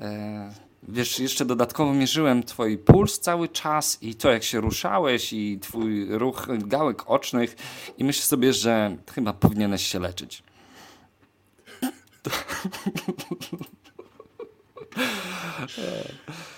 e, 0.00 0.69
wiesz, 0.88 1.18
jeszcze 1.18 1.44
dodatkowo 1.44 1.94
mierzyłem 1.94 2.42
twój 2.42 2.78
puls 2.78 3.20
cały 3.20 3.48
czas 3.48 3.98
i 4.02 4.14
to, 4.14 4.30
jak 4.30 4.44
się 4.44 4.60
ruszałeś 4.60 5.32
i 5.32 5.58
twój 5.60 6.18
ruch 6.18 6.48
gałek 6.58 7.10
ocznych 7.10 7.56
i 7.98 8.04
myślę 8.04 8.22
sobie, 8.22 8.52
że 8.52 8.96
chyba 9.14 9.32
powinieneś 9.32 9.86
się 9.86 9.98
leczyć. 9.98 10.42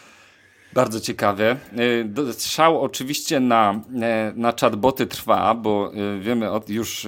Bardzo 0.74 1.00
ciekawie. 1.00 1.56
Y, 1.78 2.48
szał 2.48 2.80
oczywiście 2.80 3.40
na, 3.40 3.72
y, 3.72 4.36
na 4.36 4.52
chatboty 4.60 5.06
trwa, 5.06 5.54
bo 5.54 5.92
y, 5.94 6.20
wiemy 6.20 6.50
od 6.50 6.70
już 6.70 7.06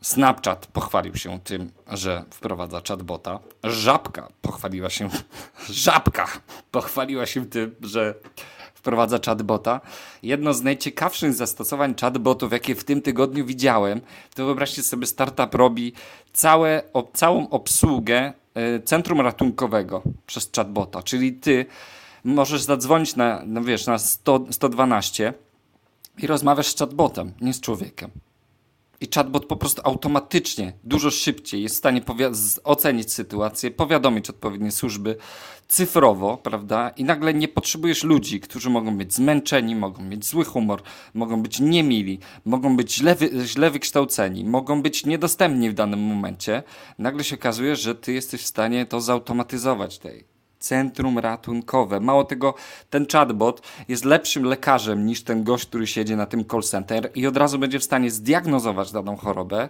Snapchat 0.00 0.66
pochwalił 0.66 1.16
się 1.16 1.40
tym, 1.44 1.70
że 1.90 2.24
wprowadza 2.30 2.82
chatbota. 2.88 3.38
Żabka 3.64 4.28
pochwaliła 4.42 4.90
się, 4.90 5.08
żabka 5.84 6.26
pochwaliła 6.70 7.26
się 7.26 7.46
tym, 7.46 7.74
że 7.80 8.14
wprowadza 8.74 9.18
chatbota. 9.26 9.80
Jedno 10.22 10.54
z 10.54 10.62
najciekawszych 10.62 11.32
zastosowań 11.32 11.94
chatbotów, 12.00 12.52
jakie 12.52 12.74
w 12.74 12.84
tym 12.84 13.02
tygodniu 13.02 13.46
widziałem, 13.46 14.00
to 14.34 14.46
wyobraźcie 14.46 14.82
sobie, 14.82 15.06
startup 15.06 15.54
robi 15.54 15.92
całe, 16.32 16.82
całą 17.12 17.50
obsługę 17.50 18.32
centrum 18.84 19.20
ratunkowego 19.20 20.02
przez 20.26 20.50
chatbota, 20.56 21.02
czyli 21.02 21.32
ty 21.32 21.66
możesz 22.24 22.62
zadzwonić 22.62 23.16
na, 23.16 23.42
no 23.46 23.64
wiesz, 23.64 23.86
na 23.86 23.98
100, 23.98 24.46
112 24.50 25.34
i 26.18 26.26
rozmawiasz 26.26 26.68
z 26.68 26.78
chatbotem, 26.78 27.32
nie 27.40 27.52
z 27.52 27.60
człowiekiem. 27.60 28.10
I 29.00 29.08
chatbot 29.14 29.46
po 29.46 29.56
prostu 29.56 29.82
automatycznie, 29.84 30.72
dużo 30.84 31.10
szybciej 31.10 31.62
jest 31.62 31.74
w 31.74 31.78
stanie 31.78 32.02
ocenić 32.64 33.12
sytuację, 33.12 33.70
powiadomić 33.70 34.30
odpowiednie 34.30 34.72
służby 34.72 35.16
cyfrowo, 35.68 36.36
prawda? 36.36 36.90
I 36.96 37.04
nagle 37.04 37.34
nie 37.34 37.48
potrzebujesz 37.48 38.04
ludzi, 38.04 38.40
którzy 38.40 38.70
mogą 38.70 38.96
być 38.96 39.14
zmęczeni, 39.14 39.76
mogą 39.76 40.02
mieć 40.02 40.26
zły 40.26 40.44
humor, 40.44 40.82
mogą 41.14 41.42
być 41.42 41.60
niemili, 41.60 42.18
mogą 42.44 42.76
być 42.76 42.94
źle, 42.94 43.14
wy 43.14 43.30
źle 43.46 43.70
wykształceni, 43.70 44.44
mogą 44.44 44.82
być 44.82 45.06
niedostępni 45.06 45.70
w 45.70 45.74
danym 45.74 46.00
momencie. 46.00 46.62
Nagle 46.98 47.24
się 47.24 47.36
okazuje, 47.36 47.76
że 47.76 47.94
ty 47.94 48.12
jesteś 48.12 48.42
w 48.42 48.46
stanie 48.46 48.86
to 48.86 49.00
zautomatyzować 49.00 49.98
tej 49.98 50.31
centrum 50.62 51.18
ratunkowe. 51.18 52.00
Mało 52.00 52.24
tego, 52.24 52.54
ten 52.90 53.06
chatbot 53.12 53.62
jest 53.88 54.04
lepszym 54.04 54.44
lekarzem 54.44 55.06
niż 55.06 55.22
ten 55.22 55.44
gość, 55.44 55.66
który 55.66 55.86
siedzi 55.86 56.16
na 56.16 56.26
tym 56.26 56.44
call 56.44 56.62
center 56.62 57.10
i 57.14 57.26
od 57.26 57.36
razu 57.36 57.58
będzie 57.58 57.78
w 57.78 57.84
stanie 57.84 58.10
zdiagnozować 58.10 58.92
daną 58.92 59.16
chorobę, 59.16 59.68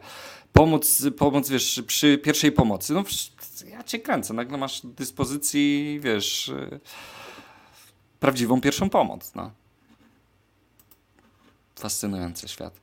pomóc, 0.53 1.03
pomóc 1.19 1.49
wiesz, 1.49 1.83
przy 1.87 2.19
pierwszej 2.19 2.53
pomocy. 2.53 2.95
No, 2.95 3.05
ja 3.71 3.85
cię 3.85 3.99
kręcę, 3.99 4.35
nagle 4.35 4.59
masz 4.59 4.81
do 4.81 4.89
dyspozycji, 4.89 6.01
wiesz, 6.03 6.53
prawdziwą 8.21 8.61
pierwszą 8.61 8.91
pomoc. 8.91 9.33
No. 9.35 9.51
Fascynujący 11.79 12.49
świat. 12.49 12.82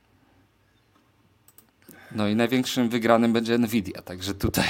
No 2.12 2.28
i 2.28 2.36
największym 2.36 2.88
wygranym 2.88 3.32
będzie 3.32 3.58
Nvidia, 3.58 4.02
także 4.02 4.34
tutaj, 4.34 4.64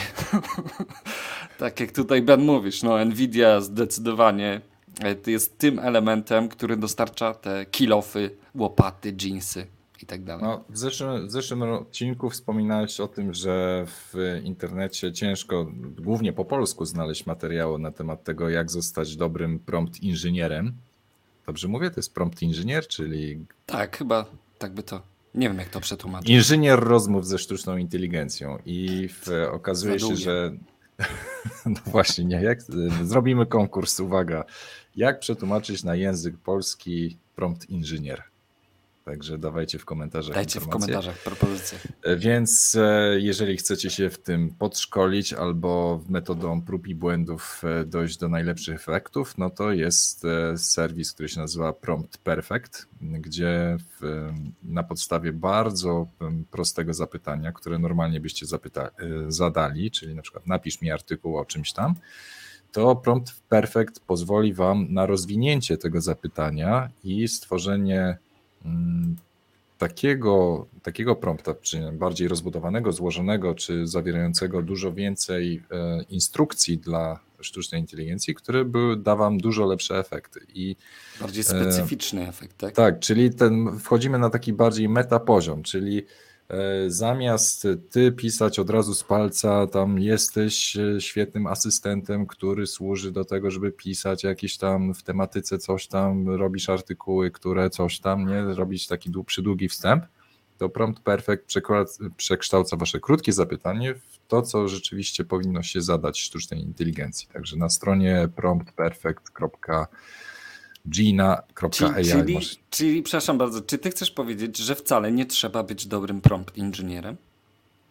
tak 1.58 1.80
jak 1.80 1.92
tutaj 1.92 2.22
Ben 2.22 2.40
mówisz, 2.40 2.82
no 2.82 3.04
Nvidia 3.04 3.60
zdecydowanie 3.60 4.60
e, 5.04 5.30
jest 5.30 5.58
tym 5.58 5.78
elementem, 5.78 6.48
który 6.48 6.76
dostarcza 6.76 7.34
te 7.34 7.66
kilofy, 7.66 8.30
łopaty, 8.54 9.16
jeansy 9.22 9.66
i 10.02 10.06
tak 10.06 10.24
dalej. 10.24 10.44
No, 10.44 10.64
w, 10.68 10.78
zeszłym, 10.78 11.26
w 11.26 11.30
zeszłym 11.30 11.62
odcinku 11.62 12.30
wspominałeś 12.30 13.00
o 13.00 13.08
tym, 13.08 13.34
że 13.34 13.84
w 13.86 14.40
internecie 14.44 15.12
ciężko, 15.12 15.66
głównie 15.98 16.32
po 16.32 16.44
polsku, 16.44 16.84
znaleźć 16.84 17.26
materiały 17.26 17.78
na 17.78 17.90
temat 17.90 18.24
tego, 18.24 18.48
jak 18.48 18.70
zostać 18.70 19.16
dobrym 19.16 19.58
prompt 19.58 20.02
inżynierem. 20.02 20.72
Dobrze 21.46 21.68
mówię? 21.68 21.90
To 21.90 21.96
jest 21.96 22.14
prompt 22.14 22.42
inżynier, 22.42 22.86
czyli... 22.86 23.44
Tak, 23.66 23.96
chyba 23.96 24.24
tak 24.58 24.72
by 24.72 24.82
to 24.82 25.02
nie 25.34 25.48
wiem, 25.48 25.58
jak 25.58 25.68
to 25.68 25.80
przetłumaczyć. 25.80 26.30
Inżynier 26.30 26.80
rozmów 26.80 27.26
ze 27.26 27.38
sztuczną 27.38 27.76
inteligencją 27.76 28.58
i 28.66 29.08
w, 29.08 29.28
okazuje 29.52 30.00
się, 30.00 30.16
że. 30.16 30.52
No 31.66 31.80
właśnie, 31.86 32.24
nie. 32.24 32.42
Jak, 32.42 32.58
zrobimy 33.04 33.46
konkurs, 33.46 34.00
uwaga. 34.00 34.44
Jak 34.96 35.20
przetłumaczyć 35.20 35.84
na 35.84 35.94
język 35.94 36.38
polski 36.38 37.18
prompt 37.34 37.70
inżynier? 37.70 38.29
Także 39.04 39.38
dawajcie 39.38 39.78
w 39.78 39.84
komentarzach. 39.84 40.34
Dajcie 40.34 40.60
w 40.60 40.68
komentarzach 40.68 41.18
propozycje. 41.18 41.78
E, 42.02 42.16
więc 42.16 42.76
e, 42.80 43.20
jeżeli 43.20 43.56
chcecie 43.56 43.90
się 43.90 44.10
w 44.10 44.18
tym 44.18 44.54
podszkolić 44.58 45.32
albo 45.32 46.00
metodą 46.08 46.62
prób 46.62 46.86
i 46.86 46.94
błędów 46.94 47.62
e, 47.64 47.84
dojść 47.84 48.16
do 48.16 48.28
najlepszych 48.28 48.76
efektów, 48.76 49.38
no 49.38 49.50
to 49.50 49.72
jest 49.72 50.26
serwis, 50.56 51.12
który 51.12 51.28
się 51.28 51.40
nazywa 51.40 51.72
Prompt 51.72 52.18
Perfect, 52.18 52.86
gdzie 53.00 53.76
w, 54.00 54.30
na 54.62 54.82
podstawie 54.82 55.32
bardzo 55.32 56.06
prostego 56.50 56.94
zapytania, 56.94 57.52
które 57.52 57.78
normalnie 57.78 58.20
byście 58.20 58.46
zapyta, 58.46 58.90
zadali, 59.28 59.90
czyli 59.90 60.14
na 60.14 60.22
przykład 60.22 60.46
napisz 60.46 60.80
mi 60.80 60.90
artykuł 60.90 61.38
o 61.38 61.44
czymś 61.44 61.72
tam, 61.72 61.94
to 62.72 62.96
Prompt 62.96 63.40
Perfect 63.48 64.00
pozwoli 64.00 64.54
Wam 64.54 64.86
na 64.90 65.06
rozwinięcie 65.06 65.78
tego 65.78 66.00
zapytania 66.00 66.90
i 67.04 67.28
stworzenie 67.28 68.18
takiego, 69.78 70.66
takiego 70.82 71.16
prompta, 71.16 71.54
czy 71.54 71.92
bardziej 71.92 72.28
rozbudowanego, 72.28 72.92
złożonego, 72.92 73.54
czy 73.54 73.86
zawierającego 73.86 74.62
dużo 74.62 74.92
więcej 74.92 75.62
e, 75.70 76.02
instrukcji 76.02 76.78
dla 76.78 77.20
sztucznej 77.40 77.80
inteligencji, 77.80 78.34
które 78.34 78.64
by, 78.64 78.96
da 78.96 79.16
wam 79.16 79.38
dużo 79.38 79.66
lepsze 79.66 79.98
efekty. 79.98 80.40
I, 80.54 80.76
bardziej 81.20 81.44
specyficzny 81.44 82.24
e, 82.24 82.28
efekt, 82.28 82.58
tak? 82.58 82.74
Tak, 82.74 82.98
czyli 82.98 83.34
ten, 83.34 83.78
wchodzimy 83.78 84.18
na 84.18 84.30
taki 84.30 84.52
bardziej 84.52 84.88
meta 84.88 85.20
poziom, 85.20 85.62
czyli 85.62 86.06
zamiast 86.88 87.68
ty 87.90 88.12
pisać 88.12 88.58
od 88.58 88.70
razu 88.70 88.94
z 88.94 89.04
palca, 89.04 89.66
tam 89.66 89.98
jesteś 89.98 90.76
e, 90.76 91.00
świetnym 91.00 91.46
asystentem, 91.46 92.26
który 92.26 92.66
służy 92.66 93.12
do 93.12 93.24
tego, 93.24 93.50
żeby 93.50 93.72
pisać 93.72 94.24
jakieś 94.24 94.56
tam 94.56 94.94
w 94.94 95.02
tematyce 95.02 95.58
coś 95.58 95.86
tam, 95.86 96.28
robisz 96.28 96.68
artykuły, 96.68 97.30
które 97.30 97.70
coś 97.70 98.00
tam, 98.00 98.26
nie? 98.26 98.42
Robić 98.42 98.86
taki 98.86 99.10
przydługi 99.26 99.68
wstęp, 99.68 100.04
to 100.58 100.68
Prompt 100.68 101.02
Perfect 101.02 101.54
przekształca 102.16 102.76
wasze 102.76 103.00
krótkie 103.00 103.32
zapytanie 103.32 103.94
w 103.94 104.18
to, 104.28 104.42
co 104.42 104.68
rzeczywiście 104.68 105.24
powinno 105.24 105.62
się 105.62 105.80
zadać 105.80 106.20
sztucznej 106.20 106.60
inteligencji. 106.60 107.28
Także 107.32 107.56
na 107.56 107.68
stronie 107.68 108.28
promptperfect.com 108.36 109.86
gina.ai. 110.88 112.04
Czyli, 112.04 112.38
czyli, 112.70 113.02
przepraszam 113.02 113.38
bardzo, 113.38 113.60
czy 113.60 113.78
ty 113.78 113.90
chcesz 113.90 114.10
powiedzieć, 114.10 114.58
że 114.58 114.74
wcale 114.74 115.12
nie 115.12 115.26
trzeba 115.26 115.62
być 115.62 115.86
dobrym 115.86 116.20
prompt 116.20 116.56
inżynierem? 116.56 117.16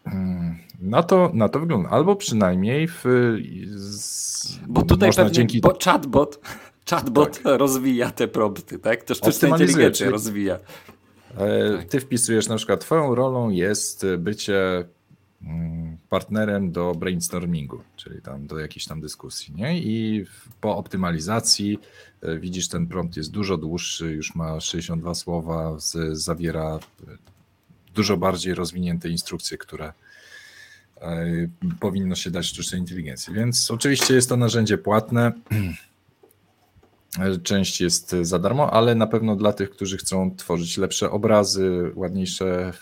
Hmm, 0.04 0.58
na 0.82 1.04
to, 1.04 1.32
na 1.34 1.50
to 1.50 1.60
wygląda. 1.60 1.90
Albo 1.90 2.16
przynajmniej 2.16 2.88
w. 2.88 3.04
Z, 3.76 4.60
bo 4.68 4.82
tutaj 4.82 5.12
pewnie 5.16 5.32
dzięki... 5.32 5.62
bo 5.62 5.78
chatbot, 5.84 6.40
chatbot 6.90 7.42
tak. 7.42 7.60
rozwija 7.60 8.12
te 8.12 8.28
prompty, 8.28 8.80
tak? 8.80 9.04
To 9.04 9.16
sztuczna 9.16 9.48
inteligencja 9.48 10.10
rozwija. 10.10 10.60
E, 11.38 11.84
ty 11.90 12.00
wpisujesz 12.00 12.48
na 12.48 12.56
przykład, 12.56 12.80
twoją 12.80 13.16
rolą 13.16 13.50
jest 13.50 14.06
bycie 14.18 14.86
partnerem 16.10 16.72
do 16.72 16.96
brainstormingu, 16.96 17.82
czyli 17.96 18.22
tam 18.22 18.48
do 18.48 18.60
jakiejś 18.60 18.86
tam 18.86 19.02
dyskusji. 19.02 19.56
Nie? 19.56 19.80
I 19.80 20.26
po 20.62 20.78
optymalizacji 20.78 21.80
e, 22.22 22.40
widzisz, 22.40 22.68
ten 22.68 22.88
prompt 22.88 23.18
jest 23.18 23.32
dużo 23.32 23.58
dłuższy, 23.58 24.12
już 24.12 24.36
ma 24.36 24.60
62 24.60 25.16
słowa, 25.16 25.76
zawiera 26.12 26.80
dużo 27.96 28.18
bardziej 28.18 28.54
rozwinięte 28.54 29.10
instrukcje, 29.10 29.58
które 29.58 29.94
powinno 31.80 32.16
się 32.16 32.32
dać 32.32 32.46
sztucznej 32.46 32.82
inteligencji. 32.82 33.34
Więc 33.34 33.72
oczywiście 33.72 34.14
jest 34.14 34.30
to 34.30 34.38
narzędzie 34.38 34.78
płatne. 34.78 35.32
Część 37.44 37.82
jest 37.82 38.16
za 38.22 38.40
darmo, 38.40 38.74
ale 38.74 38.96
na 38.96 39.08
pewno 39.08 39.36
dla 39.36 39.54
tych, 39.54 39.70
którzy 39.70 39.98
chcą 39.98 40.36
tworzyć 40.36 40.78
lepsze 40.78 41.12
obrazy, 41.12 41.92
ładniejsze, 41.96 42.74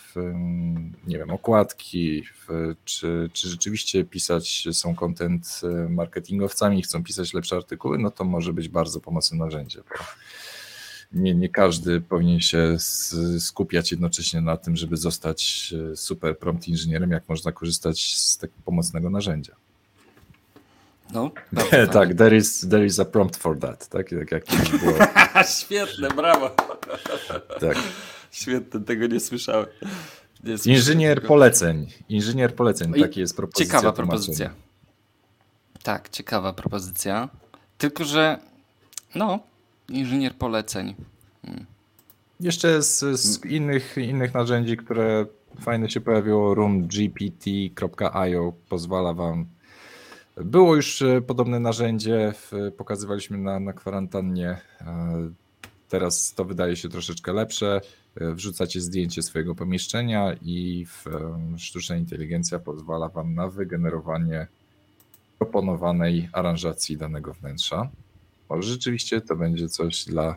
nie 1.06 1.18
wiem, 1.18 1.30
okładki, 1.30 2.22
czy, 2.84 3.30
czy 3.32 3.48
rzeczywiście 3.48 4.04
pisać, 4.04 4.68
są 4.72 4.94
content 4.94 5.60
marketingowcami, 5.88 6.82
chcą 6.82 7.04
pisać 7.04 7.34
lepsze 7.34 7.56
artykuły, 7.56 7.98
no 7.98 8.10
to 8.10 8.24
może 8.24 8.52
być 8.52 8.68
bardzo 8.68 9.00
pomocne 9.00 9.38
narzędzie. 9.38 9.82
Nie, 11.12 11.34
nie 11.34 11.48
każdy 11.48 12.00
powinien 12.00 12.40
się 12.40 12.76
skupiać 13.38 13.90
jednocześnie 13.90 14.40
na 14.40 14.56
tym, 14.56 14.76
żeby 14.76 14.96
zostać 14.96 15.74
super 15.94 16.38
prompt 16.38 16.68
inżynierem, 16.68 17.10
jak 17.10 17.28
można 17.28 17.52
korzystać 17.52 18.14
z 18.16 18.38
tak 18.38 18.50
pomocnego 18.64 19.10
narzędzia. 19.10 19.56
No, 21.14 21.30
tak, 21.92 22.14
there 22.14 22.36
is, 22.36 22.66
there 22.68 22.86
is 22.86 23.00
a 23.00 23.04
prompt 23.04 23.36
for 23.36 23.58
that. 23.58 23.88
Tak, 23.88 24.10
tak 24.10 24.32
jak 24.32 24.44
było. 24.80 24.94
Świetne, 25.60 26.08
brawo. 26.08 26.50
tak. 27.60 27.76
Świetne, 28.30 28.80
tego 28.80 29.06
nie 29.06 29.20
słyszałem. 29.20 29.66
Nie 30.44 30.54
Inżynier 30.74 31.22
poleceń. 31.22 31.86
Inżynier 32.08 32.54
poleceń, 32.54 32.92
taki 33.00 33.20
jest 33.20 33.36
propozycja. 33.36 33.66
Ciekawa 33.66 33.92
propozycja. 33.92 34.50
Tak, 35.82 36.08
ciekawa 36.08 36.52
propozycja. 36.52 37.28
Tylko, 37.78 38.04
że 38.04 38.38
no, 39.14 39.38
inżynier 39.88 40.34
poleceń. 40.34 40.94
Hmm. 41.46 41.66
Jeszcze 42.40 42.82
z, 42.82 43.20
z, 43.20 43.44
innych, 43.44 43.96
innych 43.96 44.34
narzędzi, 44.34 44.76
które 44.76 45.26
fajne 45.60 45.90
się 45.90 46.00
pojawiło, 46.00 46.54
roomgpt.io 46.54 48.52
pozwala 48.68 49.14
wam 49.14 49.46
było 50.44 50.76
już 50.76 51.02
e, 51.02 51.20
podobne 51.20 51.60
narzędzie, 51.60 52.32
pokazywaliśmy 52.76 53.38
na, 53.38 53.60
na 53.60 53.72
kwarantannie. 53.72 54.58
E, 54.80 55.30
teraz 55.88 56.34
to 56.34 56.44
wydaje 56.44 56.76
się 56.76 56.88
troszeczkę 56.88 57.32
lepsze. 57.32 57.80
E, 58.20 58.34
wrzucacie 58.34 58.80
zdjęcie 58.80 59.22
swojego 59.22 59.54
pomieszczenia 59.54 60.34
i 60.42 60.86
sztuczna 61.56 61.96
inteligencja 61.96 62.58
pozwala 62.58 63.08
Wam 63.08 63.34
na 63.34 63.48
wygenerowanie 63.48 64.46
proponowanej 65.38 66.28
aranżacji 66.32 66.96
danego 66.96 67.34
wnętrza. 67.34 67.88
Może 68.50 68.68
rzeczywiście 68.68 69.20
to 69.20 69.36
będzie 69.36 69.68
coś 69.68 70.04
dla, 70.04 70.36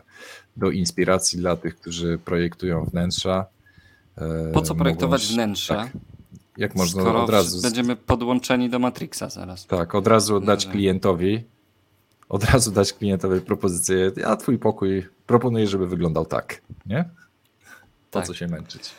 do 0.56 0.70
inspiracji 0.70 1.38
dla 1.38 1.56
tych, 1.56 1.76
którzy 1.76 2.18
projektują 2.24 2.84
wnętrza. 2.84 3.46
Po 4.52 4.62
co 4.62 4.74
projektować 4.74 5.22
Mogą, 5.22 5.34
wnętrze? 5.34 5.74
Tak, 5.74 5.92
jak 6.56 6.74
można 6.74 7.02
Skoro 7.02 7.24
od 7.24 7.30
razu. 7.30 7.62
Będziemy 7.62 7.96
podłączeni 7.96 8.70
do 8.70 8.78
Matrixa 8.78 9.28
zaraz. 9.28 9.66
Tak, 9.66 9.94
od 9.94 10.06
razu 10.06 10.40
dać 10.40 10.66
klientowi. 10.66 11.44
Od 12.28 12.44
razu 12.44 12.70
dać 12.70 12.92
klientowi 12.92 13.40
propozycję. 13.40 14.12
Ja 14.16 14.36
twój 14.36 14.58
pokój 14.58 15.08
proponuję, 15.26 15.66
żeby 15.66 15.86
wyglądał 15.86 16.26
tak. 16.26 16.60
Nie? 16.86 17.04
Po 18.10 18.18
tak. 18.18 18.26
co 18.26 18.34
się 18.34 18.46
męczyć? 18.46 18.90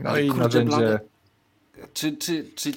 No 0.00 0.10
Ale 0.10 0.24
i 0.24 0.28
kurde, 0.28 0.44
narzędzie. 0.44 0.76
Blade. 0.76 1.00
Czy, 1.94 2.16
czy, 2.16 2.44
czy. 2.54 2.72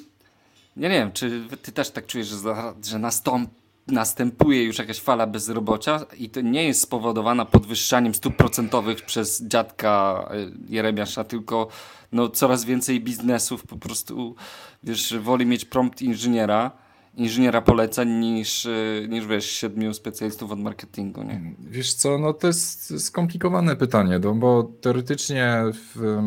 Ja 0.77 0.89
nie 0.89 0.95
wiem, 0.95 1.11
czy 1.11 1.47
ty 1.61 1.71
też 1.71 1.91
tak 1.91 2.05
czujesz, 2.05 2.27
że, 2.27 2.73
że 2.84 2.99
nastąpi 2.99 3.61
następuje 3.91 4.63
już 4.63 4.79
jakaś 4.79 4.99
fala 4.99 5.27
bezrobocia 5.27 6.05
i 6.17 6.29
to 6.29 6.41
nie 6.41 6.63
jest 6.63 6.81
spowodowana 6.81 7.45
podwyższaniem 7.45 8.13
stóp 8.13 8.35
procentowych 8.35 9.05
przez 9.05 9.43
dziadka 9.43 10.25
e, 10.31 10.51
Jeremiasza, 10.69 11.23
tylko 11.23 11.67
no, 12.11 12.29
coraz 12.29 12.65
więcej 12.65 13.01
biznesów 13.01 13.63
po 13.63 13.77
prostu 13.77 14.35
wiesz, 14.83 15.17
woli 15.17 15.45
mieć 15.45 15.65
prompt 15.65 16.01
inżyniera, 16.01 16.71
inżyniera 17.17 17.61
poleceń 17.61 18.09
niż, 18.09 18.65
e, 18.65 18.71
niż 19.09 19.27
wiesz, 19.27 19.45
siedmiu 19.45 19.93
specjalistów 19.93 20.51
od 20.51 20.59
marketingu. 20.59 21.23
Nie? 21.23 21.41
Wiesz 21.59 21.93
co, 21.93 22.17
no 22.17 22.33
to 22.33 22.47
jest 22.47 23.05
skomplikowane 23.05 23.75
pytanie, 23.75 24.19
no, 24.19 24.35
bo 24.35 24.63
teoretycznie 24.63 25.63
w, 25.73 26.19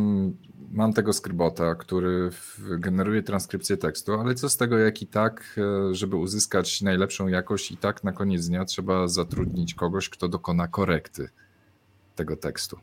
mam 0.75 0.93
tego 0.93 1.13
skrybota, 1.13 1.75
który 1.75 2.31
generuje 2.59 3.23
transkrypcję 3.23 3.77
tekstu, 3.77 4.15
ale 4.15 4.35
co 4.35 4.49
z 4.49 4.57
tego, 4.57 4.79
jak 4.79 5.03
i 5.03 5.07
tak, 5.07 5.59
e, 5.91 5.95
żeby 5.95 6.17
uzyskać 6.17 6.83
najlepszą 6.83 7.29
jakość, 7.29 7.73
i 7.73 7.77
tak 7.77 8.05
na 8.05 8.13
koniec 8.13 8.49
dnia 8.49 8.65
trzeba 8.65 9.09
zatrudnić 9.09 9.75
kogoś, 9.75 10.09
kto 10.09 10.29
dokona 10.29 10.69
korekty 10.69 11.29
tego 12.17 12.37
tekstu, 12.37 12.79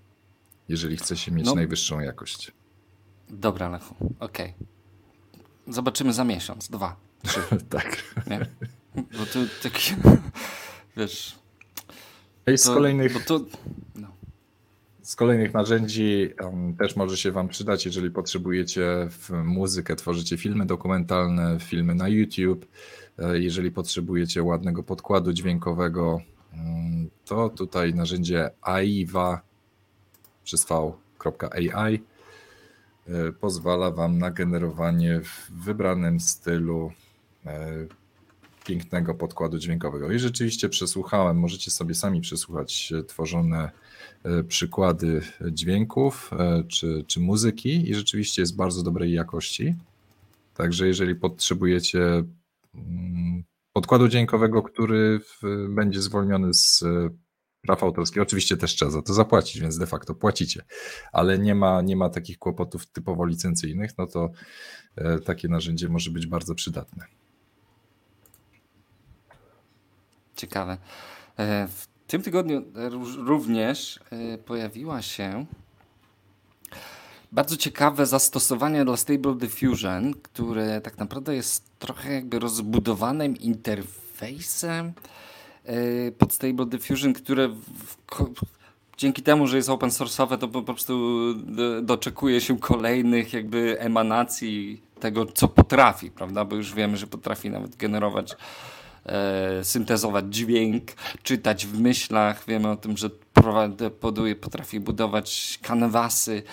jeżeli 0.69 0.97
chce 0.97 1.17
się 1.17 1.31
mieć 1.31 1.45
no. 1.45 1.55
najwyższą 1.55 1.99
jakość. 1.99 2.51
Dobra, 3.29 3.69
Lechu, 3.69 3.95
okej. 4.19 4.53
Okay. 4.55 5.73
Zobaczymy 5.73 6.13
za 6.13 6.23
miesiąc, 6.23 6.69
dwa, 6.69 6.95
trzy. 7.23 7.41
tak. 7.69 8.03
Nie? 8.27 8.45
Bo 8.95 9.25
tu 9.25 9.39
taki, 9.63 9.93
wiesz... 10.97 11.39
z 12.55 12.65
kolejnych... 12.65 13.13
Bo 13.13 13.19
to, 13.19 13.45
no 13.95 14.20
z 15.11 15.15
kolejnych 15.15 15.53
narzędzi 15.53 16.29
też 16.79 16.95
może 16.95 17.17
się 17.17 17.31
Wam 17.31 17.47
przydać, 17.47 17.85
jeżeli 17.85 18.11
potrzebujecie 18.11 19.07
muzykę, 19.43 19.95
tworzycie 19.95 20.37
filmy 20.37 20.65
dokumentalne, 20.65 21.57
filmy 21.59 21.95
na 21.95 22.07
YouTube. 22.07 22.65
E, 23.19 23.39
jeżeli 23.39 23.71
potrzebujecie 23.71 24.43
ładnego 24.43 24.83
podkładu 24.83 25.33
dźwiękowego, 25.33 26.21
um, 26.53 27.09
to 27.25 27.49
tutaj 27.49 27.93
narzędzie 27.93 28.49
AIWA 28.61 29.41
przez 30.43 30.65
v.ai 30.65 31.99
e, 33.07 33.31
pozwala 33.31 33.91
Wam 33.91 34.17
na 34.17 34.31
generowanie 34.31 35.21
w 35.23 35.51
wybranym 35.63 36.19
stylu 36.19 36.91
e, 37.45 37.67
pięknego 38.65 39.15
podkładu 39.15 39.57
dźwiękowego. 39.57 40.11
I 40.11 40.19
rzeczywiście 40.19 40.69
przesłuchałem, 40.69 41.37
możecie 41.39 41.71
sobie 41.71 41.95
sami 41.95 42.21
przesłuchać 42.21 42.93
tworzone 43.07 43.71
przykłady 44.47 45.21
dźwięków 45.51 46.31
e, 46.33 46.63
czy, 46.63 47.03
czy 47.07 47.19
muzyki 47.19 47.89
i 47.89 47.95
rzeczywiście 47.95 48.41
jest 48.41 48.55
bardzo 48.55 48.83
dobrej 48.83 49.13
jakości. 49.13 49.75
Także 50.53 50.87
jeżeli 50.87 51.15
potrzebujecie 51.15 52.23
mm, 52.75 53.43
podkładu 53.73 54.07
dźwiękowego, 54.07 54.63
który 54.63 55.19
będzie 55.69 56.01
zwolniony 56.01 56.53
z 56.53 56.83
e, 56.83 57.09
praw 57.61 57.83
autorskich, 57.83 58.21
oczywiście 58.21 58.57
też 58.57 58.75
trzeba 58.75 58.91
za 58.91 59.01
to 59.01 59.13
zapłacić, 59.13 59.61
więc 59.61 59.77
de 59.77 59.87
facto 59.87 60.15
płacicie, 60.15 60.63
ale 61.11 61.39
nie 61.39 61.55
ma, 61.55 61.81
nie 61.81 61.95
ma 61.95 62.09
takich 62.09 62.37
kłopotów 62.37 62.87
typowo 62.87 63.25
licencyjnych, 63.25 63.97
no 63.97 64.07
to 64.07 64.29
takie 65.25 65.47
narzędzie 65.47 65.89
może 65.89 66.11
być 66.11 66.27
bardzo 66.27 66.55
przydatne. 66.55 67.05
Ciekawe. 70.35 70.77
W 72.11 72.13
tym 72.13 72.21
tygodniu 72.21 72.63
również 73.17 73.99
e, 74.11 74.37
pojawiła 74.37 75.01
się 75.01 75.45
bardzo 77.31 77.57
ciekawe 77.57 78.05
zastosowanie 78.05 78.85
dla 78.85 78.97
Stable 78.97 79.35
Diffusion, 79.35 80.13
które 80.13 80.81
tak 80.81 80.97
naprawdę 80.97 81.35
jest 81.35 81.79
trochę 81.79 82.13
jakby 82.13 82.39
rozbudowanym 82.39 83.37
interfejsem 83.37 84.93
e, 85.65 86.11
pod 86.11 86.33
Stable 86.33 86.65
Diffusion, 86.65 87.13
które 87.13 87.47
w, 87.49 87.97
dzięki 88.97 89.21
temu, 89.21 89.47
że 89.47 89.57
jest 89.57 89.69
open 89.69 89.89
source'owe, 89.89 90.37
to 90.37 90.47
po 90.47 90.61
prostu 90.61 91.19
doczekuje 91.81 92.41
się 92.41 92.59
kolejnych 92.59 93.33
jakby 93.33 93.79
emanacji 93.79 94.81
tego, 94.99 95.25
co 95.25 95.47
potrafi, 95.47 96.11
prawda? 96.11 96.45
Bo 96.45 96.55
już 96.55 96.73
wiemy, 96.73 96.97
że 96.97 97.07
potrafi 97.07 97.49
nawet 97.49 97.75
generować 97.75 98.35
e, 99.05 99.63
syntezować 99.63 100.25
dźwięk, 100.29 100.83
czytać 101.23 101.65
w 101.65 101.79
myślach. 101.79 102.43
Wiemy 102.47 102.69
o 102.69 102.75
tym, 102.75 102.97
że 102.97 103.09
poduje, 103.99 104.35
potrafi 104.35 104.79
budować 104.79 105.59
kanwasy, 105.61 106.43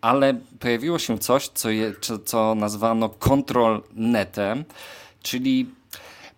ale 0.00 0.34
pojawiło 0.60 0.98
się 0.98 1.18
coś, 1.18 1.48
co, 1.48 1.70
je, 1.70 1.92
co, 2.24 2.54
nazwano 2.54 3.08
control 3.08 3.82
netem, 3.94 4.64
czyli 5.22 5.70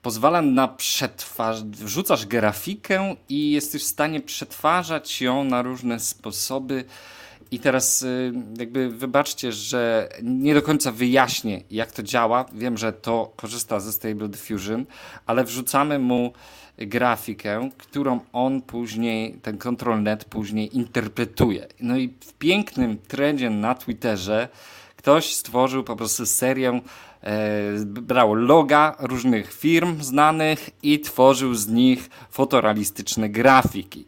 pozwala 0.03 0.43
na 0.43 0.69
przetwarzanie, 0.69 1.71
wrzucasz 1.71 2.27
grafikę 2.27 3.17
i 3.29 3.51
jesteś 3.51 3.83
w 3.83 3.87
stanie 3.87 4.21
przetwarzać 4.21 5.21
ją 5.21 5.45
na 5.45 5.63
różne 5.63 6.01
sposoby 6.01 6.85
i 7.51 7.59
teraz 7.59 8.03
y, 8.03 8.33
jakby 8.59 8.91
wybaczcie, 8.91 9.53
że 9.53 10.09
nie 10.23 10.55
do 10.55 10.63
końca 10.63 10.93
wyjaśnię, 10.93 11.63
jak 11.71 11.93
to 11.93 12.03
działa. 12.03 12.45
Wiem, 12.53 12.79
że 12.79 12.93
to 12.93 13.33
korzysta 13.37 13.81
ze 13.81 13.93
Stable 13.93 14.29
Diffusion, 14.29 14.87
ale 15.27 15.45
wrzucamy 15.45 15.99
mu 15.99 16.33
grafikę, 16.79 17.71
którą 17.79 18.21
on 18.33 18.63
później, 18.63 19.35
ten 19.43 19.59
ControlNet 19.59 20.25
później 20.25 20.77
interpretuje. 20.77 21.67
No 21.81 21.97
i 21.97 22.09
w 22.09 22.33
pięknym 22.33 22.99
trendzie 22.99 23.51
na 23.51 23.75
Twitterze 23.75 24.49
Ktoś 25.01 25.35
stworzył 25.35 25.85
po 25.85 25.97
prostu 25.97 26.27
serię, 26.27 26.81
e, 27.23 27.31
brał 27.85 28.35
loga 28.35 28.97
różnych 28.99 29.53
firm 29.55 30.03
znanych 30.03 30.71
i 30.83 31.01
tworzył 31.01 31.55
z 31.55 31.69
nich 31.69 32.11
fotorealistyczne 32.31 33.29
grafiki. 33.29 34.05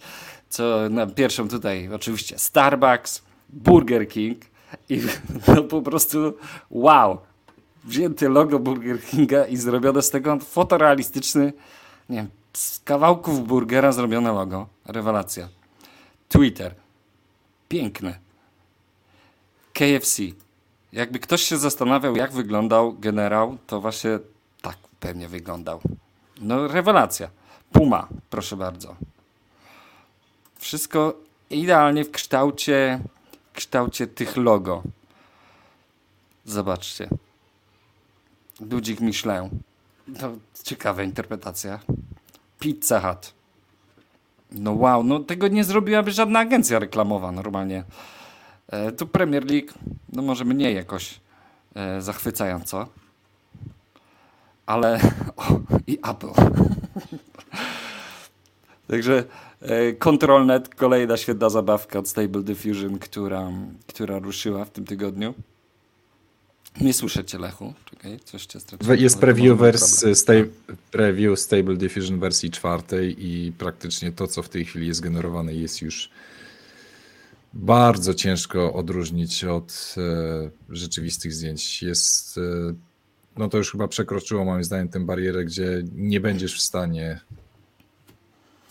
Co 0.49 0.89
na 0.91 1.07
pierwszą 1.07 1.49
tutaj 1.49 1.89
oczywiście 1.95 2.39
Starbucks, 2.39 3.23
Burger 3.53 4.09
King 4.09 4.39
i 4.89 5.03
no 5.49 5.63
po 5.63 5.83
prostu 5.83 6.35
wow. 6.71 7.19
Wzięty 7.85 8.29
logo 8.29 8.59
Burger 8.59 9.05
Kinga 9.05 9.47
i 9.47 9.57
zrobione 9.57 10.03
z 10.03 10.11
tego 10.11 10.39
fotorealistyczny, 10.39 11.53
nie 12.09 12.17
wiem, 12.17 12.29
z 12.53 12.81
kawałków 12.81 13.47
burgera 13.47 13.93
zrobione 13.93 14.33
logo. 14.33 14.67
Rewelacja. 14.87 15.49
Twitter. 16.29 16.75
Piękne. 17.69 18.19
KFC. 19.73 20.23
Jakby 20.93 21.19
ktoś 21.19 21.43
się 21.43 21.57
zastanawiał, 21.57 22.17
jak 22.17 22.33
wyglądał 22.33 22.93
generał, 22.93 23.59
to 23.67 23.81
właśnie 23.81 24.19
tak 24.63 24.77
pewnie 25.01 25.29
wyglądał. 25.29 25.81
No, 26.41 26.69
rewelacja. 26.69 27.29
Puma, 27.73 28.09
proszę 28.31 28.57
bardzo. 28.57 28.97
Wszystko 30.59 31.15
idealnie 31.51 32.05
w 32.05 32.11
kształcie, 32.11 33.01
kształcie 33.53 34.07
tych 34.07 34.37
logo. 34.37 34.83
Zobaczcie. 36.45 37.09
Ludzik 38.61 39.01
Michelin. 39.01 39.51
To 40.21 40.33
ciekawa 40.65 41.03
interpretacja. 41.03 41.79
Pizza 42.59 43.01
Hut. 43.01 43.33
No 44.53 44.73
wow, 44.73 45.05
no 45.05 45.21
tego 45.21 45.49
nie 45.49 45.65
zrobiłaby 45.65 46.13
żadna 46.13 46.39
agencja 46.39 46.79
reklamowa 46.79 47.33
normalnie. 47.33 47.85
E, 48.69 48.93
tu 48.93 49.07
Premier 49.07 49.45
League, 49.51 49.73
no 50.13 50.23
może 50.23 50.45
mniej 50.45 50.75
jakoś 50.75 51.21
e, 51.75 52.01
zachwycająco. 52.01 52.87
Ale 54.67 55.01
o, 55.37 55.61
i 55.87 55.99
Apple. 56.03 56.33
Także 58.93 59.25
e, 59.61 59.95
ControlNet, 59.95 60.75
kolejna 60.75 61.17
świetna 61.17 61.51
zabawka 61.51 61.99
od 61.99 62.09
Stable 62.09 62.43
Diffusion, 62.43 62.99
która, 62.99 63.51
która 63.87 64.19
ruszyła 64.19 64.65
w 64.65 64.71
tym 64.71 64.85
tygodniu. 64.85 65.35
Nie 66.81 66.93
słyszę 66.93 67.25
cię, 67.25 67.39
Lechu. 67.39 67.75
Czekaj, 67.91 68.21
coś 68.25 68.47
cię 68.47 68.61
straciłem. 68.61 69.01
Jest 69.01 69.19
preview, 69.19 69.59
wers, 69.59 70.05
sta 70.15 70.33
preview 70.91 71.41
Stable 71.41 71.77
Diffusion 71.77 72.19
wersji 72.19 72.51
czwartej 72.51 73.27
i 73.27 73.53
praktycznie 73.53 74.13
to, 74.13 74.27
co 74.27 74.43
w 74.43 74.49
tej 74.49 74.65
chwili 74.65 74.87
jest 74.87 75.01
generowane, 75.01 75.55
jest 75.55 75.83
już 75.83 76.11
bardzo 77.53 78.15
ciężko 78.15 78.73
odróżnić 78.73 79.45
od 79.45 79.95
e, 79.99 80.51
rzeczywistych 80.69 81.33
zdjęć. 81.33 81.83
Jest, 81.83 82.39
e, 82.39 82.41
no 83.37 83.49
to 83.49 83.59
już 83.59 83.73
chyba 83.73 83.89
przekroczyło 83.89 84.45
moim 84.45 84.65
zdaniem 84.65 84.89
tę 84.89 85.01
barierę, 85.01 85.45
gdzie 85.45 85.83
nie 85.95 86.21
będziesz 86.21 86.57
w 86.59 86.63
stanie 86.63 87.21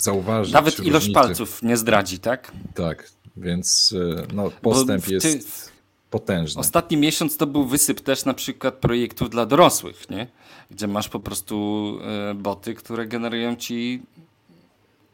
zauważyć. 0.04 0.54
Nawet 0.54 0.80
ilość 0.80 0.88
różnicy. 0.88 1.14
palców 1.14 1.64
nie 1.64 1.78
zdradzi, 1.78 2.20
tak? 2.20 2.52
Tak, 2.76 3.10
więc 3.38 3.96
e, 4.20 4.34
no, 4.34 4.52
postęp 4.62 5.06
ty... 5.06 5.14
jest 5.14 5.72
potężny. 6.10 6.60
Ostatni 6.60 6.98
miesiąc 6.98 7.38
to 7.38 7.48
był 7.48 7.66
wysyp 7.66 8.02
też 8.02 8.26
na 8.26 8.34
przykład 8.34 8.74
projektów 8.74 9.30
dla 9.30 9.46
dorosłych, 9.46 10.10
nie? 10.10 10.28
gdzie 10.72 10.88
masz 10.88 11.10
po 11.10 11.20
prostu 11.20 11.98
e, 12.04 12.34
boty, 12.34 12.74
które 12.74 13.08
generują 13.08 13.56
ci 13.56 14.02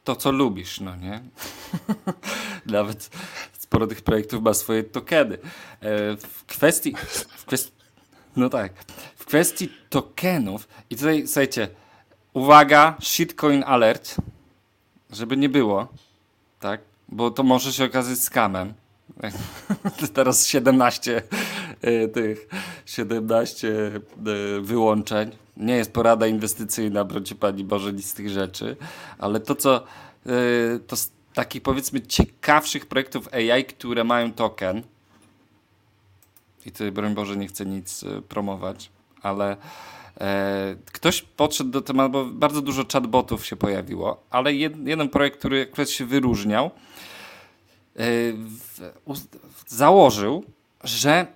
to, 0.04 0.16
co 0.16 0.32
lubisz, 0.32 0.80
no 0.80 0.96
nie? 0.96 1.22
Nawet 2.66 3.10
sporo 3.60 3.88
tych 3.88 4.02
projektów 4.02 4.44
ma 4.44 4.54
swoje 4.54 4.84
tokeny. 4.84 5.36
E, 5.36 5.40
w 6.18 6.46
kwestii, 6.46 6.96
w 7.38 7.46
kwestii, 7.46 7.72
no 8.36 8.50
tak, 8.50 8.74
w 9.16 9.26
kwestii 9.26 9.70
tokenów 9.90 10.68
i 10.90 10.96
tutaj, 10.96 11.28
słuchajcie, 11.28 11.68
uwaga, 12.34 12.98
shitcoin 13.02 13.64
alert, 13.64 14.16
żeby 15.12 15.38
nie 15.38 15.49
było, 15.49 15.88
tak, 16.60 16.82
bo 17.10 17.32
to 17.32 17.43
może 17.43 17.74
się 17.74 17.86
okazać 17.86 18.20
skamem. 18.20 18.74
Teraz 20.14 20.47
17 20.47 21.22
e, 21.82 22.08
tych 22.08 22.47
17 22.86 23.68
e, 23.68 24.62
wyłączeń. 24.62 25.32
Nie 25.58 25.76
jest 25.76 25.93
porada 25.93 26.28
inwestycyjna, 26.28 27.03
brocie 27.03 27.36
Pani 27.36 27.64
Boże, 27.64 27.93
nic 27.93 28.10
z 28.10 28.14
tych 28.14 28.30
rzeczy, 28.30 28.76
ale 29.18 29.39
to, 29.39 29.55
co 29.55 29.84
to 30.88 30.95
takich 31.38 31.62
powiedzmy 31.62 32.01
ciekawszych 32.01 32.86
projektów 32.86 33.34
AI, 33.34 33.66
które 33.66 34.03
mają 34.03 34.34
token. 34.34 34.84
I 36.66 36.72
tutaj, 36.72 36.91
broń 36.91 37.14
Boże, 37.14 37.38
nie 37.38 37.47
chcę 37.47 37.66
nic 37.66 38.03
e, 38.03 38.22
promować, 38.22 38.89
ale 39.22 39.51
e, 39.51 39.58
ktoś 40.91 41.22
podszedł 41.22 41.70
do 41.70 41.82
tematu, 41.82 42.11
bo 42.11 42.26
bardzo 42.26 42.61
dużo 42.61 42.84
chatbotów 42.93 43.45
się 43.45 43.55
pojawiło, 43.55 44.24
ale 44.30 44.53
jed, 44.53 44.88
jeden 44.88 45.09
projekt, 45.09 45.39
który 45.39 45.68
akurat 45.72 45.89
się 45.89 46.05
wyróżniał, 46.05 46.72
e, 47.95 48.01
założył, 49.68 50.43
że 50.84 51.28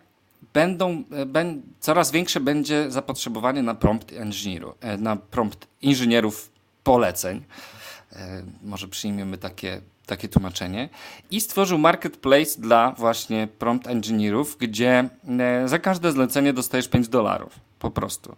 będą, 0.54 1.04
e, 1.12 1.26
ben, 1.26 1.62
coraz 1.80 2.12
większe 2.12 2.40
będzie 2.40 2.92
zapotrzebowanie 2.92 3.62
na 3.62 3.76
prompt, 3.76 4.12
inżynieru, 4.12 4.74
e, 4.82 4.98
na 4.98 5.16
prompt 5.16 5.68
inżynierów 5.82 6.52
poleceń. 6.84 7.44
E, 8.14 8.44
może 8.64 8.88
przyjmiemy 8.88 9.38
takie, 9.38 9.82
takie 10.06 10.28
tłumaczenie. 10.28 10.90
I 11.32 11.42
stworzył 11.42 11.78
marketplace 11.78 12.62
dla 12.62 12.92
właśnie 12.92 13.48
prompt 13.60 13.88
engineerów, 13.88 14.58
gdzie 14.60 15.10
e, 15.40 15.68
za 15.68 15.80
każde 15.80 16.12
zlecenie 16.12 16.54
dostajesz 16.54 16.88
5 16.88 17.08
dolarów. 17.08 17.71
Po 17.82 17.92
prostu. 17.92 18.36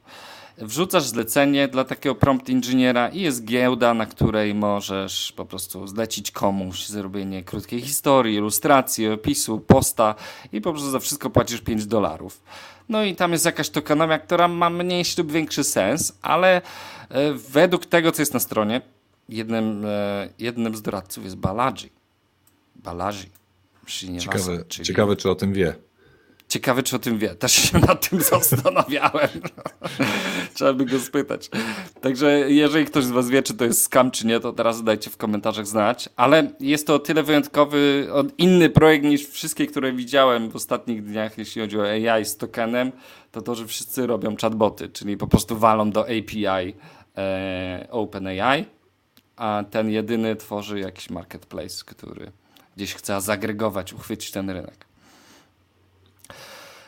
Wrzucasz 0.58 1.04
zlecenie 1.04 1.68
dla 1.68 1.84
takiego 1.84 2.16
prompt 2.16 2.50
inżyniera 2.50 3.10
i 3.10 3.22
jest 3.22 3.46
giełda, 3.46 3.94
na 3.94 4.06
której 4.06 4.54
możesz 4.56 5.32
po 5.32 5.46
prostu 5.46 5.88
zlecić 5.88 6.32
komuś 6.32 6.88
zrobienie 6.88 7.44
krótkiej 7.44 7.82
historii, 7.82 8.36
ilustracji, 8.36 9.10
opisu, 9.10 9.60
posta 9.60 10.16
i 10.52 10.62
po 10.62 10.72
prostu 10.72 10.92
za 10.92 11.00
wszystko 11.00 11.30
płacisz 11.30 11.62
5 11.62 11.86
dolarów. 11.86 12.42
No 12.90 13.04
i 13.04 13.16
tam 13.16 13.32
jest 13.32 13.46
jakaś 13.46 13.70
tokenomia, 13.70 14.20
która 14.20 14.48
ma 14.48 14.70
mniejszy 14.70 15.22
lub 15.22 15.32
większy 15.32 15.64
sens, 15.64 16.14
ale 16.22 16.62
e, 17.10 17.34
według 17.34 17.86
tego, 17.86 18.12
co 18.12 18.22
jest 18.22 18.34
na 18.34 18.40
stronie, 18.40 18.82
jednym, 19.30 19.86
e, 19.86 20.30
jednym 20.40 20.76
z 20.76 20.82
doradców 20.82 21.24
jest 21.24 21.36
Balaji. 21.36 21.92
Balaji. 22.76 23.30
Ciekawe, 24.20 24.66
czyli... 24.68 24.86
ciekawe, 24.86 25.16
czy 25.16 25.30
o 25.30 25.36
tym 25.36 25.54
wie. 25.54 25.76
Ciekawe, 26.54 26.84
czy 26.84 26.96
o 26.96 27.00
tym 27.00 27.18
wie. 27.18 27.36
Też 27.36 27.52
się 27.52 27.80
nad 27.80 28.10
tym 28.10 28.22
zastanawiałem. 28.32 29.30
Trzeba 30.54 30.74
by 30.74 30.86
go 30.86 31.00
spytać. 31.00 31.50
Także 32.02 32.52
jeżeli 32.52 32.86
ktoś 32.86 33.04
z 33.04 33.10
was 33.10 33.30
wie, 33.30 33.44
czy 33.44 33.54
to 33.54 33.66
jest 33.66 33.82
scam, 33.82 34.12
czy 34.12 34.28
nie, 34.28 34.40
to 34.40 34.54
teraz 34.54 34.84
dajcie 34.84 35.10
w 35.10 35.18
komentarzach 35.18 35.68
znać. 35.68 36.10
Ale 36.16 36.52
jest 36.60 36.88
to 36.88 36.96
o 36.96 37.00
tyle 37.00 37.24
wyjątkowy, 37.24 38.08
inny 38.38 38.70
projekt 38.70 39.06
niż 39.06 39.28
wszystkie, 39.28 39.68
które 39.68 39.94
widziałem 39.94 40.50
w 40.50 40.56
ostatnich 40.56 41.04
dniach, 41.04 41.38
jeśli 41.38 41.62
chodzi 41.62 41.80
o 41.80 41.84
AI 41.84 42.26
z 42.26 42.38
tokenem, 42.38 42.92
to 43.32 43.42
to, 43.42 43.56
że 43.56 43.68
wszyscy 43.68 44.08
robią 44.08 44.36
chatboty, 44.42 44.90
czyli 44.90 45.18
po 45.18 45.28
prostu 45.28 45.58
walą 45.58 45.92
do 45.92 46.02
API 46.02 46.76
e, 47.18 47.88
OpenAI 47.92 48.66
a 49.36 49.64
ten 49.72 49.90
jedyny 49.90 50.36
tworzy 50.36 50.80
jakiś 50.80 51.10
marketplace, 51.10 51.84
który 51.86 52.32
gdzieś 52.76 52.94
chce 52.94 53.22
zagregować, 53.22 53.94
uchwycić 53.94 54.32
ten 54.32 54.50
rynek. 54.50 54.93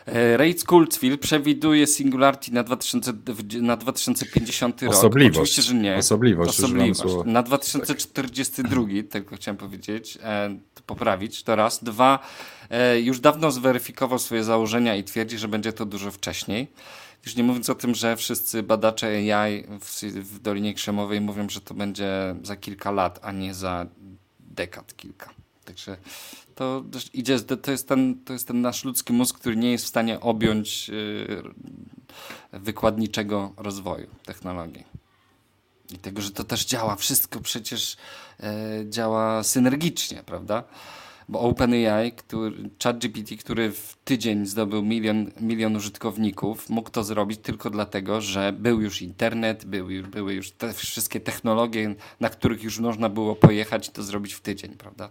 E, 0.06 0.38
Rates 0.38 0.64
Kurzweil 0.64 1.18
przewiduje 1.18 1.88
Singularity 1.88 2.54
na, 2.54 2.64
2000, 2.64 3.14
na 3.62 3.78
2050 3.78 4.82
rok. 4.82 4.94
Osobliwość. 4.94 5.38
Oczywiście, 5.38 5.62
że 5.62 5.74
nie. 5.74 5.96
Osobliwość. 5.96 6.50
Osobliwość. 6.50 7.04
Na 7.26 7.44
2042, 7.44 8.82
tak. 8.82 9.12
tylko 9.12 9.36
chciałem 9.36 9.58
powiedzieć, 9.58 10.18
e, 10.24 10.58
poprawić. 10.86 11.44
To 11.44 11.56
raz. 11.56 11.84
Dwa, 11.84 12.20
e, 12.70 13.02
już 13.02 13.20
dawno 13.20 13.52
zweryfikował 13.52 14.20
swoje 14.20 14.44
założenia 14.44 14.96
i 14.96 15.04
twierdzi, 15.04 15.38
że 15.38 15.48
będzie 15.48 15.74
to 15.74 15.86
dużo 15.86 16.12
wcześniej. 16.12 16.68
Już 17.26 17.36
nie 17.36 17.44
mówiąc 17.44 17.70
o 17.70 17.76
tym, 17.76 17.96
że 17.96 18.16
wszyscy 18.16 18.64
badacze 18.64 19.08
AI 19.08 19.64
w, 19.82 20.02
w 20.04 20.40
Dolinie 20.40 20.74
Krzemowej 20.74 21.22
mówią, 21.22 21.50
że 21.50 21.62
to 21.62 21.74
będzie 21.74 22.36
za 22.44 22.56
kilka 22.56 22.92
lat, 22.92 23.20
a 23.22 23.32
nie 23.32 23.54
za 23.54 23.86
dekad 24.40 24.96
kilka. 24.96 25.30
Także 25.66 25.98
to 26.56 26.84
idzie, 27.14 27.40
to 27.40 27.72
jest 27.72 27.88
ten, 27.88 28.24
to 28.26 28.34
jest 28.34 28.48
ten 28.48 28.62
nasz 28.62 28.84
ludzki 28.84 29.14
mózg, 29.14 29.40
który 29.40 29.56
nie 29.56 29.72
jest 29.72 29.86
w 29.86 29.88
stanie 29.88 30.20
objąć 30.20 30.90
yy, 30.90 31.54
wykładniczego 32.54 33.54
rozwoju 33.58 34.08
technologii. 34.26 34.84
I 35.94 35.98
tego, 35.98 36.22
że 36.22 36.32
to 36.32 36.44
też 36.44 36.66
działa, 36.66 36.96
wszystko 36.96 37.40
przecież 37.40 37.98
yy, 38.40 38.48
działa 38.90 39.44
synergicznie, 39.44 40.24
prawda? 40.26 40.64
bo 41.30 41.40
OpenAI, 41.40 42.14
ChatGPT, 42.84 43.38
który 43.40 43.72
w 43.72 43.98
tydzień 44.04 44.46
zdobył 44.46 44.84
milion, 44.84 45.32
milion 45.42 45.76
użytkowników, 45.76 46.70
mógł 46.70 46.90
to 46.90 47.04
zrobić 47.04 47.40
tylko 47.42 47.70
dlatego, 47.70 48.22
że 48.22 48.54
był 48.54 48.82
już 48.82 49.02
internet, 49.02 49.66
były, 49.66 50.04
były 50.04 50.34
już 50.34 50.52
te 50.52 50.74
wszystkie 50.74 51.20
technologie, 51.20 51.96
na 52.20 52.30
których 52.30 52.64
już 52.64 52.80
można 52.80 53.10
było 53.10 53.36
pojechać 53.36 53.88
i 53.88 53.92
to 53.92 54.04
zrobić 54.04 54.34
w 54.34 54.42
tydzień, 54.42 54.72
prawda? 54.72 55.10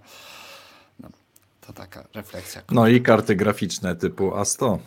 To 1.67 1.73
taka 1.73 2.09
refleksja. 2.15 2.63
No 2.71 2.89
i 2.89 3.03
karty 3.03 3.37
graficzne 3.37 3.97
typu 3.97 4.31
A100. 4.31 4.79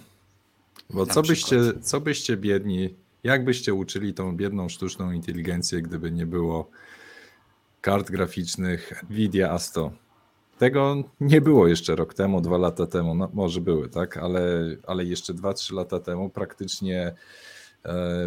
Bo 0.89 1.05
co 1.05 1.21
byście, 1.21 1.59
co 1.81 2.01
byście 2.01 2.37
biedni, 2.37 2.95
jak 3.23 3.45
byście 3.45 3.73
uczyli 3.73 4.13
tą 4.13 4.37
biedną 4.37 4.69
sztuczną 4.69 5.11
inteligencję, 5.11 5.81
gdyby 5.81 6.11
nie 6.11 6.25
było 6.25 6.69
kart 7.81 8.11
graficznych 8.11 9.03
Nvidia 9.09 9.55
A100? 9.55 9.89
Tego 10.57 11.03
nie 11.19 11.41
było 11.41 11.67
jeszcze 11.67 11.95
rok 11.95 12.13
temu, 12.13 12.41
dwa 12.41 12.57
lata 12.57 12.87
temu, 12.87 13.15
no 13.15 13.29
może 13.33 13.61
były, 13.61 13.89
tak, 13.89 14.17
ale, 14.17 14.41
ale 14.87 15.05
jeszcze 15.05 15.33
dwa, 15.33 15.53
trzy 15.53 15.75
lata 15.75 15.99
temu 15.99 16.29
praktycznie 16.29 17.13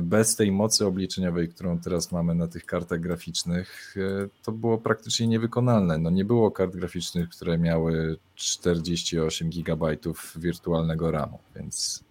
bez 0.03 0.37
tej 0.37 0.53
mocy 0.53 0.87
obliczeniowej, 0.87 1.49
którą 1.49 1.79
teraz 1.79 2.13
mamy 2.13 2.35
na 2.35 2.49
tych 2.49 2.67
kartach 2.67 3.01
graficznych, 3.01 3.95
e, 3.97 4.29
to 4.43 4.53
było 4.53 4.79
praktycznie 4.79 5.27
niewykonalne. 5.27 5.99
No 5.99 6.11
nie 6.11 6.25
było 6.25 6.51
kart 6.51 6.77
graficznych, 6.77 7.29
które 7.29 7.59
miały 7.59 8.17
48 8.35 9.51
GB 9.51 9.97
wirtualnego 10.37 11.11
RAMu, 11.11 11.39
więc 11.57 12.05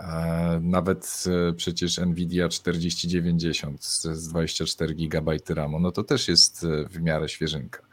e, 0.00 0.60
nawet 0.62 1.24
przecież 1.56 1.98
Nvidia 1.98 2.48
4090 2.48 3.84
z 3.84 4.28
24 4.28 4.94
GB 4.94 5.36
RAMu, 5.48 5.80
no 5.80 5.92
to 5.92 6.04
też 6.04 6.28
jest 6.28 6.66
w 6.90 7.00
miarę 7.00 7.28
świeżynka. 7.28 7.87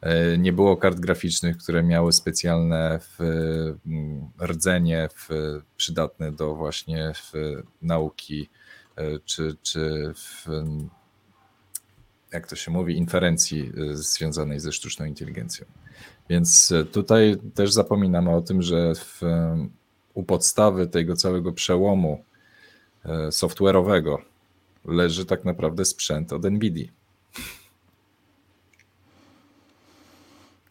E, 0.00 0.38
nie 0.38 0.52
było 0.52 0.76
kart 0.76 1.00
graficznych, 1.00 1.56
które 1.56 1.82
miały 1.82 2.12
specjalne 2.12 2.98
w, 3.00 3.20
mm, 3.86 4.28
rdzenie 4.42 5.08
w, 5.14 5.28
przydatne 5.76 6.32
do 6.32 6.54
właśnie 6.54 7.12
nauki 7.82 8.48
e, 8.96 9.18
czy, 9.24 9.56
czy 9.62 10.12
w, 10.14 10.46
jak 12.32 12.46
to 12.46 12.56
się 12.56 12.70
mówi, 12.70 12.96
inferencji 12.96 13.72
e, 13.90 13.96
związanej 13.96 14.60
ze 14.60 14.72
sztuczną 14.72 15.06
inteligencją. 15.06 15.66
Więc 16.28 16.72
tutaj 16.92 17.36
też 17.54 17.72
zapominamy 17.72 18.30
o 18.30 18.42
tym, 18.42 18.62
że 18.62 18.94
w, 18.94 19.20
u 20.14 20.22
podstawy 20.22 20.86
tego 20.86 21.16
całego 21.16 21.52
przełomu 21.52 22.24
software'owego 23.30 24.16
leży 24.84 25.26
tak 25.26 25.44
naprawdę 25.44 25.84
sprzęt 25.84 26.32
od 26.32 26.44
NVIDIA. 26.44 26.95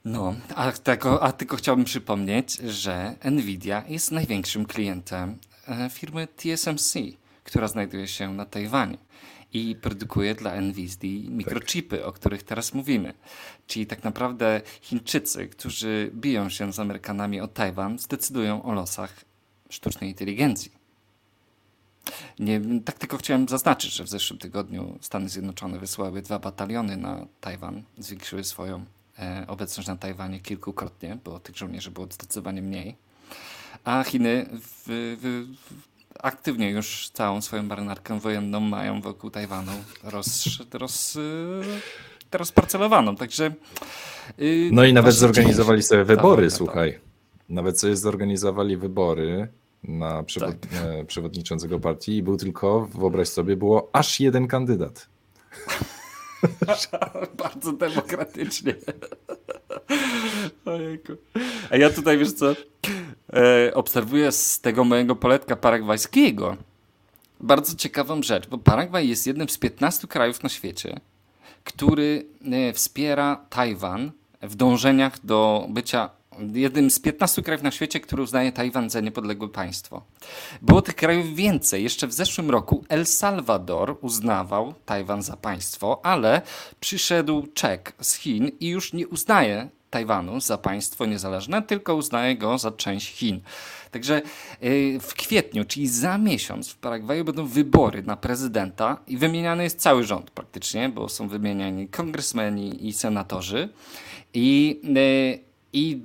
No, 0.06 0.36
a, 0.56 0.72
tego, 0.72 1.24
a 1.24 1.32
tylko 1.32 1.56
chciałbym 1.56 1.86
przypomnieć, 1.86 2.56
że 2.56 3.16
Nvidia 3.32 3.84
jest 3.88 4.12
największym 4.12 4.66
klientem 4.66 5.38
e, 5.68 5.90
firmy 5.90 6.28
TSMC, 6.28 6.94
która 7.44 7.68
znajduje 7.68 8.08
się 8.08 8.34
na 8.34 8.46
Tajwanie 8.46 8.98
i 9.54 9.76
produkuje 9.82 10.36
dla 10.36 10.62
Nvidia 10.62 11.30
mikrochipy, 11.30 11.98
tak. 11.98 12.08
o 12.08 12.12
których 12.12 12.44
teraz 12.44 12.74
mówimy. 12.74 13.14
Czyli 13.68 13.88
tak 13.88 14.04
naprawdę 14.04 14.62
Chińczycy, 14.82 15.48
którzy 15.48 16.12
biją 16.14 16.50
się 16.50 16.74
z 16.74 16.80
Amerykanami 16.80 17.42
o 17.42 17.48
Tajwan, 17.48 18.00
zdecydują 18.00 18.64
o 18.64 18.74
losach 18.74 19.26
sztucznej 19.70 20.10
inteligencji. 20.10 20.72
Nie, 22.40 22.62
tak 22.86 23.00
tylko 23.00 23.18
chciałem 23.18 23.48
zaznaczyć, 23.48 23.94
że 23.94 24.04
w 24.04 24.10
zeszłym 24.10 24.40
tygodniu 24.40 24.98
Stany 25.02 25.30
Zjednoczone 25.30 25.80
wysłały 25.80 26.22
dwa 26.22 26.40
bataliony 26.40 26.98
na 26.98 27.26
Tajwan, 27.42 27.84
zwiększyły 27.98 28.44
swoją 28.44 28.86
obecność 29.48 29.88
na 29.88 29.96
Tajwanie 29.96 30.40
kilkukrotnie, 30.40 31.18
bo 31.24 31.40
tych 31.40 31.58
żołnierzy 31.58 31.92
było 31.92 32.08
zdecydowanie 32.12 32.62
mniej. 32.62 32.96
A 33.84 34.04
Chiny 34.04 34.46
w, 34.52 34.84
w, 35.22 35.46
aktywnie 36.20 36.70
już 36.72 37.10
całą 37.14 37.42
swoją 37.42 37.64
marynarkę 37.64 38.20
wojenną 38.20 38.60
mają 38.60 39.02
wokół 39.02 39.30
Tajwanu 39.30 39.72
roz, 40.04 40.46
roz, 40.74 41.18
rozparcelowaną. 42.32 43.16
Także. 43.16 43.54
Y, 44.40 44.70
no 44.72 44.84
i 44.84 44.94
nawet 44.94 45.16
zorganizowali 45.16 45.84
sobie 45.84 46.04
wybory, 46.04 46.52
słuchaj. 46.52 47.00
Nawet 47.50 47.80
sobie 47.80 47.96
zorganizowali 47.96 48.78
wybory 48.78 49.48
na 49.84 50.24
przewod 50.24 50.60
tak. 50.60 50.70
E, 50.84 51.06
przewodniczącego 51.06 51.80
partii 51.80 52.18
i 52.18 52.24
był 52.24 52.38
tylko, 52.38 52.86
wyobraź 52.86 53.28
sobie, 53.28 53.56
było 53.56 53.90
aż 53.94 54.20
jeden 54.20 54.48
kandydat. 54.48 55.08
Bardzo 57.44 57.72
demokratycznie. 57.72 58.76
Ojejku. 60.66 61.14
A 61.70 61.78
ja 61.78 61.90
tutaj, 61.90 62.18
wiesz 62.18 62.34
co, 62.34 62.56
e, 63.34 63.74
obserwuję 63.74 64.32
z 64.32 64.62
tego 64.62 64.84
mojego 64.84 65.16
poletka 65.16 65.56
paragwajskiego 65.56 66.58
bardzo 67.40 67.76
ciekawą 67.76 68.24
rzecz, 68.24 68.48
bo 68.48 68.58
Paragwaj 68.58 69.10
jest 69.10 69.28
jednym 69.28 69.50
z 69.50 69.58
15 69.58 70.08
krajów 70.08 70.44
na 70.44 70.50
świecie, 70.50 71.00
który 71.64 72.26
e, 72.52 72.74
wspiera 72.74 73.46
Tajwan 73.50 74.12
w 74.42 74.56
dążeniach 74.56 75.26
do 75.26 75.68
bycia 75.70 76.10
jednym 76.54 76.92
z 76.92 77.00
15 77.00 77.42
krajów 77.42 77.64
na 77.64 77.72
świecie, 77.72 78.00
który 78.00 78.24
uznaje 78.24 78.52
Tajwan 78.52 78.90
za 78.90 79.00
niepodległe 79.00 79.50
państwo. 79.50 80.02
Było 80.62 80.82
tych 80.82 80.96
krajów 80.96 81.36
więcej. 81.36 81.84
Jeszcze 81.84 82.08
w 82.08 82.14
zeszłym 82.14 82.50
roku 82.52 82.84
El 82.90 83.06
Salvador 83.06 83.98
uznawał 84.02 84.74
Tajwan 84.86 85.24
za 85.24 85.38
państwo, 85.38 86.06
ale 86.06 86.42
przyszedł 86.80 87.48
Czech 87.54 87.82
z 88.02 88.16
Chin 88.16 88.52
i 88.60 88.68
już 88.68 88.94
nie 88.94 89.08
uznaje 89.08 89.70
Tajwanu 89.90 90.40
za 90.40 90.58
państwo 90.58 91.06
niezależne, 91.06 91.62
tylko 91.62 91.96
uznaje 91.96 92.38
go 92.38 92.58
za 92.58 92.72
część 92.72 93.14
Chin. 93.14 93.42
Także 93.92 94.22
y, 94.64 95.00
w 95.02 95.14
kwietniu, 95.14 95.66
czyli 95.66 95.88
za 95.88 96.18
miesiąc 96.18 96.70
w 96.70 96.78
Paragwaju 96.78 97.26
będą 97.26 97.46
wybory 97.46 98.04
na 98.04 98.18
prezydenta 98.18 98.98
i 99.08 99.18
wymieniany 99.18 99.64
jest 99.64 99.80
cały 99.80 100.04
rząd 100.04 100.32
praktycznie, 100.32 100.90
bo 100.90 101.10
są 101.10 101.28
wymieniani 101.28 101.88
kongresmeni 101.88 102.88
i 102.88 102.94
senatorzy. 102.94 103.70
I 104.34 104.82
i, 105.76 106.02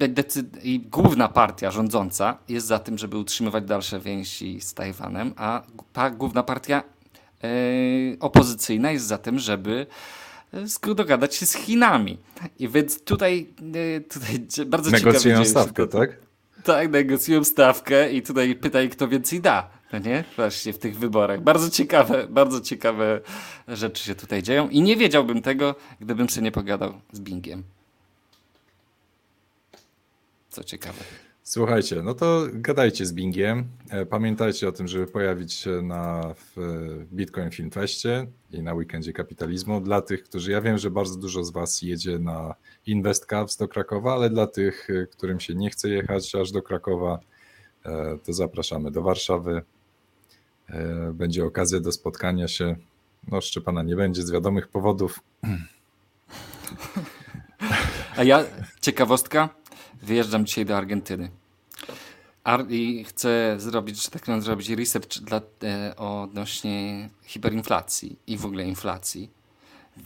I, 0.63 0.81
główna 0.81 1.29
partia 1.29 1.71
rządząca 1.71 2.39
jest 2.49 2.67
za 2.67 2.79
tym, 2.79 2.99
żeby 2.99 3.19
utrzymywać 3.19 3.65
dalsze 3.65 4.01
więzi 4.01 4.61
z 4.61 4.75
Tajwanem, 4.75 5.33
a 5.37 5.63
pa 5.93 6.11
główna 6.11 6.43
partia 6.43 6.83
e, 7.45 7.49
opozycyjna 8.21 8.93
jest 8.93 9.07
za 9.07 9.19
tym, 9.19 9.39
żeby 9.39 9.87
e, 10.89 10.95
dogadać 10.95 11.35
się 11.35 11.47
z 11.47 11.55
Chinami. 11.55 12.19
I 12.59 12.69
więc 12.69 13.05
tutaj, 13.05 13.49
e, 13.97 14.01
tutaj 14.01 14.47
bardzo 14.67 14.91
Negocjują 14.91 15.45
ciekawe... 15.45 15.47
stawkę, 15.51 15.87
tak? 15.87 16.17
Tak, 16.65 16.91
negocjują 16.91 17.45
stawkę 17.45 18.13
i 18.13 18.23
tutaj 18.23 18.55
pytaj, 18.55 18.91
kto 18.91 19.09
więcej 19.09 19.41
da. 19.41 19.71
No 19.93 19.99
nie? 19.99 20.25
Właśnie 20.37 20.73
w 20.73 20.79
tych 20.79 20.99
wyborach. 20.99 21.43
Bardzo 21.43 21.71
ciekawe, 21.71 22.27
bardzo 22.31 22.61
ciekawe 22.61 23.21
rzeczy 23.69 24.05
się 24.05 24.15
tutaj 24.15 24.43
dzieją 24.43 24.69
i 24.69 24.83
nie 24.83 24.97
wiedziałbym 24.97 25.43
tego, 25.43 25.75
gdybym 26.01 26.31
sobie 26.31 26.45
nie 26.45 26.53
pogadał 26.53 26.93
z 27.13 27.21
Bingiem 27.21 27.63
co 30.51 30.65
ciekawe. 30.65 30.99
Słuchajcie, 31.43 32.03
no 32.03 32.15
to 32.15 32.47
gadajcie 32.53 33.07
z 33.07 33.13
Bingiem. 33.13 33.69
E, 33.91 34.07
pamiętajcie 34.07 34.69
o 34.69 34.73
tym, 34.73 34.89
żeby 34.89 35.07
pojawić 35.07 35.53
się 35.53 35.83
na 35.83 36.35
Bitcoin 37.13 37.51
Film 37.51 37.71
Festie 37.71 38.27
i 38.51 38.63
na 38.63 38.75
weekendzie 38.75 39.13
kapitalizmu. 39.13 39.81
Dla 39.81 40.03
tych, 40.03 40.23
którzy, 40.23 40.51
ja 40.51 40.61
wiem, 40.61 40.79
że 40.79 40.91
bardzo 40.91 41.17
dużo 41.17 41.45
z 41.45 41.51
Was 41.51 41.83
jedzie 41.83 42.19
na 42.19 42.55
Invest 42.87 43.27
Caps 43.27 43.57
do 43.57 43.69
Krakowa, 43.69 44.15
ale 44.15 44.31
dla 44.31 44.47
tych, 44.47 44.91
e, 44.91 45.07
którym 45.07 45.41
się 45.41 45.55
nie 45.55 45.71
chce 45.71 45.89
jechać 45.89 46.35
aż 46.35 46.53
do 46.53 46.63
Krakowa, 46.63 47.19
e, 47.85 48.19
to 48.25 48.33
zapraszamy 48.33 48.91
do 48.91 49.03
Warszawy. 49.03 49.63
Będzie 51.13 51.45
okazja 51.45 51.81
do 51.81 51.93
spotkania 51.93 52.49
się. 52.49 52.77
No, 53.29 53.41
Szczepana 53.41 53.83
nie 53.83 53.97
będzie 53.97 54.23
z 54.23 54.31
wiadomych 54.31 54.69
powodów. 54.69 55.21
A 58.17 58.25
ja, 58.25 58.45
ciekawostka, 58.81 59.49
wyjeżdżam 60.03 60.47
dzisiaj 60.47 60.65
do 60.65 60.77
Argentyny. 60.77 61.31
Ar 62.45 62.71
I 62.71 63.05
chcę 63.05 63.55
zrobić, 63.59 64.03
że 64.03 64.11
tak 64.11 64.23
powiem, 64.23 64.43
zrobić 64.43 64.69
research 64.69 65.19
dla, 65.19 65.41
e, 65.63 65.97
odnośnie 65.97 67.09
hiperinflacji 67.25 68.19
i 68.27 68.37
w 68.37 68.47
ogóle 68.47 68.65
inflacji. 68.65 69.31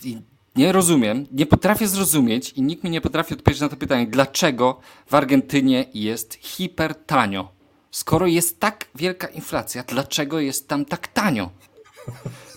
I 0.05 0.19
nie 0.57 0.73
rozumiem, 0.73 1.27
nie 1.33 1.47
potrafię 1.47 1.89
zrozumieć 1.89 2.51
i 2.51 2.63
nikt 2.63 2.85
mi 2.85 2.91
nie 2.91 3.01
potrafi 3.01 3.35
odpowiedzieć 3.35 3.61
na 3.61 3.69
to 3.69 3.77
pytanie, 3.77 4.07
dlaczego 4.07 4.81
w 5.07 5.15
Argentynie 5.15 5.85
jest 5.95 6.35
hipertanio. 6.35 7.49
Skoro 7.91 8.27
jest 8.27 8.61
tak 8.61 8.87
wielka 8.95 9.27
inflacja, 9.27 9.83
dlaczego 9.83 10.41
jest 10.41 10.69
tam 10.69 10.85
tak 10.85 11.09
tanio? 11.09 11.51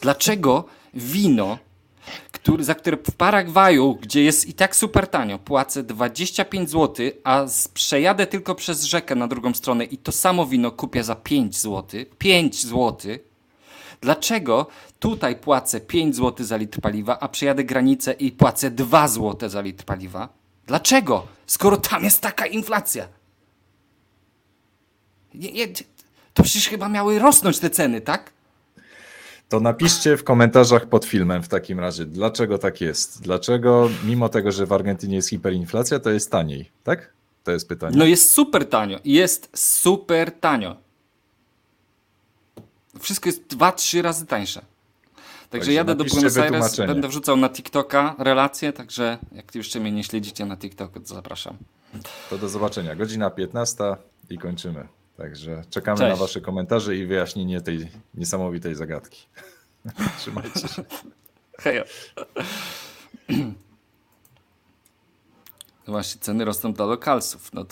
Dlaczego 0.01 0.65
wino 0.93 1.57
który, 2.47 2.63
za 2.63 2.75
które 2.75 2.97
w 2.97 3.15
Paragwaju, 3.15 3.95
gdzie 3.95 4.23
jest 4.23 4.47
i 4.47 4.53
tak 4.53 4.75
super 4.75 5.07
tanio, 5.07 5.39
płacę 5.39 5.83
25 5.83 6.69
zł, 6.69 7.05
a 7.23 7.45
przejadę 7.73 8.27
tylko 8.27 8.55
przez 8.55 8.83
rzekę 8.83 9.15
na 9.15 9.27
drugą 9.27 9.53
stronę 9.53 9.85
i 9.85 9.97
to 9.97 10.11
samo 10.11 10.45
wino 10.45 10.71
kupię 10.71 11.03
za 11.03 11.15
5 11.15 11.57
zł. 11.57 12.05
5 12.17 12.65
zł. 12.65 12.97
Dlaczego 14.01 14.67
tutaj 14.99 15.35
płacę 15.35 15.81
5 15.81 16.15
zł 16.15 16.45
za 16.45 16.57
litr 16.57 16.81
paliwa, 16.81 17.19
a 17.19 17.27
przejadę 17.27 17.63
granicę 17.63 18.13
i 18.13 18.31
płacę 18.31 18.71
2 18.71 19.07
zł 19.07 19.49
za 19.49 19.61
litr 19.61 19.85
paliwa? 19.85 20.29
Dlaczego? 20.67 21.27
Skoro 21.47 21.77
tam 21.77 22.03
jest 22.03 22.21
taka 22.21 22.45
inflacja. 22.45 23.07
Nie, 25.33 25.51
nie, 25.51 25.67
to 26.33 26.43
przecież 26.43 26.67
chyba 26.69 26.89
miały 26.89 27.19
rosnąć 27.19 27.59
te 27.59 27.69
ceny, 27.69 28.01
tak? 28.01 28.36
To 29.49 29.59
napiszcie 29.59 30.17
w 30.17 30.23
komentarzach 30.23 30.85
pod 30.85 31.05
filmem 31.05 31.43
w 31.43 31.47
takim 31.47 31.79
razie, 31.79 32.05
dlaczego 32.05 32.57
tak 32.57 32.81
jest. 32.81 33.21
Dlaczego, 33.21 33.89
mimo 34.05 34.29
tego, 34.29 34.51
że 34.51 34.65
w 34.65 34.73
Argentynie 34.73 35.15
jest 35.15 35.29
hiperinflacja, 35.29 35.99
to 35.99 36.09
jest 36.09 36.31
taniej, 36.31 36.71
tak? 36.83 37.13
To 37.43 37.51
jest 37.51 37.67
pytanie. 37.67 37.97
No 37.97 38.05
jest 38.05 38.31
super 38.31 38.69
tanio. 38.69 38.99
Jest 39.05 39.49
super 39.53 40.31
tanio. 40.39 40.75
Wszystko 42.99 43.29
jest 43.29 43.47
dwa, 43.47 43.71
trzy 43.71 44.01
razy 44.01 44.25
tańsze. 44.25 44.61
Także 44.61 45.49
Także 45.49 45.73
jadę 45.73 45.95
do 45.95 46.05
Buenos 46.05 46.37
Aires, 46.37 46.77
będę 46.77 47.07
wrzucał 47.07 47.37
na 47.37 47.49
TikToka 47.49 48.15
relacje, 48.19 48.73
także 48.73 49.17
jak 49.31 49.55
jeszcze 49.55 49.79
mnie 49.79 49.91
nie 49.91 50.03
śledzicie 50.03 50.45
na 50.45 50.57
TikToku, 50.57 50.99
to 50.99 51.05
zapraszam. 51.05 51.57
To 52.29 52.37
do 52.37 52.49
zobaczenia. 52.49 52.95
Godzina 52.95 53.29
15 53.29 53.83
i 54.29 54.37
kończymy. 54.37 54.87
Także 55.17 55.63
czekamy 55.69 55.97
Cześć. 55.97 56.09
na 56.09 56.15
Wasze 56.15 56.41
komentarze 56.41 56.95
i 56.95 57.05
wyjaśnienie 57.05 57.61
tej 57.61 57.89
niesamowitej 58.13 58.75
zagadki. 58.75 59.27
Trzymajcie 60.19 60.67
się. 60.67 60.83
Hej. 61.59 61.83
Właśnie 65.87 66.21
ceny 66.21 66.45
rosną 66.45 66.73
dla 66.73 66.85
lokalsów. 66.85 67.53
No 67.53 67.61
to 67.61 67.65